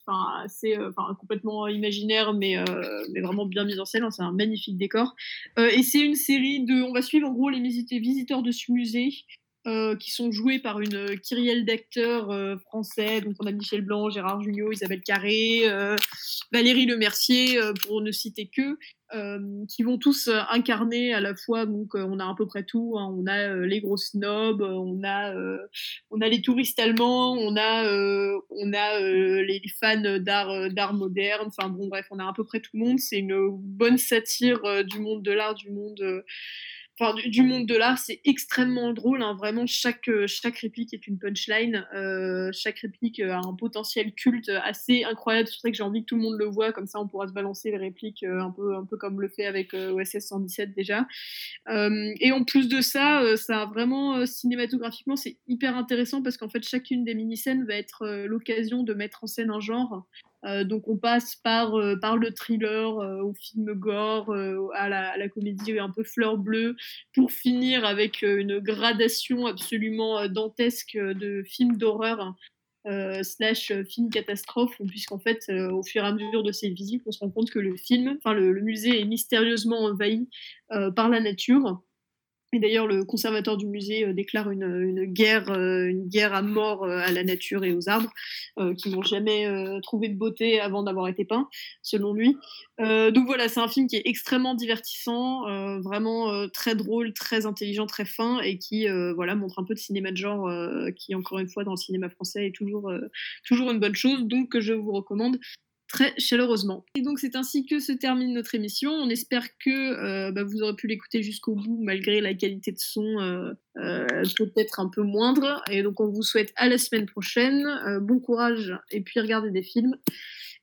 enfin 0.06 0.44
assez, 0.44 0.76
euh, 0.76 0.90
enfin 0.90 1.16
complètement 1.18 1.66
imaginaire, 1.66 2.32
mais 2.32 2.56
euh, 2.56 2.64
mais 3.12 3.20
vraiment 3.20 3.44
bien 3.44 3.64
mis 3.64 3.80
en 3.80 3.84
scène. 3.84 4.04
hein, 4.04 4.12
C'est 4.12 4.22
un 4.22 4.30
magnifique 4.30 4.78
décor. 4.78 5.16
Euh, 5.58 5.68
et 5.68 5.82
c'est 5.82 5.98
une 5.98 6.14
série 6.14 6.64
de, 6.64 6.80
on 6.82 6.92
va 6.92 7.02
suivre 7.02 7.28
en 7.28 7.32
gros 7.32 7.50
les 7.50 7.58
visite- 7.60 7.90
visiteurs 7.90 8.44
de 8.44 8.52
ce 8.52 8.70
musée. 8.70 9.08
Euh, 9.66 9.96
qui 9.96 10.12
sont 10.12 10.30
joués 10.30 10.60
par 10.60 10.80
une 10.80 10.94
euh, 10.94 11.16
kyrielle 11.16 11.64
d'acteurs 11.64 12.30
euh, 12.30 12.56
français. 12.56 13.20
Donc 13.20 13.34
on 13.40 13.46
a 13.46 13.52
Michel 13.52 13.80
Blanc, 13.80 14.10
Gérard 14.10 14.40
Jugnot, 14.40 14.70
Isabelle 14.70 15.00
Carré, 15.00 15.62
euh, 15.64 15.96
Valérie 16.52 16.86
Lemercier, 16.86 17.58
pour 17.84 18.00
ne 18.00 18.12
citer 18.12 18.46
que, 18.46 18.78
qui 19.66 19.82
vont 19.82 19.98
tous 19.98 20.28
incarner 20.50 21.12
à 21.12 21.20
la 21.20 21.34
fois, 21.34 21.66
donc 21.66 21.94
on 21.94 22.18
a 22.18 22.24
à 22.24 22.34
peu 22.36 22.46
près 22.46 22.64
tout, 22.64 22.96
hein. 22.98 23.12
on 23.16 23.26
a 23.26 23.54
les 23.66 23.80
gros 23.80 23.96
snobs, 23.96 24.60
on 24.60 25.02
a, 25.04 25.34
on 26.10 26.20
a 26.20 26.28
les 26.28 26.42
touristes 26.42 26.78
allemands, 26.78 27.32
on 27.32 27.56
a, 27.56 27.84
on 28.50 28.72
a 28.72 29.00
les 29.00 29.62
fans 29.80 30.18
d'art, 30.18 30.70
d'art 30.70 30.94
moderne, 30.94 31.48
enfin 31.48 31.68
bon 31.68 31.88
bref, 31.88 32.06
on 32.10 32.18
a 32.18 32.28
à 32.28 32.32
peu 32.32 32.44
près 32.44 32.60
tout 32.60 32.70
le 32.74 32.80
monde, 32.84 32.98
c'est 32.98 33.18
une 33.18 33.48
bonne 33.50 33.98
satire 33.98 34.84
du 34.84 35.00
monde 35.00 35.22
de 35.22 35.32
l'art, 35.32 35.54
du 35.54 35.70
monde... 35.70 36.24
du, 37.26 37.42
monde 37.42 37.66
de 37.66 37.76
l'art, 37.76 37.98
c'est 37.98 38.20
extrêmement 38.24 38.92
drôle. 38.92 39.22
hein. 39.22 39.34
Vraiment, 39.34 39.66
chaque, 39.66 40.08
euh, 40.08 40.26
chaque 40.26 40.58
réplique 40.58 40.94
est 40.94 41.06
une 41.06 41.18
punchline. 41.18 41.86
Euh, 41.94 42.50
chaque 42.52 42.78
réplique 42.78 43.20
a 43.20 43.38
un 43.38 43.54
potentiel 43.54 44.14
culte 44.14 44.48
assez 44.48 45.04
incroyable. 45.04 45.48
C'est 45.48 45.54
pour 45.56 45.60
ça 45.62 45.70
que 45.70 45.76
j'ai 45.76 45.82
envie 45.82 46.00
que 46.02 46.06
tout 46.06 46.16
le 46.16 46.22
monde 46.22 46.38
le 46.38 46.46
voit. 46.46 46.72
Comme 46.72 46.86
ça, 46.86 46.98
on 46.98 47.06
pourra 47.06 47.28
se 47.28 47.32
balancer 47.32 47.70
les 47.70 47.76
répliques 47.76 48.22
euh, 48.22 48.40
un, 48.40 48.50
peu, 48.50 48.74
un 48.76 48.84
peu 48.84 48.96
comme 48.96 49.20
le 49.20 49.28
fait 49.28 49.44
avec 49.44 49.74
OSS 49.74 50.20
117 50.20 50.74
déjà. 50.74 51.06
Et 51.68 52.32
en 52.32 52.44
plus 52.44 52.68
de 52.68 52.80
ça, 52.80 53.36
ça 53.36 53.62
a 53.62 53.66
vraiment, 53.66 54.24
cinématographiquement, 54.24 55.16
c'est 55.16 55.36
hyper 55.46 55.76
intéressant 55.76 56.22
parce 56.22 56.36
qu'en 56.36 56.48
fait, 56.48 56.62
chacune 56.62 57.04
des 57.04 57.14
mini-scènes 57.14 57.66
va 57.66 57.74
être 57.74 58.06
l'occasion 58.26 58.82
de 58.82 58.94
mettre 58.94 59.24
en 59.24 59.26
scène 59.26 59.50
un 59.50 59.60
genre. 59.60 60.06
Euh, 60.46 60.64
donc 60.64 60.86
on 60.88 60.96
passe 60.96 61.36
par, 61.36 61.74
euh, 61.74 61.96
le 62.16 62.30
thriller 62.32 62.98
euh, 62.98 63.22
au 63.22 63.34
film 63.34 63.74
gore, 63.74 64.32
à, 64.74 64.88
la, 64.88 65.28
comédie 65.28 65.78
un 65.78 65.90
peu 65.90 66.04
fleur 66.04 66.38
bleue, 66.38 66.76
pour 67.14 67.30
finir 67.32 67.84
avec 67.84 68.22
une 68.22 68.60
gradation 68.60 69.46
absolument 69.46 70.28
dantesque 70.28 70.96
de 70.96 71.42
films 71.44 71.76
d'horreur 71.76 72.34
euh, 72.86 73.22
slash 73.24 73.72
film 73.88 74.10
catastrophe, 74.10 74.80
puisqu'en 74.86 75.18
fait, 75.18 75.50
au 75.50 75.82
fur 75.82 76.04
et 76.04 76.06
à 76.06 76.12
mesure 76.12 76.42
de 76.42 76.52
ces 76.52 76.70
visites, 76.70 77.02
on 77.06 77.12
se 77.12 77.18
rend 77.18 77.30
compte 77.30 77.50
que 77.50 77.58
le 77.58 77.76
film, 77.76 78.16
enfin 78.18 78.32
le, 78.32 78.60
musée 78.60 79.00
est 79.00 79.04
mystérieusement 79.04 79.80
envahi 79.84 80.28
par 80.68 81.08
la 81.08 81.20
nature. 81.20 81.82
Et 82.52 82.60
d'ailleurs, 82.60 82.86
le 82.86 83.04
conservateur 83.04 83.56
du 83.56 83.66
musée 83.66 84.06
euh, 84.06 84.12
déclare 84.12 84.50
une, 84.50 84.62
une 84.62 85.04
guerre, 85.04 85.50
euh, 85.50 85.86
une 85.86 86.08
guerre 86.08 86.32
à 86.32 86.42
mort 86.42 86.84
euh, 86.84 86.98
à 86.98 87.10
la 87.10 87.24
nature 87.24 87.64
et 87.64 87.72
aux 87.72 87.88
arbres, 87.88 88.10
qui 88.78 88.88
n'ont 88.88 89.02
jamais 89.02 89.46
trouvé 89.82 90.08
de 90.08 90.16
beauté 90.16 90.60
avant 90.60 90.82
d'avoir 90.82 91.08
été 91.08 91.26
peints, 91.26 91.46
selon 91.82 92.14
lui. 92.14 92.36
Donc 92.78 93.26
voilà, 93.26 93.48
c'est 93.48 93.60
un 93.60 93.68
film 93.68 93.86
qui 93.86 93.96
est 93.96 94.02
extrêmement 94.06 94.54
divertissant, 94.54 95.42
vraiment 95.80 96.48
très 96.48 96.74
drôle, 96.74 97.12
très 97.12 97.44
intelligent, 97.44 97.86
très 97.86 98.06
fin, 98.06 98.40
et 98.40 98.56
qui 98.56 98.86
voilà 99.14 99.34
montre 99.34 99.58
un 99.58 99.64
peu 99.64 99.74
de 99.74 99.78
cinéma 99.78 100.10
de 100.10 100.16
genre, 100.16 100.50
qui 100.96 101.14
encore 101.14 101.38
une 101.38 101.48
fois 101.48 101.64
dans 101.64 101.72
le 101.72 101.76
cinéma 101.76 102.08
français 102.08 102.46
est 102.46 102.54
toujours 102.54 102.90
toujours 103.46 103.70
une 103.70 103.78
bonne 103.78 103.94
chose. 103.94 104.24
Donc 104.24 104.50
que 104.50 104.60
je 104.60 104.72
vous 104.72 104.92
recommande 104.92 105.38
très 105.88 106.14
chaleureusement. 106.18 106.84
Et 106.94 107.02
donc 107.02 107.18
c'est 107.18 107.36
ainsi 107.36 107.64
que 107.64 107.78
se 107.78 107.92
termine 107.92 108.32
notre 108.34 108.54
émission. 108.54 108.90
On 108.90 109.08
espère 109.08 109.46
que 109.58 109.70
euh, 109.70 110.32
bah, 110.32 110.44
vous 110.44 110.62
aurez 110.62 110.74
pu 110.74 110.86
l'écouter 110.86 111.22
jusqu'au 111.22 111.54
bout 111.54 111.78
malgré 111.82 112.20
la 112.20 112.34
qualité 112.34 112.72
de 112.72 112.78
son 112.78 113.04
euh, 113.20 113.52
euh, 113.76 114.22
peut-être 114.36 114.80
un 114.80 114.88
peu 114.88 115.02
moindre. 115.02 115.62
Et 115.70 115.82
donc 115.82 116.00
on 116.00 116.08
vous 116.08 116.22
souhaite 116.22 116.52
à 116.56 116.68
la 116.68 116.78
semaine 116.78 117.06
prochaine. 117.06 117.66
Euh, 117.86 118.00
bon 118.00 118.18
courage 118.18 118.74
et 118.90 119.00
puis 119.00 119.20
regardez 119.20 119.50
des 119.50 119.62
films. 119.62 119.96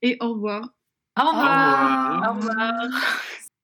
Et 0.02 0.18
au 0.20 0.34
revoir. 0.34 0.70
Au 1.20 1.28
revoir. 1.28 2.30
Au 2.30 2.36
revoir. 2.36 3.40